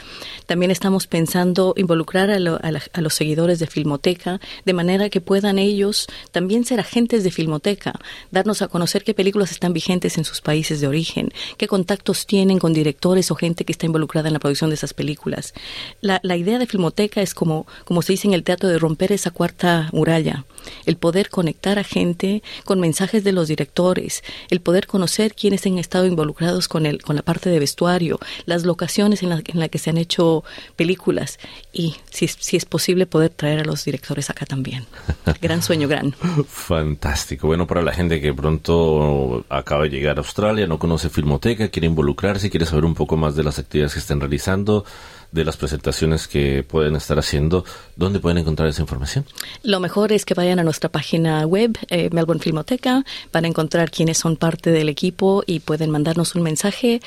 También 0.46 0.72
estamos 0.72 1.08
pensando 1.08 1.74
involucrar 1.76 2.30
a, 2.30 2.40
los 2.40 3.14
seguidores 3.14 3.60
de 3.60 3.68
Filmoteca 3.68 4.40
de 4.64 4.74
manera 4.74 5.10
que 5.10 5.22
puedan 5.22 5.60
ellos 5.60 6.08
también 6.32 6.66
ser 6.66 6.80
agentes 6.80 7.24
de 7.24 7.32
Filmoteca, 7.32 8.00
darnos 8.32 8.62
a 8.62 8.68
conocer 8.68 9.04
qué 9.04 9.14
películas 9.14 9.52
están 9.52 9.74
vigentes 9.74 10.18
en 10.18 10.26
sus 10.26 10.42
países 10.42 10.80
de 10.80 10.88
origen, 10.88 11.34
qué 11.58 11.68
contactos 11.68 12.05
tienen 12.26 12.60
con 12.60 12.74
directores 12.74 13.32
o 13.32 13.36
gente 13.36 13.66
que 13.66 13.72
está 13.72 13.86
involucrada 13.86 14.28
en 14.28 14.34
la 14.34 14.40
producción 14.40 14.70
de 14.70 14.76
esas 14.76 14.94
películas. 14.94 15.54
La, 16.02 16.20
la 16.24 16.38
idea 16.38 16.60
de 16.60 16.68
Filmoteca 16.68 17.22
es 17.22 17.34
como, 17.34 17.66
como 17.84 18.02
se 18.02 18.14
dice 18.14 18.28
en 18.28 18.34
el 18.34 18.44
teatro, 18.44 18.70
de 18.70 18.80
romper 18.80 19.12
esa 19.12 19.32
cuarta 19.32 19.90
muralla, 19.92 20.46
el 20.86 20.98
poder 20.98 21.30
conectar 21.30 21.80
a 21.80 21.84
gente 21.84 22.44
con 22.64 22.80
mensajes 22.80 23.24
de 23.24 23.32
los 23.32 23.48
directores, 23.48 24.24
el 24.50 24.62
poder 24.62 24.88
conocer 24.88 25.34
quiénes 25.34 25.66
han 25.66 25.78
estado 25.78 26.06
involucrados 26.06 26.68
con, 26.68 26.86
el, 26.86 27.02
con 27.02 27.16
la 27.16 27.22
parte 27.22 27.50
de 27.50 27.60
vestuario, 27.60 28.20
las 28.46 28.64
locaciones 28.64 29.24
en 29.24 29.30
las 29.30 29.42
en 29.46 29.60
la 29.60 29.70
que 29.70 29.78
se 29.78 29.90
han 29.90 29.98
hecho 29.98 30.44
películas 30.76 31.40
y, 31.72 31.96
si, 32.10 32.28
si 32.28 32.58
es 32.58 32.66
posible, 32.66 33.06
poder 33.06 33.30
traer 33.30 33.60
a 33.60 33.64
los 33.64 33.86
directores 33.86 34.30
acá 34.30 34.46
también. 34.46 34.86
Gran 35.42 35.62
sueño, 35.62 35.88
gran. 35.88 36.14
Fantástico. 36.48 37.48
Bueno, 37.48 37.68
para 37.68 37.82
la 37.82 37.94
gente 37.94 38.22
que 38.22 38.34
pronto 38.34 39.46
acaba 39.50 39.84
de 39.84 39.90
llegar 39.90 40.18
a 40.18 40.20
Australia, 40.20 40.68
no 40.68 40.80
conoce 40.80 41.10
Filmoteca, 41.10 41.70
quiere 41.70 41.88
involucrarse, 41.96 42.50
quiere 42.50 42.66
saber 42.66 42.84
un 42.84 42.94
poco 42.94 43.16
más 43.16 43.36
de 43.36 43.44
las 43.44 43.58
actividades 43.58 43.94
que 43.94 44.00
estén 44.00 44.20
realizando, 44.20 44.84
de 45.32 45.46
las 45.46 45.58
presentaciones 45.58 46.28
que 46.28 46.64
pueden 46.64 46.96
estar 46.96 47.20
haciendo, 47.20 47.66
¿dónde 47.96 48.20
pueden 48.20 48.38
encontrar 48.38 48.70
esa 48.70 48.82
información? 48.82 49.26
Lo 49.64 49.80
mejor 49.80 50.12
es 50.12 50.26
que 50.26 50.34
vayan 50.34 50.60
a 50.60 50.64
nuestra 50.64 50.90
página 50.90 51.46
web, 51.46 51.78
eh, 51.90 52.10
Melbourne 52.12 52.42
Filmoteca, 52.42 53.04
van 53.32 53.46
a 53.46 53.48
encontrar 53.48 53.92
quienes 53.92 54.18
son 54.18 54.38
parte 54.38 54.72
del 54.72 54.90
equipo 54.90 55.44
y 55.46 55.60
pueden 55.60 55.90
mandarnos 55.90 56.36
un 56.36 56.44
mensaje. 56.44 57.02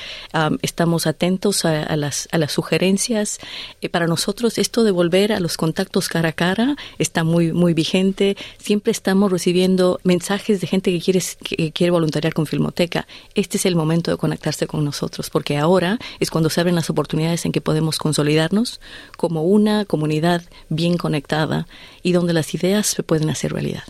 estamos 0.62 1.06
atentos 1.06 1.64
a, 1.64 1.96
las, 1.96 2.28
a 2.32 2.38
las 2.38 2.52
sugerencias. 2.52 3.38
Eh, 3.80 3.88
para 3.88 4.06
nosotros 4.06 4.58
esto 4.58 4.84
de 4.84 4.90
volver 4.90 5.32
a 5.32 5.40
los 5.40 5.56
contactos 5.56 6.08
cara 6.08 6.30
a 6.30 6.32
cara 6.32 6.76
está 6.98 7.24
muy, 7.24 7.52
muy 7.52 7.74
vigente. 7.74 8.36
Siempre 8.58 8.92
estamos 8.92 9.30
recibiendo 9.30 10.00
mensajes 10.04 10.60
de 10.60 10.66
gente 10.66 10.90
que 10.90 11.00
quiere, 11.00 11.22
que 11.42 11.72
quiere 11.72 11.90
voluntariar 11.90 12.34
con 12.34 12.46
Filmoteca. 12.46 13.06
Este 13.34 13.56
es 13.56 13.66
el 13.66 13.76
momento 13.76 14.10
de 14.10 14.16
conectarse 14.16 14.66
con 14.66 14.84
nosotros, 14.84 15.30
porque 15.30 15.56
ahora 15.56 15.98
es 16.20 16.30
cuando 16.30 16.50
se 16.50 16.60
abren 16.60 16.74
las 16.74 16.90
oportunidades 16.90 17.44
en 17.44 17.52
que 17.52 17.60
podemos 17.60 17.98
consolidarnos 18.08 18.80
como 19.18 19.42
una 19.42 19.84
comunidad 19.84 20.42
bien 20.70 20.96
conectada 20.96 21.66
y 22.02 22.12
donde 22.12 22.32
las 22.32 22.54
ideas 22.54 22.86
se 22.86 23.02
pueden 23.02 23.28
hacer 23.28 23.52
realidad. 23.52 23.82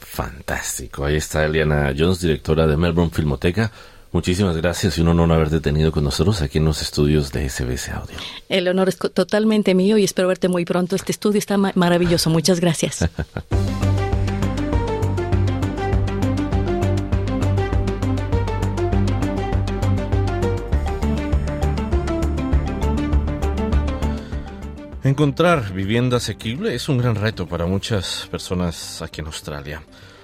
Fantástico. 0.00 1.04
Ahí 1.04 1.14
está 1.14 1.44
Eliana 1.44 1.94
Jones, 1.96 2.20
directora 2.20 2.66
de 2.66 2.76
Melbourne 2.76 3.12
Filmoteca. 3.14 3.70
Muchísimas 4.10 4.56
gracias 4.56 4.98
y 4.98 5.02
un 5.02 5.08
honor 5.08 5.30
haberte 5.30 5.60
tenido 5.60 5.92
con 5.92 6.02
nosotros 6.02 6.42
aquí 6.42 6.58
en 6.58 6.64
los 6.64 6.82
estudios 6.82 7.30
de 7.30 7.48
SBS 7.48 7.90
Audio. 7.90 8.16
El 8.48 8.66
honor 8.66 8.88
es 8.88 8.96
totalmente 8.96 9.72
mío 9.76 9.98
y 9.98 10.04
espero 10.04 10.26
verte 10.26 10.48
muy 10.48 10.64
pronto. 10.64 10.96
Este 10.96 11.12
estudio 11.12 11.38
está 11.38 11.56
maravilloso. 11.56 12.28
Muchas 12.28 12.58
gracias. 12.58 13.08
Encontrar 25.10 25.72
vivienda 25.72 26.18
asequible 26.18 26.72
es 26.72 26.88
un 26.88 26.98
gran 26.98 27.16
reto 27.16 27.44
para 27.44 27.66
muchas 27.66 28.28
personas 28.30 29.02
aquí 29.02 29.20
en 29.20 29.26
Australia. 29.26 29.82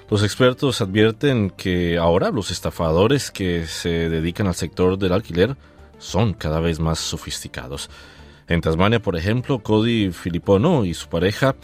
Los 0.08 0.22
expertos 0.22 0.80
advierten 0.80 1.50
que 1.50 1.98
ahora 1.98 2.30
los 2.30 2.52
estafadores 2.52 3.32
que 3.32 3.66
se 3.66 4.08
dedican 4.08 4.46
al 4.46 4.54
sector 4.54 4.96
del 4.96 5.12
alquiler 5.12 5.56
son 5.98 6.34
cada 6.34 6.60
vez 6.60 6.78
más 6.78 7.00
sofisticados. 7.00 7.90
En 8.46 8.60
Tasmania, 8.60 9.02
por 9.02 9.16
ejemplo, 9.16 9.58
Cody 9.58 10.12
Filippono 10.12 10.84
y 10.84 10.94
su 10.94 11.08
pareja 11.08 11.56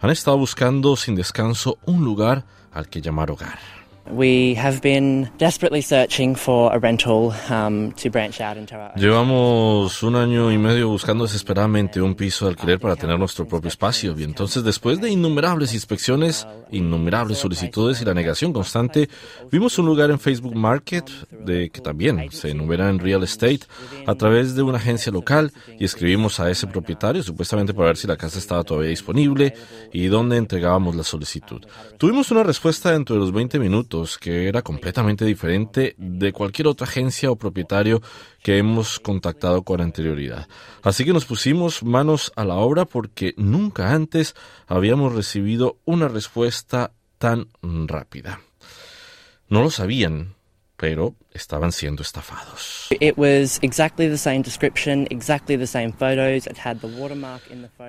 han 0.00 0.08
estado 0.08 0.38
buscando 0.38 0.96
sin 0.96 1.14
descanso 1.14 1.76
un 1.84 2.02
lugar 2.02 2.46
al 2.72 2.88
que 2.88 3.02
llamar 3.02 3.30
hogar. 3.30 3.79
Llevamos 8.96 10.02
un 10.02 10.16
año 10.16 10.50
y 10.50 10.58
medio 10.58 10.88
buscando 10.88 11.24
desesperadamente 11.24 12.00
un 12.00 12.14
piso 12.14 12.46
de 12.46 12.52
alquiler 12.52 12.80
para 12.80 12.96
tener 12.96 13.18
nuestro 13.18 13.46
propio 13.46 13.68
espacio 13.68 14.14
y 14.18 14.24
entonces 14.24 14.64
después 14.64 15.00
de 15.00 15.10
innumerables 15.10 15.74
inspecciones, 15.74 16.46
innumerables 16.70 17.38
solicitudes 17.38 18.00
y 18.00 18.04
la 18.04 18.14
negación 18.14 18.52
constante, 18.52 19.08
vimos 19.50 19.78
un 19.78 19.86
lugar 19.86 20.10
en 20.10 20.18
Facebook 20.18 20.56
Market 20.56 21.08
de 21.30 21.70
que 21.70 21.80
también 21.80 22.30
se 22.32 22.50
enumera 22.50 22.88
en 22.88 22.98
real 22.98 23.22
estate 23.22 23.60
a 24.06 24.14
través 24.14 24.54
de 24.54 24.62
una 24.62 24.78
agencia 24.78 25.12
local 25.12 25.52
y 25.78 25.84
escribimos 25.84 26.40
a 26.40 26.50
ese 26.50 26.66
propietario 26.66 27.22
supuestamente 27.22 27.74
para 27.74 27.88
ver 27.88 27.96
si 27.96 28.06
la 28.06 28.16
casa 28.16 28.38
estaba 28.38 28.64
todavía 28.64 28.90
disponible 28.90 29.54
y 29.92 30.06
dónde 30.06 30.36
entregábamos 30.36 30.96
la 30.96 31.04
solicitud. 31.04 31.62
Tuvimos 31.98 32.30
una 32.30 32.42
respuesta 32.42 32.92
dentro 32.92 33.14
de 33.14 33.20
los 33.20 33.32
20 33.32 33.58
minutos 33.58 33.89
que 34.18 34.48
era 34.48 34.62
completamente 34.62 35.24
diferente 35.24 35.94
de 35.98 36.32
cualquier 36.32 36.68
otra 36.68 36.86
agencia 36.86 37.30
o 37.30 37.36
propietario 37.36 38.00
que 38.42 38.58
hemos 38.58 39.00
contactado 39.00 39.62
con 39.62 39.80
anterioridad. 39.80 40.48
Así 40.82 41.04
que 41.04 41.12
nos 41.12 41.24
pusimos 41.24 41.82
manos 41.82 42.32
a 42.36 42.44
la 42.44 42.54
obra 42.54 42.84
porque 42.84 43.34
nunca 43.36 43.92
antes 43.92 44.34
habíamos 44.66 45.14
recibido 45.14 45.78
una 45.84 46.08
respuesta 46.08 46.92
tan 47.18 47.48
rápida. 47.62 48.40
No 49.48 49.62
lo 49.62 49.70
sabían, 49.70 50.34
pero 50.80 51.14
estaban 51.30 51.72
siendo 51.72 52.00
estafados. 52.00 52.88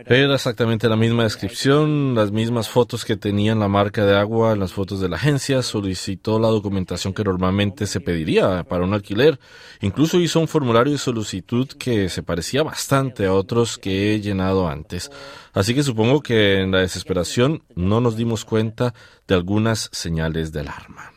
Era 0.08 0.36
exactamente 0.36 0.90
la 0.90 0.98
misma 0.98 1.24
descripción, 1.24 2.14
las 2.16 2.32
mismas 2.32 2.68
fotos 2.68 3.06
que 3.06 3.16
tenían 3.16 3.62
la 3.62 3.70
marca 3.70 4.06
de 4.06 4.18
agua 4.18 4.52
en 4.52 4.60
las 4.60 4.74
fotos 4.74 5.00
de 5.00 5.08
la 5.08 5.16
agencia, 5.16 5.62
solicitó 5.62 6.38
la 6.38 6.50
documentación 6.50 7.14
que 7.14 7.24
normalmente 7.24 7.88
se 7.88 8.02
pediría 8.02 8.66
para 8.66 8.84
un 8.84 8.94
alquiler, 8.94 9.40
incluso 9.80 10.20
hizo 10.20 10.42
un 10.42 10.50
formulario 10.50 10.92
de 10.92 11.00
solicitud 11.00 11.70
que 11.70 12.10
se 12.10 12.24
parecía 12.24 12.62
bastante 12.62 13.26
a 13.26 13.34
otros 13.34 13.78
que 13.78 14.14
he 14.14 14.20
llenado 14.20 14.68
antes. 14.68 15.10
Así 15.54 15.74
que 15.74 15.84
supongo 15.84 16.22
que 16.22 16.60
en 16.60 16.72
la 16.72 16.80
desesperación 16.80 17.64
no 17.74 18.02
nos 18.02 18.18
dimos 18.18 18.44
cuenta 18.44 18.94
de 19.30 19.36
algunas 19.36 19.90
señales 19.94 20.52
de 20.52 20.60
alarma. 20.60 21.11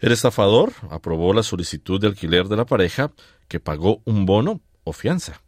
El 0.00 0.12
estafador 0.12 0.72
aprobó 0.90 1.34
la 1.34 1.42
solicitud 1.42 2.00
de 2.00 2.06
alquiler 2.06 2.48
de 2.48 2.56
la 2.56 2.64
pareja, 2.64 3.12
que 3.48 3.60
pagó 3.60 4.00
un 4.06 4.24
bono 4.24 4.60
o 4.84 4.92
fianza. 4.94 5.42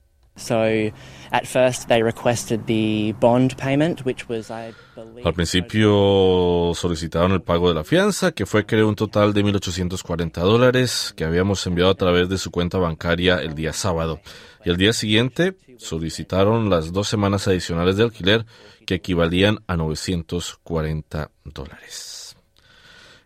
Al 5.24 5.34
principio 5.34 6.72
solicitaron 6.74 7.32
el 7.32 7.42
pago 7.42 7.68
de 7.68 7.74
la 7.74 7.84
fianza, 7.84 8.32
que 8.32 8.46
fue 8.46 8.64
creo 8.64 8.88
un 8.88 8.94
total 8.94 9.34
de 9.34 9.44
1.840 9.44 10.40
dólares 10.40 11.12
que 11.16 11.24
habíamos 11.24 11.66
enviado 11.66 11.90
a 11.90 11.96
través 11.96 12.28
de 12.28 12.38
su 12.38 12.50
cuenta 12.50 12.78
bancaria 12.78 13.36
el 13.36 13.55
día 13.55 13.72
sábado. 13.72 14.20
Y 14.64 14.70
al 14.70 14.76
día 14.76 14.92
siguiente 14.92 15.57
solicitaron 15.78 16.70
las 16.70 16.92
dos 16.92 17.09
semanas 17.09 17.46
adicionales 17.48 17.96
de 17.96 18.05
alquiler 18.05 18.46
que 18.86 18.94
equivalían 18.94 19.59
a 19.66 19.76
940 19.76 21.30
dólares. 21.44 22.21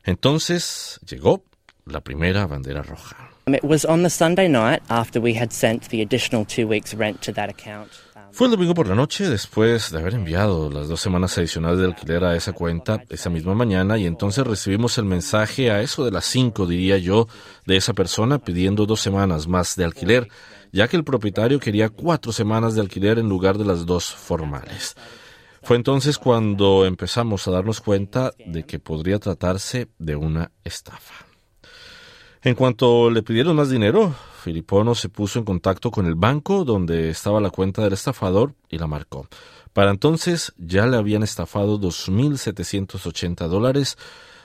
Entonces 0.07 1.00
llegó 1.07 1.42
la 1.84 2.00
primera 2.00 2.46
bandera 2.46 2.82
roja. 2.82 3.30
Fue 8.32 8.48
el 8.48 8.50
domingo 8.50 8.74
por 8.74 8.86
la 8.86 8.94
noche, 8.94 9.28
después 9.28 9.90
de 9.90 9.98
haber 9.98 10.14
enviado 10.14 10.70
las 10.70 10.88
dos 10.88 11.00
semanas 11.00 11.38
adicionales 11.38 11.78
de 11.78 11.86
alquiler 11.86 12.22
a 12.24 12.36
esa 12.36 12.52
cuenta 12.52 13.02
esa 13.09 13.30
misma 13.30 13.54
mañana, 13.54 13.98
y 13.98 14.07
entonces 14.07 14.46
recibimos 14.46 14.98
el 14.98 15.07
mensaje 15.07 15.70
a 15.70 15.80
eso 15.80 16.04
de 16.04 16.11
las 16.11 16.26
cinco, 16.26 16.66
diría 16.66 16.98
yo, 16.98 17.28
de 17.64 17.76
esa 17.76 17.94
persona 17.94 18.38
pidiendo 18.38 18.84
dos 18.84 19.00
semanas 19.00 19.48
más 19.48 19.74
de 19.76 19.84
alquiler, 19.84 20.28
ya 20.70 20.86
que 20.86 20.96
el 20.96 21.04
propietario 21.04 21.59
quería 21.59 21.88
cuatro 21.88 22.30
semanas 22.30 22.74
de 22.74 22.82
alquiler 22.82 23.18
en 23.18 23.28
lugar 23.28 23.59
de 23.59 23.64
las 23.64 23.86
dos 23.86 24.12
formales. 24.12 24.96
Fue 25.67 25.77
entonces 25.77 26.17
cuando 26.17 26.87
empezamos 26.87 27.47
a 27.49 27.51
darnos 27.51 27.81
cuenta 27.81 28.33
de 28.39 28.62
que 28.62 28.79
podría 28.79 29.19
tratarse 29.19 29.89
de 29.99 30.14
una 30.14 30.53
estafa. 30.62 31.27
En 32.41 32.55
cuanto 32.55 33.11
le 33.11 33.25
pidieron 33.25 33.57
más 33.57 33.69
dinero, 33.69 34.14
Filipono 34.45 34.95
se 34.95 35.09
puso 35.09 35.41
en 35.41 35.45
contacto 35.45 35.91
con 35.91 36.07
el 36.07 36.14
banco 36.14 36.64
donde 36.64 37.11
estaba 37.11 37.41
la 37.41 37.51
cuenta 37.51 37.83
del 37.83 37.95
estafador 37.95 38.55
y 38.69 38.79
la 38.79 38.87
marcó. 38.87 39.27
Para 39.73 39.91
entonces 39.91 40.53
ya 40.57 40.87
le 40.87 40.99
habían 40.99 41.25
estafado 41.25 41.81
2.780 41.81 43.49
dólares. 43.49 43.99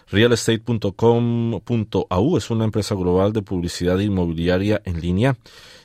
Realestate.com.au 0.08 2.38
es 2.38 2.50
una 2.50 2.66
empresa 2.66 2.96
global 2.96 3.32
de 3.32 3.44
publicidad 3.44 4.00
inmobiliaria 4.00 4.82
en 4.86 5.00
línea 5.00 5.38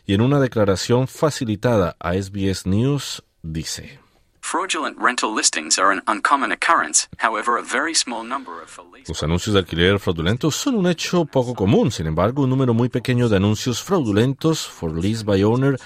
y 0.07 0.15
en 0.15 0.23
una 0.23 0.41
declaración 0.41 1.09
facilitada 1.09 1.95
a 2.01 2.15
SBS 2.15 2.65
News 2.65 3.23
dice. 3.43 4.06
Los 9.09 9.23
anuncios 9.25 9.55
de 9.55 9.59
alquiler 9.59 9.99
fraudulentos 9.99 10.55
son 10.55 10.77
un 10.77 10.87
hecho 10.87 11.25
poco 11.25 11.53
común. 11.53 11.91
Sin 11.91 12.07
embargo, 12.07 12.45
un 12.45 12.51
número 12.51 12.73
muy 12.73 12.89
pequeño 12.89 13.29
de 13.29 13.39
anuncios 13.39 13.83
fraudulentos 13.83 14.69
for 14.69 14.97
lease 14.97 15.25
by 15.25 15.43
owner 15.43 15.77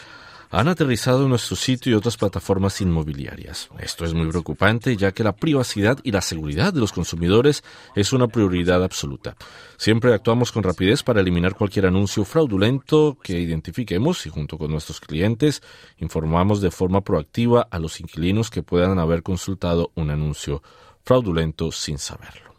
han 0.51 0.67
aterrizado 0.67 1.23
en 1.23 1.29
nuestro 1.29 1.55
sitio 1.55 1.93
y 1.93 1.95
otras 1.95 2.17
plataformas 2.17 2.81
inmobiliarias. 2.81 3.69
Esto 3.79 4.05
es 4.05 4.13
muy 4.13 4.29
preocupante 4.29 4.97
ya 4.97 5.13
que 5.13 5.23
la 5.23 5.37
privacidad 5.37 5.99
y 6.03 6.11
la 6.11 6.21
seguridad 6.21 6.73
de 6.73 6.81
los 6.81 6.93
consumidores 6.93 7.63
es 7.95 8.13
una 8.13 8.27
prioridad 8.27 8.83
absoluta. 8.83 9.37
Siempre 9.77 10.13
actuamos 10.13 10.51
con 10.51 10.65
rapidez 10.65 11.05
para 11.05 11.21
eliminar 11.21 11.55
cualquier 11.55 11.87
anuncio 11.87 12.25
fraudulento 12.25 13.17
que 13.23 13.39
identifiquemos 13.39 14.27
y 14.27 14.31
junto 14.31 14.59
con 14.59 14.73
nuestros 14.73 15.01
clientes 15.01 15.63
informamos 15.99 16.61
de 16.61 16.73
forma 16.73 17.03
proactiva 17.03 17.69
a 17.71 17.79
los 17.79 18.01
inquilinos 18.01 18.51
que 18.51 18.65
puedan 18.65 18.99
haber 18.99 19.23
consultado 19.23 19.93
un 19.95 20.11
anuncio 20.11 20.63
fraudulento 21.05 21.71
sin 21.71 21.99
saberlo. 21.99 22.51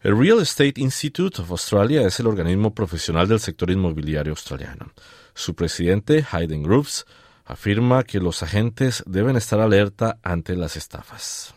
El 0.00 0.16
Real 0.16 0.38
Estate 0.38 0.74
Institute 0.76 1.42
of 1.42 1.50
Australia 1.50 2.06
es 2.06 2.20
el 2.20 2.28
organismo 2.28 2.72
profesional 2.72 3.26
del 3.26 3.40
sector 3.40 3.68
inmobiliario 3.68 4.30
australiano. 4.30 4.92
Su 5.38 5.54
presidente, 5.54 6.26
Hayden 6.32 6.64
Groves, 6.64 7.06
afirma 7.46 8.02
que 8.02 8.18
los 8.18 8.42
agentes 8.42 9.04
deben 9.06 9.36
estar 9.36 9.60
alerta 9.60 10.18
ante 10.24 10.56
las 10.56 10.76
estafas. 10.76 11.54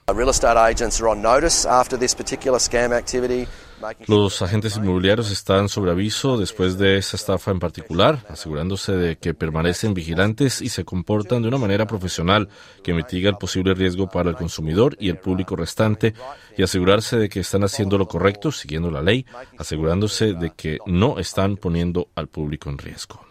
Los 4.06 4.42
agentes 4.44 4.78
inmobiliarios 4.78 5.32
están 5.32 5.68
sobre 5.68 5.90
aviso 5.90 6.38
después 6.38 6.78
de 6.78 7.00
esa 7.00 7.18
estafa 7.18 7.50
en 7.50 7.60
particular, 7.60 8.24
asegurándose 8.30 8.92
de 8.92 9.18
que 9.18 9.34
permanecen 9.34 9.96
vigilantes 9.96 10.62
y 10.62 10.70
se 10.70 10.86
comportan 10.86 11.42
de 11.42 11.48
una 11.48 11.58
manera 11.58 11.88
profesional 11.88 12.50
que 12.84 12.94
mitiga 12.94 13.32
el 13.32 13.38
posible 13.38 13.74
riesgo 13.74 14.08
para 14.08 14.30
el 14.30 14.36
consumidor 14.36 14.96
y 15.00 15.10
el 15.10 15.18
público 15.18 15.56
restante 15.56 16.14
y 16.56 16.62
asegurarse 16.62 17.18
de 17.18 17.30
que 17.30 17.40
están 17.40 17.64
haciendo 17.64 17.98
lo 17.98 18.08
correcto, 18.08 18.52
siguiendo 18.52 18.92
la 18.92 19.02
ley, 19.02 19.26
asegurándose 19.58 20.34
de 20.34 20.52
que 20.52 20.78
no 20.86 21.18
están 21.18 21.58
poniendo 21.58 22.10
al 22.14 22.28
público 22.28 22.70
en 22.70 22.78
riesgo. 22.78 23.31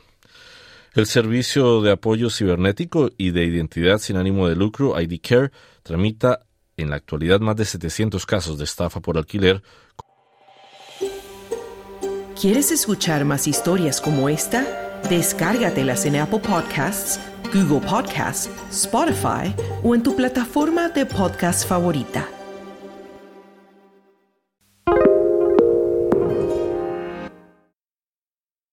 El 0.93 1.07
Servicio 1.07 1.83
de 1.83 1.93
Apoyo 1.93 2.31
Cibernético 2.31 3.11
y 3.17 3.31
de 3.31 3.45
Identidad 3.45 3.99
sin 3.99 4.17
ánimo 4.17 4.49
de 4.49 4.57
lucro, 4.57 5.01
ID 5.01 5.21
Care, 5.21 5.53
tramita 5.85 6.41
en 6.77 6.91
la 6.91 6.97
actualidad 6.97 7.41
más 7.41 7.57
de 7.57 7.65
700 7.65 8.27
casos 8.27 8.59
de 8.59 8.65
estafa 8.65 9.01
por 9.01 9.17
alquiler. 9.17 9.63
¿Quieres 12.41 12.73
escuchar 12.73 13.25
más 13.25 13.47
historias 13.47 14.01
como 14.01 14.29
esta? 14.29 15.01
Descárgatelas 15.09 16.07
en 16.07 16.17
Apple 16.17 16.41
Podcasts, 16.41 17.21
Google 17.53 17.87
Podcasts, 17.87 18.51
Spotify 18.71 19.55
o 19.83 19.95
en 19.95 20.03
tu 20.03 20.17
plataforma 20.17 20.89
de 20.89 21.07
podcast 21.07 21.69
favorita. 21.69 22.40